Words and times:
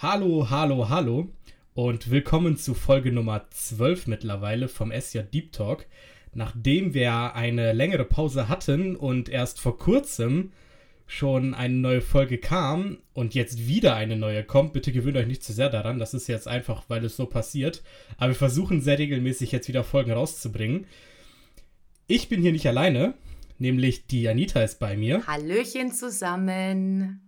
Hallo, 0.00 0.48
hallo, 0.48 0.88
hallo 0.88 1.28
und 1.74 2.08
willkommen 2.08 2.56
zu 2.56 2.74
Folge 2.74 3.10
Nummer 3.10 3.50
12 3.50 4.06
mittlerweile 4.06 4.68
vom 4.68 4.92
SJ 4.92 5.22
Deep 5.22 5.50
Talk. 5.50 5.86
Nachdem 6.32 6.94
wir 6.94 7.34
eine 7.34 7.72
längere 7.72 8.04
Pause 8.04 8.48
hatten 8.48 8.94
und 8.94 9.28
erst 9.28 9.58
vor 9.58 9.76
kurzem 9.76 10.52
schon 11.08 11.52
eine 11.52 11.74
neue 11.74 12.00
Folge 12.00 12.38
kam 12.38 12.98
und 13.12 13.34
jetzt 13.34 13.66
wieder 13.66 13.96
eine 13.96 14.14
neue 14.14 14.44
kommt, 14.44 14.72
bitte 14.72 14.92
gewöhnt 14.92 15.16
euch 15.16 15.26
nicht 15.26 15.42
zu 15.42 15.52
sehr 15.52 15.68
daran, 15.68 15.98
das 15.98 16.14
ist 16.14 16.28
jetzt 16.28 16.46
einfach, 16.46 16.84
weil 16.86 17.04
es 17.04 17.16
so 17.16 17.26
passiert. 17.26 17.82
Aber 18.18 18.28
wir 18.28 18.36
versuchen 18.36 18.80
sehr 18.80 19.00
regelmäßig 19.00 19.50
jetzt 19.50 19.66
wieder 19.66 19.82
Folgen 19.82 20.12
rauszubringen. 20.12 20.86
Ich 22.06 22.28
bin 22.28 22.40
hier 22.40 22.52
nicht 22.52 22.68
alleine, 22.68 23.14
nämlich 23.58 24.06
die 24.06 24.28
Anita 24.28 24.62
ist 24.62 24.78
bei 24.78 24.96
mir. 24.96 25.26
Hallöchen 25.26 25.90
zusammen. 25.90 27.27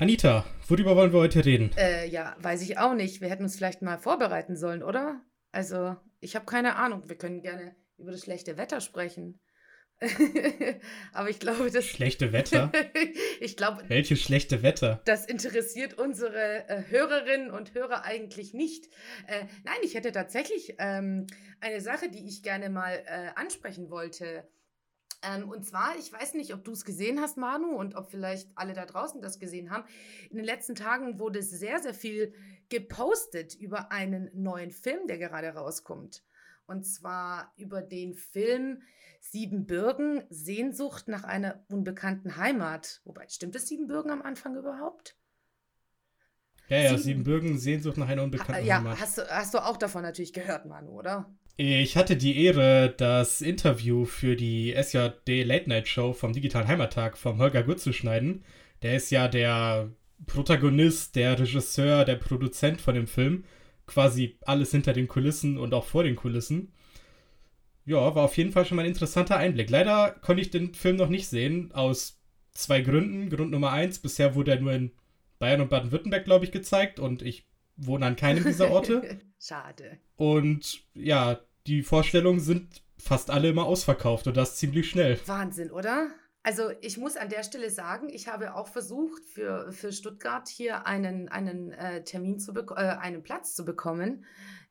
Anita, 0.00 0.44
worüber 0.68 0.94
wollen 0.94 1.12
wir 1.12 1.18
heute 1.18 1.44
reden? 1.44 1.72
Äh, 1.76 2.06
ja, 2.06 2.36
weiß 2.38 2.62
ich 2.62 2.78
auch 2.78 2.94
nicht. 2.94 3.20
Wir 3.20 3.28
hätten 3.28 3.42
uns 3.42 3.56
vielleicht 3.56 3.82
mal 3.82 3.98
vorbereiten 3.98 4.54
sollen, 4.54 4.84
oder? 4.84 5.20
Also, 5.50 5.96
ich 6.20 6.36
habe 6.36 6.46
keine 6.46 6.76
Ahnung. 6.76 7.08
Wir 7.08 7.18
können 7.18 7.42
gerne 7.42 7.74
über 7.96 8.12
das 8.12 8.20
schlechte 8.20 8.56
Wetter 8.56 8.80
sprechen. 8.80 9.40
Aber 11.12 11.30
ich 11.30 11.40
glaube, 11.40 11.68
das. 11.72 11.84
Schlechte 11.84 12.32
Wetter? 12.32 12.70
ich 13.40 13.56
glaube. 13.56 13.82
Welches 13.88 14.22
schlechte 14.22 14.62
Wetter? 14.62 15.02
Das 15.04 15.26
interessiert 15.26 15.94
unsere 15.94 16.68
äh, 16.68 16.84
Hörerinnen 16.88 17.50
und 17.50 17.74
Hörer 17.74 18.04
eigentlich 18.04 18.54
nicht. 18.54 18.86
Äh, 19.26 19.46
nein, 19.64 19.78
ich 19.82 19.96
hätte 19.96 20.12
tatsächlich 20.12 20.76
ähm, 20.78 21.26
eine 21.60 21.80
Sache, 21.80 22.08
die 22.08 22.24
ich 22.24 22.44
gerne 22.44 22.70
mal 22.70 23.02
äh, 23.04 23.30
ansprechen 23.34 23.90
wollte. 23.90 24.48
Ähm, 25.22 25.48
und 25.48 25.64
zwar, 25.64 25.96
ich 25.98 26.12
weiß 26.12 26.34
nicht, 26.34 26.54
ob 26.54 26.64
du 26.64 26.72
es 26.72 26.84
gesehen 26.84 27.20
hast, 27.20 27.36
Manu, 27.36 27.76
und 27.76 27.96
ob 27.96 28.10
vielleicht 28.10 28.50
alle 28.54 28.72
da 28.72 28.86
draußen 28.86 29.20
das 29.20 29.38
gesehen 29.38 29.70
haben. 29.70 29.84
In 30.30 30.36
den 30.36 30.44
letzten 30.44 30.74
Tagen 30.74 31.18
wurde 31.18 31.42
sehr, 31.42 31.80
sehr 31.80 31.94
viel 31.94 32.34
gepostet 32.68 33.54
über 33.54 33.90
einen 33.90 34.30
neuen 34.34 34.70
Film, 34.70 35.06
der 35.08 35.18
gerade 35.18 35.48
rauskommt. 35.48 36.22
Und 36.66 36.84
zwar 36.84 37.52
über 37.56 37.82
den 37.82 38.14
Film 38.14 38.82
Siebenbürgen, 39.20 40.22
Sehnsucht 40.30 41.08
nach 41.08 41.24
einer 41.24 41.64
unbekannten 41.68 42.36
Heimat. 42.36 43.00
Wobei, 43.04 43.26
stimmt 43.28 43.56
es 43.56 43.66
Siebenbürgen 43.66 44.10
am 44.10 44.22
Anfang 44.22 44.54
überhaupt? 44.56 45.16
Ja, 46.68 46.78
ja, 46.78 46.90
Sieben 46.90 47.02
Siebenbürgen, 47.02 47.58
Sehnsucht 47.58 47.96
nach 47.96 48.08
einer 48.08 48.22
unbekannten 48.22 48.66
ja, 48.66 48.76
Heimat. 48.76 48.96
Ja, 48.96 49.00
hast, 49.00 49.18
hast 49.30 49.54
du 49.54 49.64
auch 49.64 49.78
davon 49.78 50.02
natürlich 50.02 50.34
gehört, 50.34 50.66
Manu, 50.66 50.90
oder? 50.90 51.34
Ich 51.60 51.96
hatte 51.96 52.16
die 52.16 52.44
Ehre, 52.44 52.94
das 52.96 53.40
Interview 53.40 54.04
für 54.04 54.36
die 54.36 54.72
SJD 54.80 55.42
Late 55.42 55.68
Night 55.68 55.88
Show 55.88 56.12
vom 56.12 56.32
Digitalen 56.32 56.68
Heimattag 56.68 57.18
vom 57.18 57.38
Holger 57.38 57.64
Gut 57.64 57.80
zu 57.80 57.92
schneiden. 57.92 58.44
Der 58.82 58.94
ist 58.94 59.10
ja 59.10 59.26
der 59.26 59.90
Protagonist, 60.26 61.16
der 61.16 61.36
Regisseur, 61.36 62.04
der 62.04 62.14
Produzent 62.14 62.80
von 62.80 62.94
dem 62.94 63.08
Film. 63.08 63.42
Quasi 63.88 64.38
alles 64.42 64.70
hinter 64.70 64.92
den 64.92 65.08
Kulissen 65.08 65.58
und 65.58 65.74
auch 65.74 65.84
vor 65.84 66.04
den 66.04 66.14
Kulissen. 66.14 66.72
Ja, 67.84 68.14
war 68.14 68.26
auf 68.26 68.36
jeden 68.36 68.52
Fall 68.52 68.64
schon 68.64 68.76
mal 68.76 68.82
ein 68.82 68.90
interessanter 68.90 69.36
Einblick. 69.36 69.68
Leider 69.68 70.12
konnte 70.12 70.42
ich 70.42 70.50
den 70.50 70.74
Film 70.74 70.94
noch 70.94 71.08
nicht 71.08 71.26
sehen, 71.26 71.72
aus 71.72 72.20
zwei 72.52 72.82
Gründen. 72.82 73.30
Grund 73.30 73.50
Nummer 73.50 73.72
eins, 73.72 73.98
bisher 73.98 74.36
wurde 74.36 74.52
er 74.52 74.60
nur 74.60 74.72
in 74.74 74.92
Bayern 75.40 75.62
und 75.62 75.70
Baden-Württemberg, 75.70 76.24
glaube 76.24 76.44
ich, 76.44 76.52
gezeigt 76.52 77.00
und 77.00 77.20
ich 77.20 77.48
wohne 77.76 78.06
an 78.06 78.14
keinem 78.14 78.44
dieser 78.44 78.70
Orte. 78.70 79.18
Schade. 79.40 79.98
Und 80.16 80.84
ja, 80.94 81.40
die 81.68 81.82
Vorstellungen 81.82 82.40
sind 82.40 82.82
fast 82.96 83.30
alle 83.30 83.50
immer 83.50 83.66
ausverkauft 83.66 84.26
und 84.26 84.36
das 84.36 84.56
ziemlich 84.56 84.88
schnell. 84.88 85.20
Wahnsinn, 85.26 85.70
oder? 85.70 86.08
Also 86.42 86.70
ich 86.80 86.96
muss 86.96 87.16
an 87.16 87.28
der 87.28 87.42
Stelle 87.42 87.70
sagen, 87.70 88.08
ich 88.08 88.26
habe 88.26 88.54
auch 88.54 88.68
versucht, 88.68 89.22
für, 89.26 89.70
für 89.70 89.92
Stuttgart 89.92 90.48
hier 90.48 90.86
einen, 90.86 91.28
einen 91.28 91.72
äh, 91.72 92.02
Termin 92.04 92.38
zu 92.38 92.52
äh, 92.54 92.74
einen 92.74 93.22
Platz 93.22 93.54
zu 93.54 93.64
bekommen. 93.66 94.24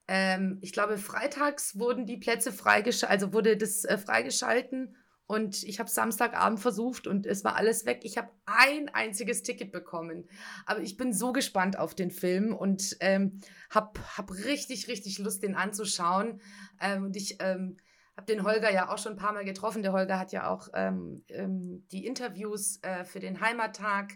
Ähm, 0.07 0.57
ich 0.61 0.73
glaube, 0.73 0.97
freitags 0.97 1.77
wurden 1.77 2.07
die 2.07 2.17
Plätze 2.17 2.51
freigeschaltet, 2.51 3.11
also 3.11 3.33
wurde 3.33 3.57
das 3.57 3.85
äh, 3.85 3.97
freigeschalten 3.97 4.95
und 5.27 5.63
ich 5.63 5.79
habe 5.79 5.89
Samstagabend 5.89 6.61
versucht 6.61 7.05
und 7.05 7.25
es 7.25 7.43
war 7.43 7.57
alles 7.57 7.85
weg. 7.85 7.99
Ich 8.03 8.17
habe 8.17 8.31
ein 8.45 8.87
einziges 8.87 9.43
Ticket 9.43 9.73
bekommen. 9.73 10.29
Aber 10.65 10.81
ich 10.81 10.95
bin 10.95 11.11
so 11.11 11.33
gespannt 11.33 11.77
auf 11.77 11.93
den 11.93 12.11
Film 12.11 12.55
und 12.55 12.95
ähm, 13.01 13.41
habe 13.69 13.99
hab 14.15 14.31
richtig, 14.31 14.87
richtig 14.87 15.19
Lust, 15.19 15.43
den 15.43 15.55
anzuschauen. 15.55 16.39
Ähm, 16.79 17.03
und 17.03 17.17
ich 17.17 17.41
ähm, 17.41 17.77
habe 18.15 18.25
den 18.25 18.43
Holger 18.43 18.71
ja 18.71 18.89
auch 18.89 18.97
schon 18.97 19.13
ein 19.13 19.17
paar 19.17 19.33
Mal 19.33 19.43
getroffen. 19.43 19.83
Der 19.83 19.91
Holger 19.91 20.17
hat 20.17 20.31
ja 20.31 20.49
auch 20.49 20.69
ähm, 20.73 21.25
ähm, 21.27 21.85
die 21.91 22.05
Interviews 22.05 22.79
äh, 22.83 23.03
für 23.03 23.19
den 23.19 23.41
Heimattag 23.41 24.13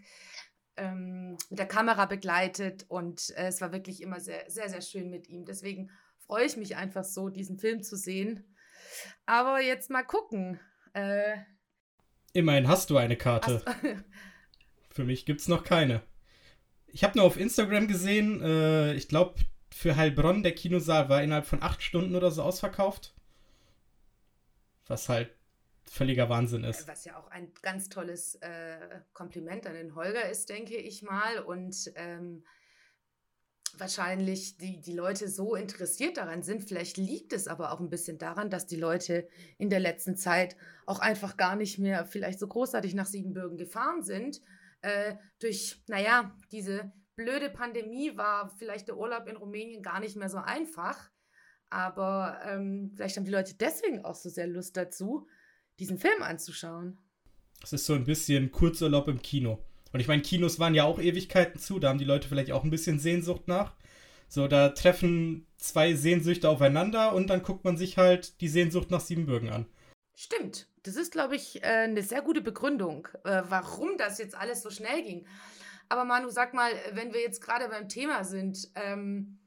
ähm, 0.77 1.35
mit 1.49 1.59
der 1.59 1.67
Kamera 1.67 2.05
begleitet. 2.05 2.85
Und 2.87 3.31
äh, 3.35 3.47
es 3.47 3.59
war 3.59 3.73
wirklich 3.73 4.01
immer 4.01 4.21
sehr, 4.21 4.49
sehr, 4.49 4.69
sehr 4.69 4.81
schön 4.81 5.09
mit 5.09 5.27
ihm. 5.27 5.43
Deswegen 5.43 5.91
freue 6.25 6.45
ich 6.45 6.55
mich 6.55 6.77
einfach 6.77 7.03
so, 7.03 7.27
diesen 7.27 7.57
Film 7.57 7.83
zu 7.83 7.97
sehen. 7.97 8.55
Aber 9.25 9.61
jetzt 9.61 9.89
mal 9.89 10.03
gucken 10.03 10.61
äh, 10.93 11.37
Immerhin 12.33 12.67
hast 12.67 12.89
du 12.89 12.97
eine 12.97 13.17
Karte. 13.17 13.63
für 14.89 15.03
mich 15.03 15.25
gibt 15.25 15.41
es 15.41 15.47
noch 15.47 15.63
keine. 15.63 16.01
Ich 16.87 17.03
habe 17.03 17.17
nur 17.17 17.25
auf 17.25 17.37
Instagram 17.37 17.87
gesehen, 17.87 18.41
äh, 18.41 18.93
ich 18.93 19.07
glaube, 19.07 19.35
für 19.73 19.95
Heilbronn 19.95 20.43
der 20.43 20.53
Kinosaal 20.53 21.09
war 21.09 21.23
innerhalb 21.23 21.45
von 21.45 21.61
acht 21.61 21.81
Stunden 21.81 22.15
oder 22.15 22.31
so 22.31 22.43
ausverkauft. 22.43 23.13
Was 24.87 25.09
halt 25.09 25.29
völliger 25.83 26.29
Wahnsinn 26.29 26.63
ist. 26.63 26.87
Was 26.87 27.05
ja 27.05 27.17
auch 27.17 27.29
ein 27.31 27.51
ganz 27.61 27.89
tolles 27.89 28.35
äh, 28.35 29.01
Kompliment 29.13 29.67
an 29.67 29.73
den 29.73 29.95
Holger 29.95 30.29
ist, 30.29 30.49
denke 30.49 30.75
ich 30.75 31.01
mal. 31.01 31.39
Und 31.39 31.91
ähm, 31.95 32.43
wahrscheinlich 33.79 34.57
die, 34.57 34.81
die 34.81 34.93
Leute 34.93 35.27
so 35.27 35.55
interessiert 35.55 36.17
daran 36.17 36.43
sind. 36.43 36.63
Vielleicht 36.63 36.97
liegt 36.97 37.33
es 37.33 37.47
aber 37.47 37.71
auch 37.71 37.79
ein 37.79 37.89
bisschen 37.89 38.17
daran, 38.17 38.49
dass 38.49 38.67
die 38.67 38.75
Leute 38.75 39.27
in 39.57 39.69
der 39.69 39.79
letzten 39.79 40.15
Zeit 40.15 40.55
auch 40.85 40.99
einfach 40.99 41.37
gar 41.37 41.55
nicht 41.55 41.79
mehr 41.79 42.05
vielleicht 42.05 42.39
so 42.39 42.47
großartig 42.47 42.93
nach 42.93 43.05
Siebenbürgen 43.05 43.57
gefahren 43.57 44.03
sind. 44.03 44.41
Äh, 44.81 45.15
durch, 45.39 45.81
naja, 45.87 46.35
diese 46.51 46.91
blöde 47.15 47.49
Pandemie 47.49 48.17
war 48.17 48.49
vielleicht 48.57 48.87
der 48.87 48.97
Urlaub 48.97 49.27
in 49.27 49.35
Rumänien 49.35 49.83
gar 49.83 49.99
nicht 49.99 50.15
mehr 50.15 50.29
so 50.29 50.37
einfach. 50.37 51.09
Aber 51.69 52.39
ähm, 52.45 52.91
vielleicht 52.95 53.17
haben 53.17 53.25
die 53.25 53.31
Leute 53.31 53.55
deswegen 53.55 54.03
auch 54.03 54.15
so 54.15 54.29
sehr 54.29 54.47
Lust 54.47 54.75
dazu, 54.75 55.27
diesen 55.79 55.97
Film 55.97 56.21
anzuschauen. 56.21 56.97
Es 57.63 57.73
ist 57.73 57.85
so 57.85 57.93
ein 57.93 58.03
bisschen 58.03 58.51
Kurzurlaub 58.51 59.07
im 59.07 59.21
Kino. 59.21 59.63
Und 59.93 59.99
ich 59.99 60.07
meine, 60.07 60.21
Kinos 60.21 60.59
waren 60.59 60.75
ja 60.75 60.83
auch 60.83 60.99
Ewigkeiten 60.99 61.59
zu, 61.59 61.79
da 61.79 61.89
haben 61.89 61.99
die 61.99 62.05
Leute 62.05 62.27
vielleicht 62.27 62.51
auch 62.51 62.63
ein 62.63 62.69
bisschen 62.69 62.99
Sehnsucht 62.99 63.47
nach. 63.47 63.73
So, 64.27 64.47
da 64.47 64.69
treffen 64.69 65.45
zwei 65.57 65.93
Sehnsüchte 65.93 66.47
aufeinander 66.47 67.13
und 67.13 67.29
dann 67.29 67.43
guckt 67.43 67.65
man 67.65 67.75
sich 67.75 67.97
halt 67.97 68.39
die 68.39 68.47
Sehnsucht 68.47 68.89
nach 68.89 69.01
Siebenbürgen 69.01 69.49
an. 69.49 69.65
Stimmt. 70.15 70.67
Das 70.83 70.95
ist, 70.95 71.11
glaube 71.11 71.35
ich, 71.35 71.63
äh, 71.63 71.67
eine 71.67 72.01
sehr 72.01 72.21
gute 72.21 72.41
Begründung, 72.41 73.07
äh, 73.23 73.43
warum 73.49 73.97
das 73.97 74.17
jetzt 74.17 74.35
alles 74.35 74.61
so 74.61 74.69
schnell 74.69 75.03
ging. 75.03 75.25
Aber 75.89 76.05
Manu, 76.05 76.29
sag 76.29 76.53
mal, 76.53 76.71
wenn 76.93 77.13
wir 77.13 77.21
jetzt 77.21 77.41
gerade 77.41 77.67
beim 77.67 77.89
Thema 77.89 78.23
sind, 78.23 78.69
ähm, 78.75 79.39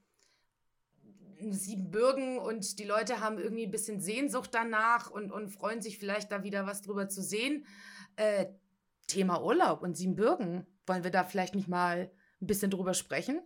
Siebenbürgen 1.41 2.39
und 2.39 2.79
die 2.79 2.85
Leute 2.85 3.21
haben 3.21 3.39
irgendwie 3.39 3.65
ein 3.65 3.71
bisschen 3.71 4.01
Sehnsucht 4.01 4.51
danach 4.53 5.11
und, 5.11 5.33
und 5.33 5.49
freuen 5.49 5.83
sich 5.83 5.99
vielleicht 5.99 6.31
da 6.31 6.43
wieder 6.43 6.67
was 6.67 6.83
drüber 6.83 7.09
zu 7.09 7.23
sehen. 7.23 7.67
Äh, 8.17 8.47
Thema 9.07 9.43
Urlaub 9.43 9.83
und 9.83 9.97
Siebenbürgen. 9.97 10.67
Wollen 10.87 11.05
wir 11.05 11.11
da 11.11 11.25
vielleicht 11.25 11.55
nicht 11.55 11.69
mal 11.69 12.11
ein 12.41 12.47
bisschen 12.47 12.71
drüber 12.71 12.95
sprechen? 12.95 13.41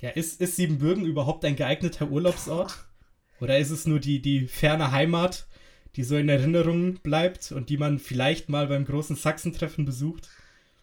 Ja, 0.00 0.10
ist, 0.10 0.40
ist 0.40 0.56
Siebenbürgen 0.56 1.04
überhaupt 1.04 1.44
ein 1.44 1.56
geeigneter 1.56 2.10
Urlaubsort? 2.10 2.86
Oder 3.40 3.58
ist 3.58 3.70
es 3.70 3.86
nur 3.86 4.00
die, 4.00 4.20
die 4.20 4.46
ferne 4.46 4.92
Heimat, 4.92 5.46
die 5.96 6.02
so 6.02 6.16
in 6.16 6.28
Erinnerung 6.28 6.94
bleibt 7.00 7.52
und 7.52 7.70
die 7.70 7.76
man 7.76 7.98
vielleicht 7.98 8.48
mal 8.48 8.66
beim 8.66 8.84
großen 8.84 9.16
Sachsentreffen 9.16 9.84
besucht? 9.84 10.28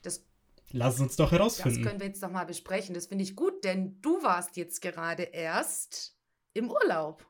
Das, 0.01 0.25
Lass 0.71 0.95
es 0.95 1.01
uns 1.01 1.15
doch 1.15 1.31
herausfinden. 1.31 1.81
Das 1.81 1.87
können 1.87 1.99
wir 1.99 2.07
jetzt 2.07 2.23
doch 2.23 2.31
mal 2.31 2.45
besprechen. 2.45 2.95
Das 2.95 3.07
finde 3.07 3.23
ich 3.23 3.35
gut, 3.35 3.63
denn 3.63 4.01
du 4.01 4.21
warst 4.23 4.57
jetzt 4.57 4.81
gerade 4.81 5.23
erst 5.23 6.17
im 6.53 6.69
Urlaub. 6.69 7.25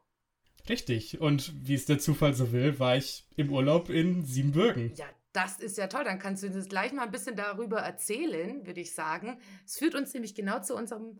Richtig. 0.69 1.19
Und 1.19 1.53
wie 1.67 1.73
es 1.73 1.85
der 1.85 2.00
Zufall 2.00 2.33
so 2.33 2.51
will, 2.51 2.79
war 2.79 2.95
ich 2.95 3.25
im 3.35 3.51
Urlaub 3.51 3.89
in 3.89 4.25
Siebenbürgen. 4.25 4.94
Ja, 4.95 5.06
das 5.33 5.59
ist 5.59 5.77
ja 5.77 5.88
toll. 5.88 6.03
Dann 6.03 6.19
kannst 6.19 6.44
du 6.44 6.47
uns 6.47 6.69
gleich 6.69 6.94
mal 6.94 7.03
ein 7.03 7.12
bisschen 7.12 7.35
darüber 7.35 7.80
erzählen, 7.80 8.65
würde 8.65 8.81
ich 8.81 8.94
sagen. 8.94 9.39
Es 9.65 9.77
führt 9.77 9.95
uns 9.95 10.13
nämlich 10.13 10.35
genau 10.35 10.62
zu 10.62 10.75
unserem 10.75 11.19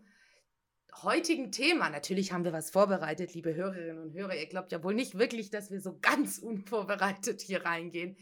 heutigen 1.02 1.50
Thema. 1.50 1.90
Natürlich 1.90 2.32
haben 2.32 2.44
wir 2.44 2.52
was 2.52 2.70
vorbereitet, 2.70 3.34
liebe 3.34 3.54
Hörerinnen 3.54 3.98
und 3.98 4.14
Hörer. 4.14 4.36
Ihr 4.36 4.46
glaubt 4.46 4.72
ja 4.72 4.82
wohl 4.82 4.94
nicht 4.94 5.18
wirklich, 5.18 5.50
dass 5.50 5.70
wir 5.70 5.80
so 5.80 5.98
ganz 6.00 6.38
unvorbereitet 6.42 7.40
hier 7.40 7.64
reingehen. 7.64 8.16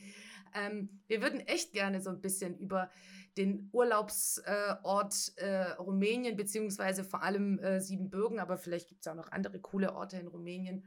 Ähm, 0.55 1.00
wir 1.06 1.23
würden 1.23 1.41
echt 1.41 1.73
gerne 1.73 2.00
so 2.00 2.11
ein 2.11 2.21
bisschen 2.21 2.59
über 2.59 2.91
den 3.37 3.71
Urlaubsort 3.73 5.33
äh, 5.38 5.47
äh, 5.47 5.73
Rumänien, 5.73 6.37
beziehungsweise 6.37 7.05
vor 7.05 7.23
allem 7.23 7.59
äh, 7.61 7.81
Siebenbürgen, 7.81 8.38
aber 8.38 8.59
vielleicht 8.59 8.88
gibt 8.88 9.00
es 9.00 9.09
auch 9.09 9.15
noch 9.15 9.33
andere 9.33 9.59
coole 9.61 9.95
Orte 9.95 10.19
in 10.19 10.27
Rumänien, 10.27 10.85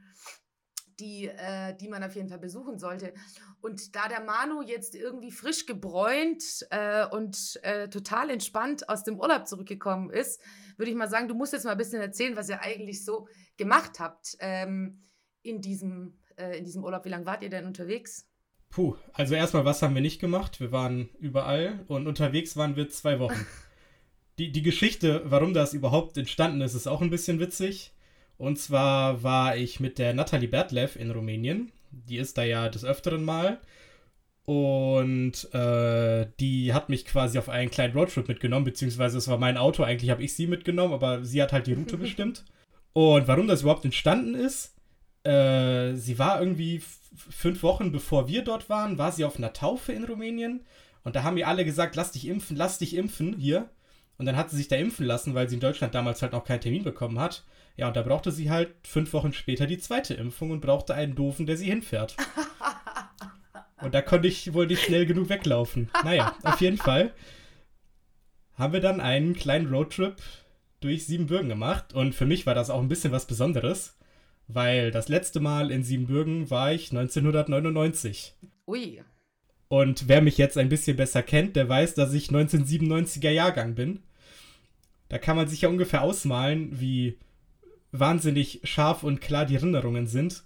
die, 0.98 1.28
äh, 1.28 1.76
die 1.76 1.88
man 1.88 2.02
auf 2.02 2.14
jeden 2.14 2.28
Fall 2.28 2.38
besuchen 2.38 2.78
sollte. 2.78 3.12
Und 3.60 3.94
da 3.94 4.08
der 4.08 4.22
Manu 4.22 4.62
jetzt 4.62 4.94
irgendwie 4.94 5.30
frisch 5.30 5.66
gebräunt 5.66 6.66
äh, 6.70 7.06
und 7.06 7.58
äh, 7.62 7.88
total 7.88 8.30
entspannt 8.30 8.88
aus 8.88 9.04
dem 9.04 9.18
Urlaub 9.18 9.46
zurückgekommen 9.46 10.10
ist, 10.10 10.40
würde 10.76 10.90
ich 10.90 10.96
mal 10.96 11.08
sagen, 11.08 11.28
du 11.28 11.34
musst 11.34 11.52
jetzt 11.52 11.64
mal 11.64 11.72
ein 11.72 11.78
bisschen 11.78 12.00
erzählen, 12.00 12.36
was 12.36 12.48
ihr 12.48 12.60
eigentlich 12.60 13.04
so 13.04 13.28
gemacht 13.56 14.00
habt 14.00 14.36
ähm, 14.40 15.02
in, 15.42 15.60
diesem, 15.60 16.18
äh, 16.36 16.58
in 16.58 16.64
diesem 16.64 16.84
Urlaub. 16.84 17.04
Wie 17.04 17.10
lange 17.10 17.26
wart 17.26 17.42
ihr 17.42 17.50
denn 17.50 17.66
unterwegs? 17.66 18.28
Puh, 18.70 18.96
also 19.12 19.34
erstmal, 19.34 19.64
was 19.64 19.82
haben 19.82 19.94
wir 19.94 20.02
nicht 20.02 20.20
gemacht? 20.20 20.60
Wir 20.60 20.72
waren 20.72 21.08
überall 21.18 21.84
und 21.88 22.06
unterwegs 22.06 22.56
waren 22.56 22.76
wir 22.76 22.88
zwei 22.88 23.18
Wochen. 23.20 23.46
die, 24.38 24.52
die 24.52 24.62
Geschichte, 24.62 25.22
warum 25.24 25.54
das 25.54 25.72
überhaupt 25.72 26.16
entstanden 26.18 26.60
ist, 26.60 26.74
ist 26.74 26.86
auch 26.86 27.00
ein 27.00 27.10
bisschen 27.10 27.40
witzig. 27.40 27.92
Und 28.38 28.58
zwar 28.58 29.22
war 29.22 29.56
ich 29.56 29.80
mit 29.80 29.98
der 29.98 30.14
Nathalie 30.14 30.48
Bertlev 30.48 30.96
in 30.96 31.10
Rumänien. 31.10 31.72
Die 31.90 32.18
ist 32.18 32.36
da 32.36 32.44
ja 32.44 32.68
des 32.68 32.84
Öfteren 32.84 33.24
mal. 33.24 33.58
Und 34.44 35.52
äh, 35.52 36.26
die 36.38 36.72
hat 36.72 36.88
mich 36.88 37.04
quasi 37.04 37.38
auf 37.38 37.48
einen 37.48 37.70
kleinen 37.70 37.94
Roadtrip 37.94 38.28
mitgenommen, 38.28 38.64
beziehungsweise 38.64 39.18
es 39.18 39.26
war 39.26 39.38
mein 39.38 39.56
Auto, 39.56 39.82
eigentlich 39.82 40.10
habe 40.10 40.22
ich 40.22 40.36
sie 40.36 40.46
mitgenommen, 40.46 40.94
aber 40.94 41.24
sie 41.24 41.42
hat 41.42 41.52
halt 41.52 41.66
die 41.66 41.72
Route 41.72 41.96
bestimmt. 41.98 42.44
Und 42.92 43.26
warum 43.26 43.48
das 43.48 43.62
überhaupt 43.62 43.84
entstanden 43.84 44.34
ist, 44.34 44.76
äh, 45.24 45.94
sie 45.94 46.18
war 46.20 46.40
irgendwie 46.40 46.80
fünf 47.16 47.62
Wochen 47.64 47.90
bevor 47.90 48.28
wir 48.28 48.42
dort 48.44 48.70
waren, 48.70 48.98
war 48.98 49.10
sie 49.10 49.24
auf 49.24 49.36
einer 49.36 49.52
Taufe 49.52 49.92
in 49.92 50.04
Rumänien. 50.04 50.64
Und 51.02 51.16
da 51.16 51.24
haben 51.24 51.36
ihr 51.36 51.48
alle 51.48 51.64
gesagt, 51.64 51.96
lass 51.96 52.12
dich 52.12 52.28
impfen, 52.28 52.56
lass 52.56 52.78
dich 52.78 52.94
impfen 52.94 53.36
hier. 53.36 53.68
Und 54.18 54.26
dann 54.26 54.36
hat 54.36 54.50
sie 54.50 54.56
sich 54.56 54.68
da 54.68 54.76
impfen 54.76 55.06
lassen, 55.06 55.34
weil 55.34 55.48
sie 55.48 55.56
in 55.56 55.60
Deutschland 55.60 55.94
damals 55.94 56.22
halt 56.22 56.32
noch 56.32 56.44
keinen 56.44 56.60
Termin 56.60 56.84
bekommen 56.84 57.18
hat. 57.18 57.44
Ja, 57.76 57.88
und 57.88 57.96
da 57.96 58.02
brauchte 58.02 58.32
sie 58.32 58.50
halt 58.50 58.70
fünf 58.84 59.12
Wochen 59.12 59.32
später 59.32 59.66
die 59.66 59.78
zweite 59.78 60.14
Impfung 60.14 60.50
und 60.50 60.60
brauchte 60.60 60.94
einen 60.94 61.14
Doofen, 61.14 61.46
der 61.46 61.56
sie 61.56 61.66
hinfährt. 61.66 62.16
Und 63.82 63.94
da 63.94 64.00
konnte 64.00 64.26
ich 64.26 64.54
wohl 64.54 64.66
nicht 64.66 64.82
schnell 64.82 65.04
genug 65.04 65.28
weglaufen. 65.28 65.90
Naja, 66.02 66.34
auf 66.42 66.62
jeden 66.62 66.78
Fall 66.78 67.12
haben 68.54 68.72
wir 68.72 68.80
dann 68.80 69.00
einen 69.00 69.34
kleinen 69.34 69.72
Roadtrip 69.72 70.16
durch 70.80 71.06
Siebenbürgen 71.06 71.48
gemacht. 71.48 71.92
Und 71.92 72.14
für 72.14 72.26
mich 72.26 72.46
war 72.46 72.54
das 72.54 72.70
auch 72.70 72.80
ein 72.80 72.88
bisschen 72.88 73.12
was 73.12 73.26
Besonderes, 73.26 73.98
weil 74.48 74.90
das 74.90 75.08
letzte 75.08 75.40
Mal 75.40 75.70
in 75.70 75.84
Siebenbürgen 75.84 76.50
war 76.50 76.72
ich 76.72 76.90
1999. 76.90 78.34
Ui. 78.66 79.02
Und 79.68 80.08
wer 80.08 80.22
mich 80.22 80.38
jetzt 80.38 80.56
ein 80.56 80.68
bisschen 80.68 80.96
besser 80.96 81.22
kennt, 81.22 81.56
der 81.56 81.68
weiß, 81.68 81.94
dass 81.94 82.14
ich 82.14 82.28
1997er 82.28 83.30
Jahrgang 83.30 83.74
bin. 83.74 84.02
Da 85.08 85.18
kann 85.18 85.36
man 85.36 85.48
sich 85.48 85.62
ja 85.62 85.68
ungefähr 85.68 86.02
ausmalen, 86.02 86.80
wie 86.80 87.18
wahnsinnig 87.92 88.60
scharf 88.64 89.02
und 89.02 89.20
klar 89.20 89.46
die 89.46 89.54
Erinnerungen 89.54 90.06
sind. 90.06 90.44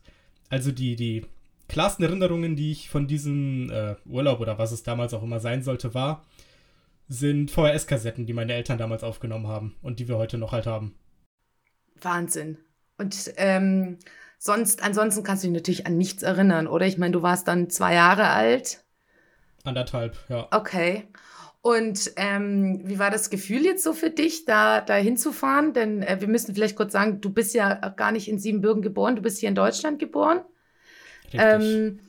Also 0.48 0.72
die, 0.72 0.96
die 0.96 1.26
klarsten 1.68 2.04
Erinnerungen, 2.04 2.56
die 2.56 2.72
ich 2.72 2.90
von 2.90 3.06
diesem 3.06 3.70
äh, 3.70 3.96
Urlaub 4.06 4.40
oder 4.40 4.58
was 4.58 4.72
es 4.72 4.82
damals 4.82 5.14
auch 5.14 5.22
immer 5.22 5.40
sein 5.40 5.62
sollte, 5.62 5.94
war, 5.94 6.24
sind 7.08 7.50
VHS-Kassetten, 7.50 8.26
die 8.26 8.32
meine 8.32 8.54
Eltern 8.54 8.78
damals 8.78 9.02
aufgenommen 9.02 9.48
haben 9.48 9.76
und 9.82 9.98
die 9.98 10.08
wir 10.08 10.16
heute 10.16 10.38
noch 10.38 10.52
halt 10.52 10.66
haben. 10.66 10.94
Wahnsinn. 12.00 12.58
Und 12.98 13.32
ähm, 13.36 13.98
sonst, 14.38 14.82
ansonsten 14.82 15.22
kannst 15.22 15.42
du 15.42 15.48
dich 15.48 15.54
natürlich 15.54 15.86
an 15.86 15.96
nichts 15.96 16.22
erinnern, 16.22 16.66
oder? 16.66 16.86
Ich 16.86 16.98
meine, 16.98 17.12
du 17.12 17.22
warst 17.22 17.48
dann 17.48 17.70
zwei 17.70 17.94
Jahre 17.94 18.28
alt. 18.28 18.84
Anderthalb, 19.64 20.16
ja. 20.28 20.48
Okay. 20.50 21.08
Und 21.62 22.12
ähm, 22.16 22.80
wie 22.84 22.98
war 22.98 23.10
das 23.10 23.28
Gefühl 23.28 23.64
jetzt 23.64 23.84
so 23.84 23.92
für 23.92 24.08
dich, 24.08 24.46
da, 24.46 24.80
da 24.80 24.96
hinzufahren? 24.96 25.74
Denn 25.74 26.02
äh, 26.02 26.16
wir 26.20 26.28
müssen 26.28 26.54
vielleicht 26.54 26.76
kurz 26.76 26.92
sagen, 26.92 27.20
du 27.20 27.30
bist 27.30 27.54
ja 27.54 27.74
gar 27.90 28.12
nicht 28.12 28.28
in 28.28 28.38
Siebenbürgen 28.38 28.82
geboren, 28.82 29.16
du 29.16 29.22
bist 29.22 29.38
hier 29.38 29.50
in 29.50 29.54
Deutschland 29.54 29.98
geboren. 29.98 30.40
Ähm, 31.32 32.00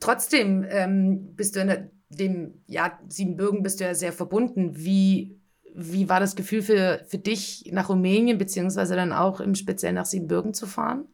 trotzdem 0.00 0.66
ähm, 0.68 1.34
bist 1.36 1.56
du 1.56 1.60
in 1.60 1.90
dem 2.08 2.62
ja, 2.66 2.98
Siebenbürgen 3.08 3.62
bist 3.62 3.80
du 3.80 3.84
ja 3.84 3.94
sehr 3.94 4.12
verbunden. 4.12 4.76
Wie, 4.76 5.40
wie 5.74 6.08
war 6.08 6.20
das 6.20 6.36
Gefühl 6.36 6.62
für, 6.62 7.04
für 7.06 7.18
dich, 7.18 7.68
nach 7.72 7.88
Rumänien, 7.88 8.38
beziehungsweise 8.38 8.96
dann 8.96 9.12
auch 9.12 9.40
im 9.40 9.54
Speziell 9.54 9.92
nach 9.92 10.06
Siebenbürgen 10.06 10.52
zu 10.52 10.66
fahren? 10.66 11.06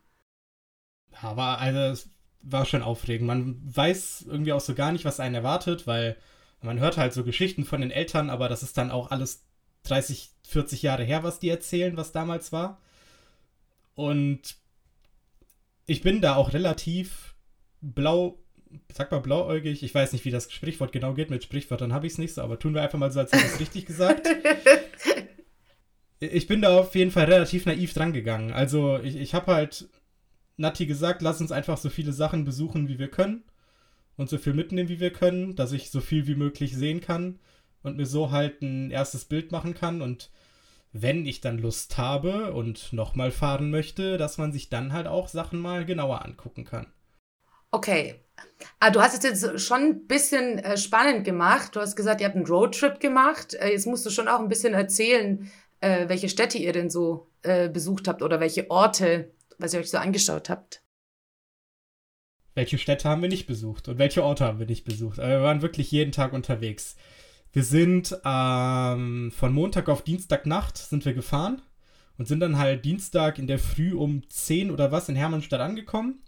War, 1.20 1.58
also 1.58 1.78
es 1.78 2.08
war 2.42 2.64
schon 2.64 2.82
aufregend. 2.82 3.26
Man 3.26 3.60
weiß 3.64 4.26
irgendwie 4.28 4.52
auch 4.52 4.60
so 4.60 4.74
gar 4.74 4.92
nicht, 4.92 5.04
was 5.04 5.20
einen 5.20 5.34
erwartet, 5.34 5.86
weil 5.86 6.16
man 6.64 6.80
hört 6.80 6.96
halt 6.96 7.12
so 7.12 7.24
Geschichten 7.24 7.64
von 7.64 7.80
den 7.80 7.90
Eltern, 7.90 8.30
aber 8.30 8.48
das 8.48 8.62
ist 8.62 8.76
dann 8.76 8.90
auch 8.90 9.10
alles 9.10 9.44
30, 9.84 10.30
40 10.46 10.82
Jahre 10.82 11.04
her, 11.04 11.22
was 11.22 11.38
die 11.38 11.48
erzählen, 11.48 11.96
was 11.96 12.12
damals 12.12 12.52
war. 12.52 12.80
Und 13.94 14.56
ich 15.86 16.02
bin 16.02 16.20
da 16.20 16.36
auch 16.36 16.52
relativ 16.52 17.34
blau, 17.80 18.38
sag 18.92 19.10
mal 19.10 19.20
blauäugig. 19.20 19.82
Ich 19.82 19.94
weiß 19.94 20.12
nicht, 20.12 20.24
wie 20.24 20.30
das 20.30 20.50
Sprichwort 20.50 20.92
genau 20.92 21.14
geht. 21.14 21.30
Mit 21.30 21.44
Sprichwörtern 21.44 21.92
habe 21.92 22.06
ich 22.06 22.14
es 22.14 22.18
nicht 22.18 22.34
so, 22.34 22.42
aber 22.42 22.58
tun 22.58 22.74
wir 22.74 22.82
einfach 22.82 22.98
mal 22.98 23.12
so, 23.12 23.20
als 23.20 23.32
hätte 23.32 23.44
ich 23.44 23.52
es 23.52 23.60
richtig 23.60 23.86
gesagt. 23.86 24.26
Ich 26.20 26.46
bin 26.46 26.62
da 26.62 26.78
auf 26.78 26.94
jeden 26.94 27.10
Fall 27.10 27.24
relativ 27.24 27.66
naiv 27.66 27.92
dran 27.92 28.14
gegangen. 28.14 28.50
Also 28.50 28.98
ich, 29.00 29.16
ich 29.16 29.34
habe 29.34 29.52
halt 29.52 29.90
Nati 30.56 30.86
gesagt, 30.86 31.20
lass 31.20 31.40
uns 31.42 31.52
einfach 31.52 31.76
so 31.76 31.90
viele 31.90 32.14
Sachen 32.14 32.46
besuchen, 32.46 32.88
wie 32.88 32.98
wir 32.98 33.10
können 33.10 33.42
und 34.16 34.28
so 34.28 34.38
viel 34.38 34.54
mitnehmen, 34.54 34.88
wie 34.88 35.00
wir 35.00 35.12
können, 35.12 35.56
dass 35.56 35.72
ich 35.72 35.90
so 35.90 36.00
viel 36.00 36.26
wie 36.26 36.34
möglich 36.34 36.76
sehen 36.76 37.00
kann 37.00 37.38
und 37.82 37.96
mir 37.96 38.06
so 38.06 38.30
halt 38.30 38.62
ein 38.62 38.90
erstes 38.90 39.24
Bild 39.24 39.52
machen 39.52 39.74
kann 39.74 40.02
und 40.02 40.30
wenn 40.92 41.26
ich 41.26 41.40
dann 41.40 41.58
Lust 41.58 41.98
habe 41.98 42.52
und 42.52 42.92
nochmal 42.92 43.32
fahren 43.32 43.70
möchte, 43.70 44.16
dass 44.16 44.38
man 44.38 44.52
sich 44.52 44.68
dann 44.68 44.92
halt 44.92 45.08
auch 45.08 45.26
Sachen 45.26 45.58
mal 45.58 45.84
genauer 45.84 46.24
angucken 46.24 46.64
kann. 46.64 46.86
Okay. 47.72 48.20
Ah, 48.78 48.90
du 48.90 49.00
hast 49.00 49.16
es 49.16 49.24
jetzt 49.24 49.60
schon 49.60 49.80
ein 49.80 50.06
bisschen 50.06 50.60
äh, 50.60 50.76
spannend 50.76 51.24
gemacht. 51.24 51.74
Du 51.74 51.80
hast 51.80 51.96
gesagt, 51.96 52.20
ihr 52.20 52.28
habt 52.28 52.36
einen 52.36 52.46
Roadtrip 52.46 53.00
gemacht. 53.00 53.54
Äh, 53.54 53.72
jetzt 53.72 53.86
musst 53.86 54.06
du 54.06 54.10
schon 54.10 54.28
auch 54.28 54.38
ein 54.38 54.48
bisschen 54.48 54.74
erzählen, 54.74 55.50
äh, 55.80 56.08
welche 56.08 56.28
Städte 56.28 56.58
ihr 56.58 56.72
denn 56.72 56.90
so 56.90 57.28
besucht 57.74 58.08
habt 58.08 58.22
oder 58.22 58.40
welche 58.40 58.70
Orte, 58.70 59.30
was 59.58 59.74
ihr 59.74 59.80
euch 59.80 59.90
so 59.90 59.98
angeschaut 59.98 60.48
habt 60.48 60.83
welche 62.54 62.78
Städte 62.78 63.08
haben 63.08 63.22
wir 63.22 63.28
nicht 63.28 63.46
besucht 63.46 63.88
und 63.88 63.98
welche 63.98 64.22
Orte 64.22 64.44
haben 64.44 64.58
wir 64.58 64.66
nicht 64.66 64.84
besucht. 64.84 65.18
Aber 65.18 65.28
wir 65.28 65.42
waren 65.42 65.62
wirklich 65.62 65.90
jeden 65.90 66.12
Tag 66.12 66.32
unterwegs. 66.32 66.96
Wir 67.52 67.64
sind 67.64 68.18
ähm, 68.24 69.32
von 69.32 69.52
Montag 69.52 69.88
auf 69.88 70.02
Dienstagnacht 70.02 70.76
sind 70.76 71.04
wir 71.04 71.14
gefahren 71.14 71.62
und 72.18 72.26
sind 72.26 72.40
dann 72.40 72.58
halt 72.58 72.84
Dienstag 72.84 73.38
in 73.38 73.46
der 73.46 73.58
Früh 73.58 73.94
um 73.94 74.28
10 74.28 74.70
oder 74.70 74.92
was 74.92 75.08
in 75.08 75.16
Hermannstadt 75.16 75.60
angekommen 75.60 76.20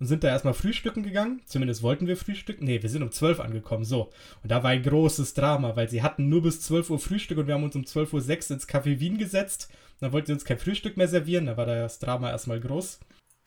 und 0.00 0.06
sind 0.06 0.24
da 0.24 0.28
erstmal 0.28 0.54
frühstücken 0.54 1.02
gegangen. 1.02 1.42
Zumindest 1.46 1.82
wollten 1.82 2.06
wir 2.06 2.16
frühstücken. 2.16 2.64
Nee, 2.64 2.82
wir 2.82 2.90
sind 2.90 3.02
um 3.02 3.12
12 3.12 3.40
angekommen, 3.40 3.84
so. 3.84 4.10
Und 4.42 4.50
da 4.50 4.62
war 4.62 4.70
ein 4.70 4.82
großes 4.82 5.34
Drama, 5.34 5.76
weil 5.76 5.88
sie 5.88 6.02
hatten 6.02 6.28
nur 6.28 6.42
bis 6.42 6.60
12 6.62 6.90
Uhr 6.90 6.98
Frühstück 6.98 7.38
und 7.38 7.46
wir 7.46 7.54
haben 7.54 7.64
uns 7.64 7.76
um 7.76 7.82
12.06 7.82 8.12
Uhr 8.12 8.54
ins 8.56 8.68
Café 8.68 9.00
Wien 9.00 9.18
gesetzt. 9.18 9.70
Dann 10.00 10.12
wollten 10.12 10.26
sie 10.26 10.32
uns 10.32 10.44
kein 10.44 10.58
Frühstück 10.58 10.96
mehr 10.96 11.08
servieren, 11.08 11.46
da 11.46 11.56
war 11.56 11.66
das 11.66 12.00
Drama 12.00 12.30
erstmal 12.30 12.60
groß. 12.60 13.00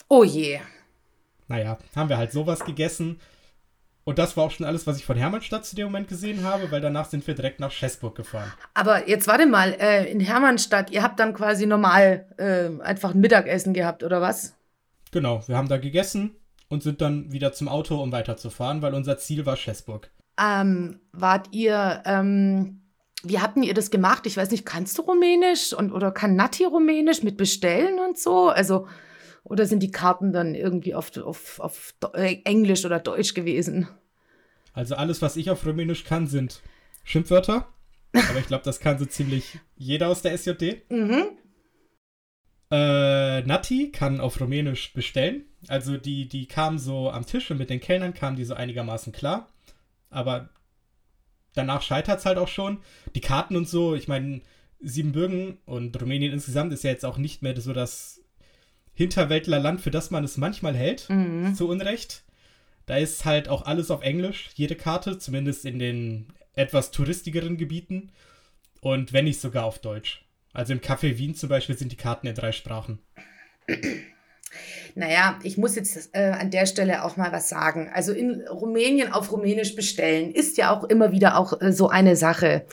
Oh 0.07 0.23
je. 0.23 0.59
Naja, 1.47 1.77
haben 1.95 2.09
wir 2.09 2.17
halt 2.17 2.31
sowas 2.31 2.65
gegessen. 2.65 3.19
Und 4.03 4.19
das 4.19 4.37
war 4.37 4.45
auch 4.45 4.51
schon 4.51 4.65
alles, 4.65 4.87
was 4.87 4.97
ich 4.97 5.05
von 5.05 5.17
Hermannstadt 5.17 5.65
zu 5.65 5.75
dem 5.75 5.87
Moment 5.87 6.07
gesehen 6.07 6.45
habe, 6.45 6.71
weil 6.71 6.79
danach 6.79 7.09
sind 7.09 7.27
wir 7.27 7.35
direkt 7.35 7.59
nach 7.59 7.71
Schäßburg 7.71 8.15
gefahren. 8.15 8.53
Aber 8.73 9.09
jetzt 9.09 9.27
warte 9.27 9.45
mal, 9.45 9.75
äh, 9.81 10.09
in 10.09 10.21
Hermannstadt, 10.21 10.91
ihr 10.91 11.03
habt 11.03 11.19
dann 11.19 11.33
quasi 11.33 11.65
normal 11.65 12.25
äh, 12.37 12.81
einfach 12.81 13.13
ein 13.13 13.19
Mittagessen 13.19 13.73
gehabt, 13.73 14.03
oder 14.03 14.21
was? 14.21 14.55
Genau, 15.11 15.45
wir 15.47 15.57
haben 15.57 15.67
da 15.67 15.77
gegessen 15.77 16.37
und 16.69 16.83
sind 16.83 17.01
dann 17.01 17.33
wieder 17.33 17.51
zum 17.51 17.67
Auto, 17.67 18.01
um 18.01 18.13
weiterzufahren, 18.13 18.81
weil 18.81 18.93
unser 18.93 19.17
Ziel 19.17 19.45
war 19.45 19.57
Schäßburg. 19.57 20.09
Ähm, 20.39 21.01
wart 21.11 21.49
ihr, 21.51 22.01
ähm, 22.05 22.83
wie 23.23 23.39
habt 23.39 23.57
ihr 23.57 23.73
das 23.73 23.91
gemacht? 23.91 24.25
Ich 24.25 24.37
weiß 24.37 24.51
nicht, 24.51 24.65
kannst 24.65 24.97
du 24.97 25.01
Rumänisch 25.01 25.73
und 25.73 25.91
oder 25.91 26.11
kann 26.11 26.37
Nati 26.37 26.63
Rumänisch 26.63 27.23
mit 27.23 27.35
Bestellen 27.35 27.99
und 27.99 28.17
so? 28.17 28.47
Also 28.47 28.87
oder 29.49 29.65
sind 29.65 29.81
die 29.81 29.91
Karten 29.91 30.33
dann 30.33 30.55
irgendwie 30.55 30.93
auf, 30.93 31.15
auf, 31.17 31.59
auf 31.59 31.93
äh, 32.13 32.37
Englisch 32.43 32.85
oder 32.85 32.99
Deutsch 32.99 33.33
gewesen? 33.33 33.87
Also 34.73 34.95
alles, 34.95 35.21
was 35.21 35.37
ich 35.37 35.49
auf 35.49 35.65
Rumänisch 35.65 36.03
kann, 36.03 36.27
sind 36.27 36.61
Schimpfwörter. 37.03 37.67
Aber 38.13 38.39
ich 38.39 38.47
glaube, 38.47 38.63
das 38.63 38.79
kann 38.79 38.99
so 38.99 39.05
ziemlich 39.05 39.59
jeder 39.75 40.09
aus 40.09 40.21
der 40.21 40.37
SJD. 40.37 40.89
Mhm. 40.89 41.25
Äh, 42.69 43.41
Nati 43.43 43.91
kann 43.91 44.19
auf 44.19 44.39
Rumänisch 44.41 44.93
bestellen. 44.93 45.45
Also 45.67 45.97
die, 45.97 46.27
die 46.27 46.47
kam 46.47 46.77
so 46.77 47.09
am 47.09 47.25
Tisch 47.25 47.49
und 47.49 47.57
mit 47.57 47.69
den 47.69 47.79
Kellnern 47.79 48.13
kamen 48.13 48.35
die 48.35 48.45
so 48.45 48.53
einigermaßen 48.53 49.13
klar. 49.13 49.49
Aber 50.09 50.49
danach 51.53 51.81
scheitert 51.81 52.19
es 52.19 52.25
halt 52.25 52.37
auch 52.37 52.47
schon. 52.49 52.79
Die 53.15 53.21
Karten 53.21 53.55
und 53.55 53.67
so, 53.67 53.95
ich 53.95 54.07
meine, 54.07 54.41
Siebenbürgen 54.79 55.57
und 55.65 55.99
Rumänien 55.99 56.33
insgesamt 56.33 56.73
ist 56.73 56.83
ja 56.83 56.91
jetzt 56.91 57.05
auch 57.05 57.17
nicht 57.17 57.41
mehr 57.41 57.59
so 57.59 57.73
das 57.73 58.16
Hinterwäldlerland, 58.97 59.79
für 59.79 59.91
das 59.91 60.09
man 60.09 60.23
es 60.23 60.37
manchmal 60.37 60.75
hält, 60.75 61.07
mhm. 61.09 61.53
zu 61.53 61.69
Unrecht. 61.69 62.23
Da 62.87 62.97
ist 62.97 63.25
halt 63.25 63.47
auch 63.47 63.65
alles 63.65 63.91
auf 63.91 64.01
Englisch, 64.01 64.49
jede 64.55 64.75
Karte, 64.75 65.19
zumindest 65.19 65.65
in 65.65 65.77
den 65.77 66.33
etwas 66.55 66.89
touristigeren 66.89 67.57
Gebieten. 67.57 68.09
Und 68.81 69.13
wenn 69.13 69.25
nicht 69.25 69.39
sogar 69.39 69.65
auf 69.65 69.77
Deutsch. 69.77 70.25
Also 70.51 70.73
im 70.73 70.79
Café 70.79 71.19
Wien 71.19 71.35
zum 71.35 71.49
Beispiel 71.49 71.77
sind 71.77 71.91
die 71.91 71.97
Karten 71.97 72.25
in 72.25 72.33
drei 72.33 72.51
Sprachen. 72.51 72.97
Naja, 74.95 75.37
ich 75.43 75.59
muss 75.59 75.75
jetzt 75.75 76.09
äh, 76.13 76.31
an 76.31 76.49
der 76.49 76.65
Stelle 76.65 77.03
auch 77.03 77.17
mal 77.17 77.31
was 77.31 77.49
sagen. 77.49 77.91
Also 77.93 78.13
in 78.13 78.47
Rumänien 78.47 79.11
auf 79.11 79.31
Rumänisch 79.31 79.75
bestellen 79.75 80.31
ist 80.31 80.57
ja 80.57 80.75
auch 80.75 80.85
immer 80.85 81.11
wieder 81.11 81.37
auch 81.37 81.61
äh, 81.61 81.71
so 81.71 81.89
eine 81.89 82.15
Sache. 82.15 82.65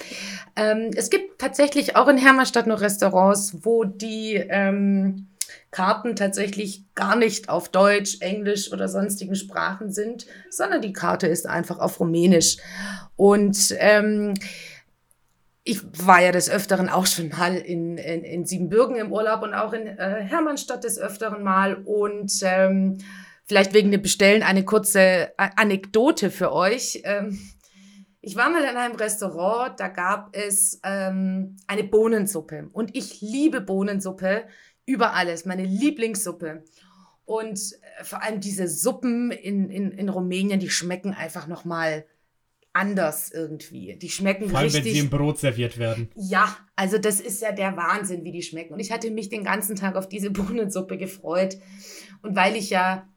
Ähm, 0.56 0.90
es 0.96 1.10
gibt 1.10 1.38
tatsächlich 1.38 1.96
auch 1.96 2.08
in 2.08 2.16
Hermannstadt 2.16 2.66
noch 2.66 2.80
Restaurants, 2.80 3.58
wo 3.62 3.84
die 3.84 4.36
ähm, 4.36 5.26
Karten 5.74 6.14
tatsächlich 6.14 6.84
gar 6.94 7.16
nicht 7.16 7.48
auf 7.48 7.68
Deutsch, 7.68 8.18
Englisch 8.20 8.72
oder 8.72 8.86
sonstigen 8.86 9.34
Sprachen 9.34 9.90
sind, 9.90 10.24
sondern 10.48 10.80
die 10.80 10.92
Karte 10.92 11.26
ist 11.26 11.48
einfach 11.48 11.80
auf 11.80 11.98
Rumänisch. 11.98 12.58
Und 13.16 13.74
ähm, 13.80 14.34
ich 15.64 15.80
war 16.06 16.22
ja 16.22 16.30
des 16.30 16.48
Öfteren 16.48 16.88
auch 16.88 17.06
schon 17.06 17.30
mal 17.30 17.56
in, 17.56 17.98
in, 17.98 18.22
in 18.22 18.46
Siebenbürgen 18.46 18.94
im 18.94 19.12
Urlaub 19.12 19.42
und 19.42 19.52
auch 19.52 19.72
in 19.72 19.88
äh, 19.88 20.22
Hermannstadt 20.22 20.84
des 20.84 20.96
Öfteren 20.96 21.42
mal. 21.42 21.74
Und 21.74 22.32
ähm, 22.42 22.98
vielleicht 23.44 23.74
wegen 23.74 23.90
dem 23.90 24.02
Bestellen 24.02 24.44
eine 24.44 24.64
kurze 24.64 25.32
Anekdote 25.36 26.30
für 26.30 26.52
euch. 26.52 27.02
Ähm, 27.02 27.36
ich 28.20 28.36
war 28.36 28.48
mal 28.48 28.62
in 28.62 28.76
einem 28.76 28.94
Restaurant, 28.94 29.80
da 29.80 29.88
gab 29.88 30.36
es 30.36 30.80
ähm, 30.84 31.56
eine 31.66 31.82
Bohnensuppe. 31.82 32.68
Und 32.72 32.96
ich 32.96 33.20
liebe 33.20 33.60
Bohnensuppe 33.60 34.44
über 34.86 35.14
alles, 35.14 35.44
meine 35.44 35.64
Lieblingssuppe. 35.64 36.64
Und 37.24 37.58
äh, 37.58 38.04
vor 38.04 38.22
allem 38.22 38.40
diese 38.40 38.68
Suppen 38.68 39.30
in, 39.30 39.70
in, 39.70 39.90
in 39.92 40.08
Rumänien, 40.08 40.60
die 40.60 40.70
schmecken 40.70 41.14
einfach 41.14 41.46
nochmal 41.46 42.04
anders 42.74 43.30
irgendwie. 43.30 43.96
Die 43.96 44.10
schmecken 44.10 44.50
Vor 44.50 44.58
allem, 44.58 44.66
richtig. 44.66 44.84
wenn 44.84 44.92
sie 44.92 44.98
im 44.98 45.10
Brot 45.10 45.38
serviert 45.38 45.78
werden. 45.78 46.10
Ja, 46.16 46.56
also 46.76 46.98
das 46.98 47.20
ist 47.20 47.40
ja 47.40 47.52
der 47.52 47.76
Wahnsinn, 47.76 48.24
wie 48.24 48.32
die 48.32 48.42
schmecken. 48.42 48.74
Und 48.74 48.80
ich 48.80 48.90
hatte 48.90 49.10
mich 49.10 49.28
den 49.28 49.44
ganzen 49.44 49.76
Tag 49.76 49.96
auf 49.96 50.08
diese 50.08 50.30
Bohnensuppe 50.32 50.98
gefreut. 50.98 51.56
Und 52.22 52.36
weil 52.36 52.56
ich 52.56 52.70
ja 52.70 53.08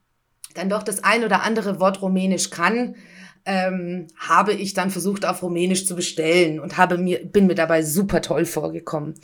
dann 0.53 0.69
doch 0.69 0.83
das 0.83 1.03
ein 1.03 1.23
oder 1.23 1.43
andere 1.43 1.79
Wort 1.79 2.01
Rumänisch 2.01 2.49
kann, 2.49 2.95
ähm, 3.45 4.07
habe 4.17 4.53
ich 4.53 4.73
dann 4.73 4.91
versucht, 4.91 5.25
auf 5.25 5.41
Rumänisch 5.41 5.85
zu 5.85 5.95
bestellen 5.95 6.59
und 6.59 6.77
habe 6.77 6.97
mir, 6.97 7.25
bin 7.25 7.47
mir 7.47 7.55
dabei 7.55 7.81
super 7.81 8.21
toll 8.21 8.45
vorgekommen. 8.45 9.15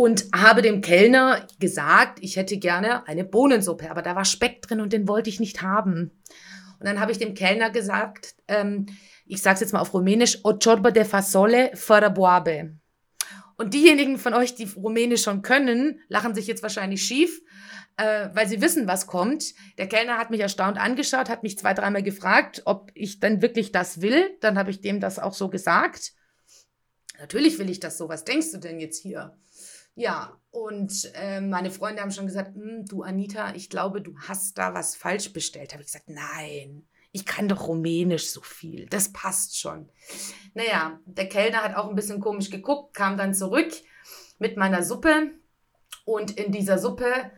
Und 0.00 0.30
habe 0.34 0.62
dem 0.62 0.80
Kellner 0.80 1.46
gesagt, 1.58 2.20
ich 2.22 2.36
hätte 2.36 2.56
gerne 2.56 3.06
eine 3.06 3.22
Bohnensuppe, 3.22 3.90
aber 3.90 4.00
da 4.00 4.16
war 4.16 4.24
Speck 4.24 4.62
drin 4.62 4.80
und 4.80 4.94
den 4.94 5.06
wollte 5.06 5.28
ich 5.28 5.40
nicht 5.40 5.60
haben. 5.60 6.22
Und 6.78 6.86
dann 6.86 7.00
habe 7.00 7.12
ich 7.12 7.18
dem 7.18 7.34
Kellner 7.34 7.68
gesagt, 7.68 8.34
ähm, 8.48 8.86
ich 9.26 9.42
sage 9.42 9.56
es 9.56 9.60
jetzt 9.60 9.72
mal 9.74 9.80
auf 9.80 9.92
Rumänisch, 9.92 10.38
o 10.42 10.54
ciorba 10.54 10.90
de 10.90 11.04
fasole 11.04 11.70
fără 11.74 12.08
boabe. 12.08 12.78
Und 13.58 13.74
diejenigen 13.74 14.16
von 14.16 14.32
euch, 14.32 14.54
die 14.54 14.70
Rumänisch 14.74 15.22
schon 15.22 15.42
können, 15.42 16.00
lachen 16.08 16.34
sich 16.34 16.46
jetzt 16.46 16.62
wahrscheinlich 16.62 17.02
schief, 17.02 17.42
äh, 17.98 18.30
weil 18.32 18.48
sie 18.48 18.62
wissen, 18.62 18.86
was 18.86 19.06
kommt. 19.06 19.52
Der 19.76 19.86
Kellner 19.86 20.16
hat 20.16 20.30
mich 20.30 20.40
erstaunt 20.40 20.78
angeschaut, 20.78 21.28
hat 21.28 21.42
mich 21.42 21.58
zwei, 21.58 21.74
dreimal 21.74 22.02
gefragt, 22.02 22.62
ob 22.64 22.90
ich 22.94 23.20
dann 23.20 23.42
wirklich 23.42 23.70
das 23.70 24.00
will. 24.00 24.34
Dann 24.40 24.56
habe 24.56 24.70
ich 24.70 24.80
dem 24.80 24.98
das 24.98 25.18
auch 25.18 25.34
so 25.34 25.50
gesagt. 25.50 26.14
Natürlich 27.18 27.58
will 27.58 27.68
ich 27.68 27.80
das 27.80 27.98
so. 27.98 28.08
Was 28.08 28.24
denkst 28.24 28.50
du 28.52 28.56
denn 28.56 28.80
jetzt 28.80 29.02
hier? 29.02 29.36
Ja, 29.94 30.36
und 30.50 31.10
äh, 31.14 31.40
meine 31.40 31.70
Freunde 31.70 32.02
haben 32.02 32.10
schon 32.10 32.26
gesagt, 32.26 32.54
hm, 32.54 32.86
du 32.86 33.02
Anita, 33.02 33.54
ich 33.54 33.70
glaube, 33.70 34.00
du 34.00 34.16
hast 34.18 34.58
da 34.58 34.74
was 34.74 34.96
falsch 34.96 35.32
bestellt. 35.32 35.72
Habe 35.72 35.82
ich 35.82 35.88
gesagt, 35.88 36.08
nein, 36.08 36.84
ich 37.12 37.26
kann 37.26 37.48
doch 37.48 37.68
Rumänisch 37.68 38.30
so 38.30 38.40
viel, 38.40 38.86
das 38.86 39.12
passt 39.12 39.58
schon. 39.58 39.88
Naja, 40.54 41.00
der 41.06 41.28
Kellner 41.28 41.62
hat 41.62 41.76
auch 41.76 41.88
ein 41.88 41.96
bisschen 41.96 42.20
komisch 42.20 42.50
geguckt, 42.50 42.94
kam 42.94 43.16
dann 43.16 43.34
zurück 43.34 43.72
mit 44.38 44.56
meiner 44.56 44.82
Suppe 44.82 45.32
und 46.04 46.32
in 46.32 46.52
dieser 46.52 46.78
Suppe 46.78 47.30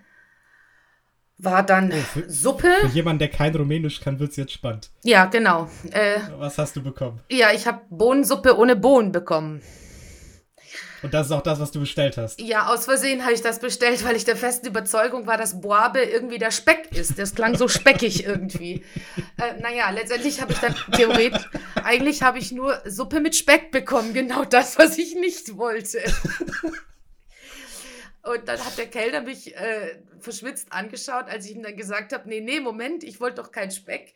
war 1.38 1.64
dann 1.64 1.90
oh, 1.92 1.96
für, 1.96 2.30
Suppe. 2.30 2.72
Für 2.80 2.86
jemanden, 2.88 3.20
der 3.20 3.28
kein 3.30 3.54
Rumänisch 3.54 4.00
kann, 4.00 4.18
wird 4.20 4.30
es 4.30 4.36
jetzt 4.36 4.52
spannend. 4.52 4.90
Ja, 5.02 5.24
genau. 5.26 5.68
Äh, 5.90 6.20
Was 6.36 6.58
hast 6.58 6.76
du 6.76 6.82
bekommen? 6.82 7.20
Ja, 7.30 7.50
ich 7.52 7.66
habe 7.66 7.82
Bohnensuppe 7.90 8.56
ohne 8.56 8.76
Bohnen 8.76 9.10
bekommen. 9.10 9.60
Und 11.02 11.12
das 11.14 11.26
ist 11.26 11.32
auch 11.32 11.42
das, 11.42 11.58
was 11.58 11.72
du 11.72 11.80
bestellt 11.80 12.16
hast. 12.16 12.40
Ja, 12.40 12.68
aus 12.68 12.84
Versehen 12.84 13.22
habe 13.22 13.32
ich 13.32 13.42
das 13.42 13.58
bestellt, 13.58 14.04
weil 14.04 14.14
ich 14.14 14.24
der 14.24 14.36
festen 14.36 14.68
Überzeugung 14.68 15.26
war, 15.26 15.36
dass 15.36 15.60
Boabe 15.60 16.02
irgendwie 16.02 16.38
der 16.38 16.52
Speck 16.52 16.92
ist. 16.92 17.18
Das 17.18 17.34
klang 17.34 17.56
so 17.56 17.66
speckig 17.66 18.24
irgendwie. 18.24 18.84
Äh, 19.38 19.60
naja, 19.60 19.90
letztendlich 19.90 20.40
habe 20.40 20.52
ich 20.52 20.58
dann 20.58 20.76
theoretisch, 20.92 21.48
eigentlich 21.82 22.22
habe 22.22 22.38
ich 22.38 22.52
nur 22.52 22.80
Suppe 22.84 23.20
mit 23.20 23.34
Speck 23.34 23.72
bekommen. 23.72 24.14
Genau 24.14 24.44
das, 24.44 24.78
was 24.78 24.96
ich 24.98 25.14
nicht 25.14 25.56
wollte. 25.56 25.98
Und 28.22 28.46
dann 28.46 28.64
hat 28.64 28.78
der 28.78 28.86
Kellner 28.86 29.22
mich 29.22 29.56
äh, 29.56 29.98
verschwitzt 30.20 30.68
angeschaut, 30.70 31.26
als 31.28 31.46
ich 31.46 31.56
ihm 31.56 31.62
dann 31.64 31.76
gesagt 31.76 32.12
habe, 32.12 32.28
nee, 32.28 32.40
nee, 32.40 32.60
Moment, 32.60 33.02
ich 33.02 33.20
wollte 33.20 33.42
doch 33.42 33.50
keinen 33.50 33.72
Speck 33.72 34.14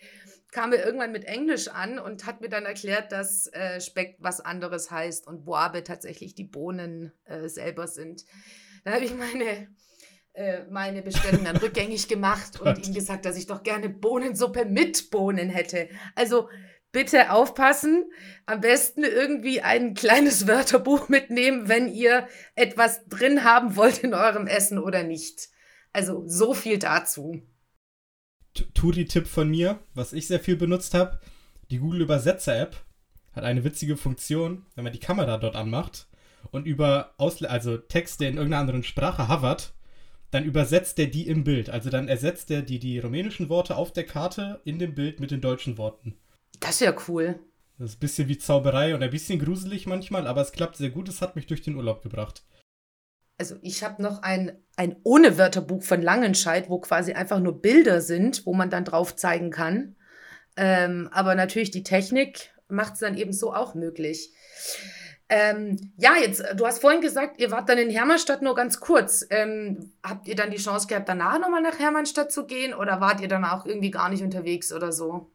kam 0.52 0.72
er 0.72 0.84
irgendwann 0.84 1.12
mit 1.12 1.24
Englisch 1.24 1.68
an 1.68 1.98
und 1.98 2.26
hat 2.26 2.40
mir 2.40 2.48
dann 2.48 2.64
erklärt, 2.64 3.12
dass 3.12 3.46
äh, 3.48 3.80
Speck 3.80 4.16
was 4.20 4.40
anderes 4.40 4.90
heißt 4.90 5.26
und 5.26 5.44
Boabe 5.44 5.84
tatsächlich 5.84 6.34
die 6.34 6.44
Bohnen 6.44 7.12
äh, 7.24 7.48
selber 7.48 7.86
sind. 7.88 8.24
Dann 8.84 8.94
habe 8.94 9.04
ich 9.04 9.14
meine, 9.14 9.68
äh, 10.32 10.64
meine 10.70 11.02
Bestellung 11.02 11.44
dann 11.44 11.56
rückgängig 11.56 12.08
gemacht 12.08 12.60
und 12.60 12.86
ihm 12.86 12.94
gesagt, 12.94 13.24
dass 13.24 13.36
ich 13.36 13.46
doch 13.46 13.62
gerne 13.62 13.88
Bohnensuppe 13.88 14.64
mit 14.64 15.10
Bohnen 15.10 15.50
hätte. 15.50 15.88
Also 16.14 16.48
bitte 16.92 17.30
aufpassen. 17.30 18.10
Am 18.46 18.62
besten 18.62 19.04
irgendwie 19.04 19.60
ein 19.60 19.92
kleines 19.92 20.46
Wörterbuch 20.46 21.10
mitnehmen, 21.10 21.68
wenn 21.68 21.92
ihr 21.92 22.26
etwas 22.54 23.04
drin 23.06 23.44
haben 23.44 23.76
wollt 23.76 23.98
in 23.98 24.14
eurem 24.14 24.46
Essen 24.46 24.78
oder 24.78 25.02
nicht. 25.02 25.50
Also 25.92 26.22
so 26.26 26.54
viel 26.54 26.78
dazu. 26.78 27.42
Turi-Tipp 28.74 29.26
von 29.26 29.48
mir, 29.48 29.78
was 29.94 30.12
ich 30.12 30.26
sehr 30.26 30.40
viel 30.40 30.56
benutzt 30.56 30.94
habe. 30.94 31.20
Die 31.70 31.78
Google 31.78 32.02
Übersetzer-App 32.02 32.76
hat 33.32 33.44
eine 33.44 33.64
witzige 33.64 33.96
Funktion, 33.96 34.64
wenn 34.74 34.84
man 34.84 34.92
die 34.92 35.00
Kamera 35.00 35.38
dort 35.38 35.56
anmacht 35.56 36.06
und 36.50 36.66
über 36.66 37.14
Ausle 37.18 37.50
also 37.50 37.76
Texte 37.76 38.24
in 38.26 38.36
irgendeiner 38.36 38.60
anderen 38.60 38.84
Sprache 38.84 39.28
hovert, 39.28 39.74
dann 40.30 40.44
übersetzt 40.44 40.98
er 40.98 41.06
die 41.06 41.26
im 41.28 41.44
Bild. 41.44 41.70
Also 41.70 41.90
dann 41.90 42.08
ersetzt 42.08 42.50
er 42.50 42.62
die, 42.62 42.78
die 42.78 42.98
rumänischen 42.98 43.48
Worte 43.48 43.76
auf 43.76 43.92
der 43.92 44.04
Karte 44.04 44.60
in 44.64 44.78
dem 44.78 44.94
Bild 44.94 45.20
mit 45.20 45.30
den 45.30 45.40
deutschen 45.40 45.78
Worten. 45.78 46.16
Das 46.60 46.72
ist 46.72 46.80
ja 46.80 46.94
cool. 47.08 47.38
Das 47.78 47.90
ist 47.90 47.96
ein 47.96 48.00
bisschen 48.00 48.28
wie 48.28 48.38
Zauberei 48.38 48.94
und 48.94 49.02
ein 49.02 49.10
bisschen 49.10 49.38
gruselig 49.38 49.86
manchmal, 49.86 50.26
aber 50.26 50.40
es 50.40 50.52
klappt 50.52 50.76
sehr 50.76 50.90
gut. 50.90 51.08
Es 51.08 51.20
hat 51.20 51.36
mich 51.36 51.46
durch 51.46 51.62
den 51.62 51.76
Urlaub 51.76 52.02
gebracht 52.02 52.42
also 53.38 53.56
ich 53.62 53.82
habe 53.84 54.02
noch 54.02 54.22
ein, 54.22 54.52
ein 54.76 54.96
ohne 55.02 55.38
Wörterbuch 55.38 55.82
von 55.82 56.02
Langenscheid, 56.02 56.70
wo 56.70 56.78
quasi 56.78 57.12
einfach 57.12 57.40
nur 57.40 57.60
Bilder 57.60 58.00
sind, 58.00 58.46
wo 58.46 58.54
man 58.54 58.70
dann 58.70 58.84
drauf 58.84 59.16
zeigen 59.16 59.50
kann. 59.50 59.96
Ähm, 60.56 61.08
aber 61.12 61.34
natürlich 61.34 61.70
die 61.70 61.82
Technik 61.82 62.50
macht 62.68 62.94
es 62.94 63.00
dann 63.00 63.16
eben 63.16 63.32
so 63.32 63.52
auch 63.52 63.74
möglich. 63.74 64.32
Ähm, 65.28 65.92
ja, 65.96 66.14
jetzt, 66.20 66.42
du 66.54 66.66
hast 66.66 66.80
vorhin 66.80 67.00
gesagt, 67.00 67.40
ihr 67.40 67.50
wart 67.50 67.68
dann 67.68 67.78
in 67.78 67.90
Hermannstadt 67.90 68.42
nur 68.42 68.54
ganz 68.54 68.78
kurz. 68.78 69.26
Ähm, 69.30 69.92
habt 70.02 70.28
ihr 70.28 70.36
dann 70.36 70.52
die 70.52 70.56
Chance 70.56 70.86
gehabt, 70.86 71.08
danach 71.08 71.40
nochmal 71.40 71.62
nach 71.62 71.78
Hermannstadt 71.78 72.30
zu 72.30 72.46
gehen 72.46 72.72
oder 72.72 73.00
wart 73.00 73.20
ihr 73.20 73.28
dann 73.28 73.44
auch 73.44 73.66
irgendwie 73.66 73.90
gar 73.90 74.08
nicht 74.08 74.22
unterwegs 74.22 74.72
oder 74.72 74.92
so? 74.92 75.32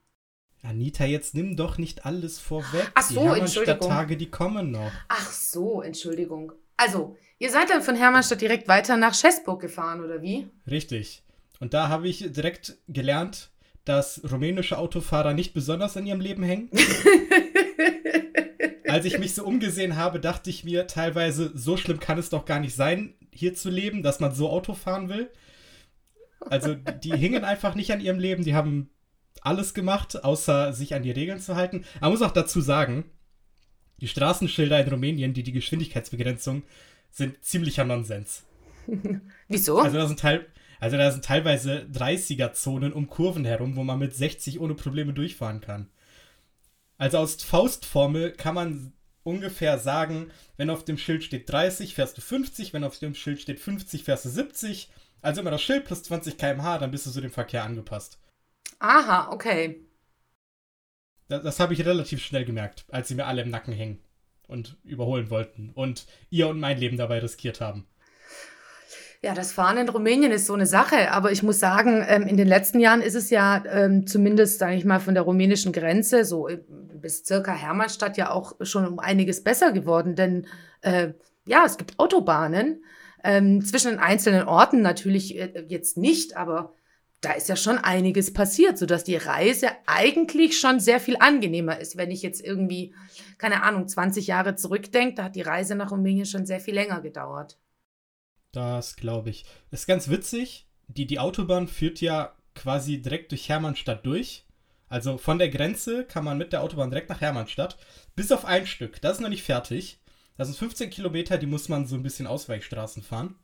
Anita, 0.63 1.05
jetzt 1.05 1.33
nimm 1.33 1.57
doch 1.57 1.77
nicht 1.77 2.05
alles 2.05 2.39
vorweg. 2.39 2.89
Ach 2.93 3.01
so, 3.01 3.33
die 3.33 3.39
Entschuldigung. 3.41 3.89
Tage, 3.89 4.15
die 4.15 4.29
kommen 4.29 4.71
noch. 4.71 4.91
Ach 5.09 5.31
so, 5.31 5.81
Entschuldigung. 5.81 6.53
Also, 6.77 7.17
Ihr 7.41 7.49
seid 7.49 7.71
dann 7.71 7.81
von 7.81 7.95
Hermannstadt 7.95 8.39
direkt 8.39 8.67
weiter 8.67 8.97
nach 8.97 9.15
Schäßburg 9.15 9.59
gefahren, 9.59 10.03
oder 10.03 10.21
wie? 10.21 10.47
Richtig. 10.69 11.23
Und 11.59 11.73
da 11.73 11.89
habe 11.89 12.07
ich 12.07 12.31
direkt 12.31 12.77
gelernt, 12.87 13.49
dass 13.83 14.21
rumänische 14.31 14.77
Autofahrer 14.77 15.33
nicht 15.33 15.55
besonders 15.55 15.95
in 15.95 16.05
ihrem 16.05 16.21
Leben 16.21 16.43
hängen. 16.43 16.69
Als 18.87 19.05
ich 19.05 19.17
mich 19.17 19.33
so 19.33 19.43
umgesehen 19.43 19.95
habe, 19.95 20.19
dachte 20.19 20.51
ich 20.51 20.63
mir 20.63 20.85
teilweise, 20.85 21.51
so 21.55 21.77
schlimm 21.77 21.99
kann 21.99 22.19
es 22.19 22.29
doch 22.29 22.45
gar 22.45 22.59
nicht 22.59 22.75
sein, 22.75 23.15
hier 23.33 23.55
zu 23.55 23.71
leben, 23.71 24.03
dass 24.03 24.19
man 24.19 24.35
so 24.35 24.51
Auto 24.51 24.75
fahren 24.75 25.09
will. 25.09 25.31
Also 26.41 26.75
die 26.75 27.17
hingen 27.17 27.43
einfach 27.43 27.73
nicht 27.73 27.91
an 27.91 28.01
ihrem 28.01 28.19
Leben, 28.19 28.43
die 28.43 28.53
haben 28.53 28.91
alles 29.41 29.73
gemacht, 29.73 30.23
außer 30.23 30.73
sich 30.73 30.93
an 30.93 31.01
die 31.01 31.09
Regeln 31.09 31.39
zu 31.39 31.55
halten. 31.55 31.85
Man 32.01 32.11
muss 32.11 32.21
auch 32.21 32.33
dazu 32.33 32.61
sagen, 32.61 33.05
die 33.99 34.07
Straßenschilder 34.07 34.79
in 34.79 34.89
Rumänien, 34.89 35.33
die 35.33 35.41
die 35.41 35.53
Geschwindigkeitsbegrenzung 35.53 36.61
sind 37.11 37.43
ziemlicher 37.43 37.83
Nonsens. 37.83 38.43
Wieso? 39.47 39.79
Also 39.79 39.97
da 39.97 40.07
sind 40.07 40.19
Teil, 40.19 40.45
also 40.79 40.97
da 40.97 41.11
sind 41.11 41.23
teilweise 41.23 41.87
30er-Zonen 41.93 42.93
um 42.93 43.07
Kurven 43.07 43.45
herum, 43.45 43.75
wo 43.75 43.83
man 43.83 43.99
mit 43.99 44.15
60 44.15 44.59
ohne 44.59 44.73
Probleme 44.73 45.13
durchfahren 45.13 45.61
kann. 45.61 45.87
Also 46.97 47.17
aus 47.17 47.41
Faustformel 47.43 48.31
kann 48.31 48.55
man 48.55 48.93
ungefähr 49.23 49.77
sagen, 49.77 50.31
wenn 50.57 50.69
auf 50.69 50.83
dem 50.83 50.97
Schild 50.97 51.23
steht 51.23 51.51
30, 51.51 51.93
fährst 51.93 52.17
du 52.17 52.21
50, 52.21 52.73
wenn 52.73 52.83
auf 52.83 52.97
dem 52.97 53.13
Schild 53.13 53.41
steht 53.41 53.59
50, 53.59 54.03
fährst 54.03 54.25
du 54.25 54.29
70. 54.29 54.89
Also 55.21 55.41
immer 55.41 55.51
das 55.51 55.61
Schild 55.61 55.85
plus 55.85 56.03
20 56.03 56.37
km/h, 56.37 56.79
dann 56.79 56.91
bist 56.91 57.05
du 57.05 57.11
so 57.11 57.21
dem 57.21 57.31
Verkehr 57.31 57.63
angepasst. 57.63 58.19
Aha, 58.79 59.31
okay. 59.31 59.85
Das, 61.27 61.43
das 61.43 61.59
habe 61.59 61.73
ich 61.73 61.85
relativ 61.85 62.23
schnell 62.23 62.45
gemerkt, 62.45 62.85
als 62.89 63.07
sie 63.07 63.15
mir 63.15 63.27
alle 63.27 63.43
im 63.43 63.49
Nacken 63.49 63.73
hängen 63.73 63.99
und 64.51 64.77
überholen 64.83 65.29
wollten 65.29 65.71
und 65.73 66.05
ihr 66.29 66.47
und 66.47 66.59
mein 66.59 66.77
Leben 66.77 66.97
dabei 66.97 67.19
riskiert 67.19 67.61
haben. 67.61 67.87
Ja, 69.23 69.35
das 69.35 69.51
Fahren 69.51 69.77
in 69.77 69.87
Rumänien 69.87 70.31
ist 70.31 70.47
so 70.47 70.55
eine 70.55 70.65
Sache, 70.65 71.11
aber 71.11 71.31
ich 71.31 71.43
muss 71.43 71.59
sagen, 71.59 72.03
ähm, 72.07 72.23
in 72.23 72.37
den 72.37 72.47
letzten 72.47 72.79
Jahren 72.79 73.01
ist 73.01 73.13
es 73.13 73.29
ja 73.29 73.63
ähm, 73.71 74.07
zumindest, 74.07 74.57
sage 74.57 74.75
ich 74.75 74.83
mal, 74.83 74.99
von 74.99 75.13
der 75.13 75.23
rumänischen 75.23 75.71
Grenze 75.71 76.25
so 76.25 76.47
äh, 76.47 76.59
bis 76.67 77.23
circa 77.23 77.53
Hermannstadt 77.53 78.17
ja 78.17 78.31
auch 78.31 78.53
schon 78.61 78.87
um 78.87 78.97
einiges 78.97 79.43
besser 79.43 79.73
geworden, 79.73 80.15
denn 80.15 80.47
äh, 80.81 81.09
ja, 81.45 81.63
es 81.65 81.77
gibt 81.77 81.99
Autobahnen 81.99 82.83
ähm, 83.23 83.63
zwischen 83.63 83.91
den 83.91 83.99
einzelnen 83.99 84.47
Orten 84.47 84.81
natürlich 84.81 85.37
äh, 85.37 85.65
jetzt 85.67 85.97
nicht, 85.97 86.35
aber 86.35 86.73
da 87.21 87.33
ist 87.33 87.49
ja 87.49 87.55
schon 87.55 87.77
einiges 87.77 88.33
passiert, 88.33 88.79
sodass 88.79 89.03
die 89.03 89.15
Reise 89.15 89.69
eigentlich 89.85 90.59
schon 90.59 90.79
sehr 90.79 90.99
viel 90.99 91.17
angenehmer 91.17 91.79
ist. 91.79 91.95
Wenn 91.95 92.09
ich 92.09 92.23
jetzt 92.23 92.43
irgendwie, 92.43 92.95
keine 93.37 93.61
Ahnung, 93.61 93.87
20 93.87 94.25
Jahre 94.25 94.55
zurückdenke, 94.55 95.15
da 95.15 95.23
hat 95.25 95.35
die 95.35 95.41
Reise 95.41 95.75
nach 95.75 95.91
Rumänien 95.91 96.25
schon 96.25 96.47
sehr 96.47 96.59
viel 96.59 96.73
länger 96.73 96.99
gedauert. 97.01 97.59
Das 98.51 98.95
glaube 98.95 99.29
ich. 99.29 99.45
ist 99.69 99.87
ganz 99.87 100.09
witzig. 100.09 100.67
Die, 100.87 101.05
die 101.05 101.19
Autobahn 101.19 101.67
führt 101.67 102.01
ja 102.01 102.35
quasi 102.55 103.01
direkt 103.01 103.31
durch 103.31 103.47
Hermannstadt 103.47 104.05
durch. 104.05 104.45
Also 104.89 105.17
von 105.17 105.39
der 105.39 105.49
Grenze 105.49 106.03
kann 106.03 106.25
man 106.25 106.37
mit 106.37 106.51
der 106.51 106.63
Autobahn 106.63 106.89
direkt 106.89 107.09
nach 107.09 107.21
Hermannstadt. 107.21 107.77
Bis 108.15 108.31
auf 108.31 108.45
ein 108.45 108.65
Stück. 108.65 108.99
Das 108.99 109.13
ist 109.13 109.21
noch 109.21 109.29
nicht 109.29 109.43
fertig. 109.43 109.99
Das 110.37 110.47
sind 110.47 110.57
15 110.57 110.89
Kilometer, 110.89 111.37
die 111.37 111.45
muss 111.45 111.69
man 111.69 111.85
so 111.85 111.95
ein 111.95 112.03
bisschen 112.03 112.25
Ausweichstraßen 112.25 113.03
fahren. 113.03 113.35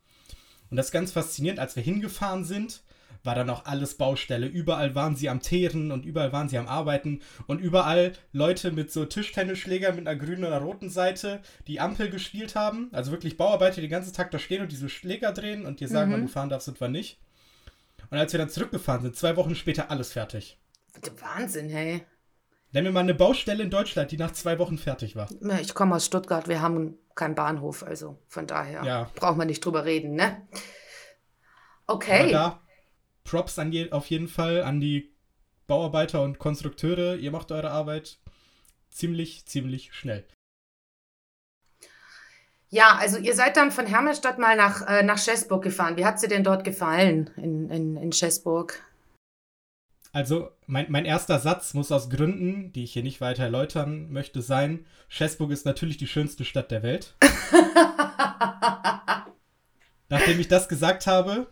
Und 0.68 0.76
das 0.76 0.86
ist 0.86 0.92
ganz 0.92 1.12
faszinierend. 1.12 1.60
Als 1.60 1.76
wir 1.76 1.82
hingefahren 1.82 2.44
sind, 2.44 2.82
war 3.28 3.34
dann 3.34 3.50
auch 3.50 3.66
alles 3.66 3.94
Baustelle. 3.94 4.46
Überall 4.46 4.94
waren 4.94 5.14
sie 5.14 5.28
am 5.28 5.40
Teeren 5.40 5.92
und 5.92 6.06
überall 6.06 6.32
waren 6.32 6.48
sie 6.48 6.56
am 6.56 6.66
Arbeiten 6.66 7.20
und 7.46 7.60
überall 7.60 8.14
Leute 8.32 8.72
mit 8.72 8.90
so 8.90 9.04
Tischtennisschlägern 9.04 9.96
mit 9.96 10.08
einer 10.08 10.18
grünen 10.18 10.44
oder 10.44 10.62
roten 10.62 10.88
Seite, 10.88 11.42
die 11.66 11.78
Ampel 11.78 12.08
gespielt 12.08 12.54
haben. 12.54 12.88
Also 12.90 13.12
wirklich 13.12 13.36
Bauarbeiter, 13.36 13.74
die 13.74 13.82
den 13.82 13.90
ganzen 13.90 14.14
Tag 14.14 14.30
da 14.30 14.38
stehen 14.38 14.62
und 14.62 14.72
diese 14.72 14.88
Schläger 14.88 15.32
drehen 15.32 15.66
und 15.66 15.80
dir 15.80 15.88
sagen, 15.88 16.08
mhm. 16.08 16.14
wann 16.14 16.22
du 16.22 16.28
fahren 16.28 16.48
darfst 16.48 16.68
und 16.68 16.80
wann 16.80 16.92
nicht. 16.92 17.20
Und 18.10 18.16
als 18.16 18.32
wir 18.32 18.38
dann 18.38 18.48
zurückgefahren 18.48 19.02
sind, 19.02 19.14
zwei 19.14 19.36
Wochen 19.36 19.54
später 19.54 19.90
alles 19.90 20.14
fertig. 20.14 20.58
Wahnsinn, 21.20 21.68
hey. 21.68 22.00
Nenn 22.72 22.84
mir 22.84 22.92
mal 22.92 23.00
eine 23.00 23.14
Baustelle 23.14 23.62
in 23.62 23.70
Deutschland, 23.70 24.10
die 24.10 24.16
nach 24.16 24.32
zwei 24.32 24.58
Wochen 24.58 24.78
fertig 24.78 25.16
war. 25.16 25.28
Ich 25.60 25.74
komme 25.74 25.96
aus 25.96 26.06
Stuttgart, 26.06 26.48
wir 26.48 26.62
haben 26.62 26.96
keinen 27.14 27.34
Bahnhof, 27.34 27.82
also 27.82 28.16
von 28.26 28.46
daher 28.46 28.84
ja. 28.84 29.10
braucht 29.16 29.36
man 29.36 29.48
nicht 29.48 29.62
drüber 29.62 29.84
reden, 29.84 30.14
ne? 30.14 30.48
Okay. 31.86 32.20
Aber 32.20 32.32
da 32.32 32.67
Props 33.28 33.58
an 33.58 33.72
je, 33.72 33.90
auf 33.90 34.06
jeden 34.06 34.28
Fall 34.28 34.62
an 34.62 34.80
die 34.80 35.12
Bauarbeiter 35.66 36.22
und 36.22 36.38
Konstrukteure. 36.38 37.16
Ihr 37.16 37.30
macht 37.30 37.52
eure 37.52 37.70
Arbeit 37.70 38.18
ziemlich, 38.88 39.44
ziemlich 39.44 39.92
schnell. 39.92 40.24
Ja, 42.70 42.96
also 42.96 43.18
ihr 43.18 43.34
seid 43.34 43.56
dann 43.56 43.70
von 43.70 43.86
Hermannstadt 43.86 44.38
mal 44.38 44.56
nach, 44.56 44.86
äh, 44.86 45.02
nach 45.02 45.18
Schäßburg 45.18 45.62
gefahren. 45.62 45.96
Wie 45.96 46.04
hat 46.04 46.16
es 46.16 46.22
dir 46.22 46.28
denn 46.28 46.44
dort 46.44 46.64
gefallen 46.64 47.30
in, 47.36 47.70
in, 47.70 47.96
in 47.96 48.12
Schäßburg? 48.12 48.82
Also 50.12 50.50
mein, 50.66 50.86
mein 50.88 51.04
erster 51.04 51.38
Satz 51.38 51.74
muss 51.74 51.92
aus 51.92 52.08
Gründen, 52.08 52.72
die 52.72 52.84
ich 52.84 52.94
hier 52.94 53.02
nicht 53.02 53.20
weiter 53.20 53.42
erläutern 53.44 54.10
möchte, 54.10 54.40
sein, 54.42 54.86
Schäßburg 55.08 55.50
ist 55.50 55.66
natürlich 55.66 55.98
die 55.98 56.06
schönste 56.06 56.46
Stadt 56.46 56.70
der 56.70 56.82
Welt. 56.82 57.14
Nachdem 60.08 60.40
ich 60.40 60.48
das 60.48 60.68
gesagt 60.68 61.06
habe, 61.06 61.46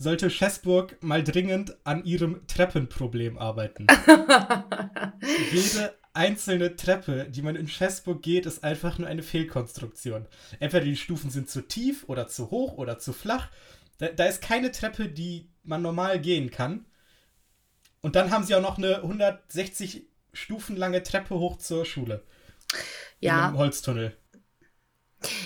sollte 0.00 0.30
Schäßburg 0.30 1.02
mal 1.02 1.22
dringend 1.22 1.76
an 1.84 2.04
ihrem 2.06 2.46
Treppenproblem 2.46 3.36
arbeiten. 3.36 3.86
Jede 5.52 5.94
einzelne 6.14 6.74
Treppe, 6.74 7.28
die 7.28 7.42
man 7.42 7.54
in 7.54 7.68
Schäßburg 7.68 8.22
geht, 8.22 8.46
ist 8.46 8.64
einfach 8.64 8.98
nur 8.98 9.08
eine 9.08 9.22
Fehlkonstruktion. 9.22 10.26
Entweder 10.58 10.86
die 10.86 10.96
Stufen 10.96 11.30
sind 11.30 11.50
zu 11.50 11.60
tief 11.60 12.04
oder 12.08 12.28
zu 12.28 12.50
hoch 12.50 12.78
oder 12.78 12.98
zu 12.98 13.12
flach. 13.12 13.50
Da, 13.98 14.08
da 14.08 14.24
ist 14.24 14.40
keine 14.40 14.72
Treppe, 14.72 15.06
die 15.06 15.50
man 15.64 15.82
normal 15.82 16.18
gehen 16.18 16.50
kann. 16.50 16.86
Und 18.00 18.16
dann 18.16 18.30
haben 18.30 18.44
sie 18.44 18.54
auch 18.54 18.62
noch 18.62 18.78
eine 18.78 19.02
160 19.02 20.06
Stufen 20.32 20.76
lange 20.76 21.02
Treppe 21.02 21.38
hoch 21.38 21.58
zur 21.58 21.84
Schule. 21.84 22.24
Ja. 23.18 23.50
Im 23.50 23.58
Holztunnel. 23.58 24.16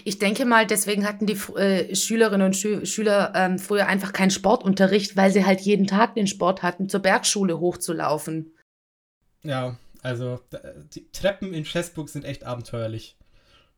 Ich 0.04 0.18
denke 0.18 0.44
mal, 0.44 0.66
deswegen 0.66 1.06
hatten 1.06 1.26
die 1.26 1.38
äh, 1.56 1.94
Schülerinnen 1.94 2.46
und 2.46 2.56
Schü 2.56 2.86
Schüler 2.86 3.32
ähm, 3.34 3.58
früher 3.58 3.86
einfach 3.86 4.12
keinen 4.12 4.30
Sportunterricht, 4.30 5.16
weil 5.16 5.32
sie 5.32 5.44
halt 5.44 5.60
jeden 5.60 5.86
Tag 5.86 6.14
den 6.14 6.26
Sport 6.26 6.62
hatten, 6.62 6.88
zur 6.88 7.00
Bergschule 7.00 7.58
hochzulaufen. 7.58 8.54
Ja, 9.42 9.76
also 10.02 10.40
die 10.94 11.10
Treppen 11.10 11.52
in 11.52 11.64
Chessburg 11.64 12.08
sind 12.08 12.24
echt 12.24 12.44
abenteuerlich. 12.44 13.16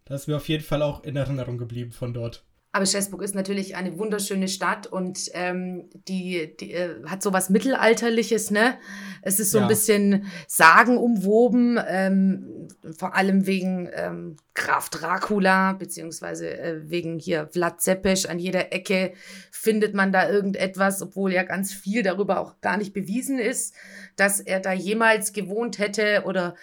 Das 0.05 0.23
ist 0.23 0.27
mir 0.29 0.37
auf 0.37 0.49
jeden 0.49 0.64
Fall 0.64 0.83
auch 0.83 1.03
in 1.03 1.16
Erinnerung 1.16 1.59
geblieben 1.59 1.92
von 1.92 2.14
dort. 2.14 2.44
Aber 2.77 2.85
Schäßburg 2.85 3.23
ist 3.23 3.35
natürlich 3.35 3.75
eine 3.75 3.99
wunderschöne 3.99 4.49
Stadt 4.49 4.87
und 4.87 5.31
ähm, 5.33 5.89
die, 6.09 6.55
die 6.61 6.75
äh, 6.75 7.03
hat 7.07 7.23
so 7.23 7.33
was 7.33 7.49
Mittelalterliches, 7.49 8.51
ne? 8.51 8.77
Es 9.23 9.41
ist 9.41 9.51
so 9.51 9.57
ja. 9.57 9.65
ein 9.65 9.69
bisschen 9.69 10.27
sagenumwoben, 10.47 11.81
ähm, 11.89 12.69
vor 12.99 13.15
allem 13.15 13.47
wegen 13.47 13.89
ähm, 13.95 14.37
Graf 14.53 14.91
Dracula, 14.91 15.73
beziehungsweise 15.73 16.51
äh, 16.51 16.91
wegen 16.91 17.19
hier 17.19 17.49
Vlad 17.51 17.81
Zepes. 17.81 18.27
An 18.27 18.39
jeder 18.39 18.75
Ecke 18.75 19.15
findet 19.51 19.95
man 19.95 20.12
da 20.12 20.29
irgendetwas, 20.29 21.01
obwohl 21.01 21.33
ja 21.33 21.45
ganz 21.45 21.73
viel 21.73 22.03
darüber 22.03 22.41
auch 22.41 22.61
gar 22.61 22.77
nicht 22.77 22.93
bewiesen 22.93 23.39
ist, 23.39 23.75
dass 24.17 24.39
er 24.39 24.61
da 24.61 24.75
jemals 24.75 25.33
gewohnt 25.33 25.79
hätte 25.79 26.25
oder 26.27 26.57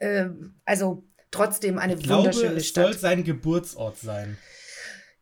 äh, 0.00 0.26
also 0.64 1.04
trotzdem 1.30 1.78
eine 1.78 1.94
ich 1.94 2.08
wunderschöne 2.08 2.46
glaube, 2.46 2.56
es 2.56 2.66
Stadt. 2.66 2.84
soll 2.86 2.98
sein 2.98 3.22
Geburtsort 3.22 3.98
sein. 3.98 4.38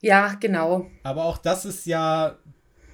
Ja, 0.00 0.34
genau. 0.34 0.90
Aber 1.02 1.24
auch 1.24 1.38
das 1.38 1.64
ist 1.64 1.86
ja 1.86 2.38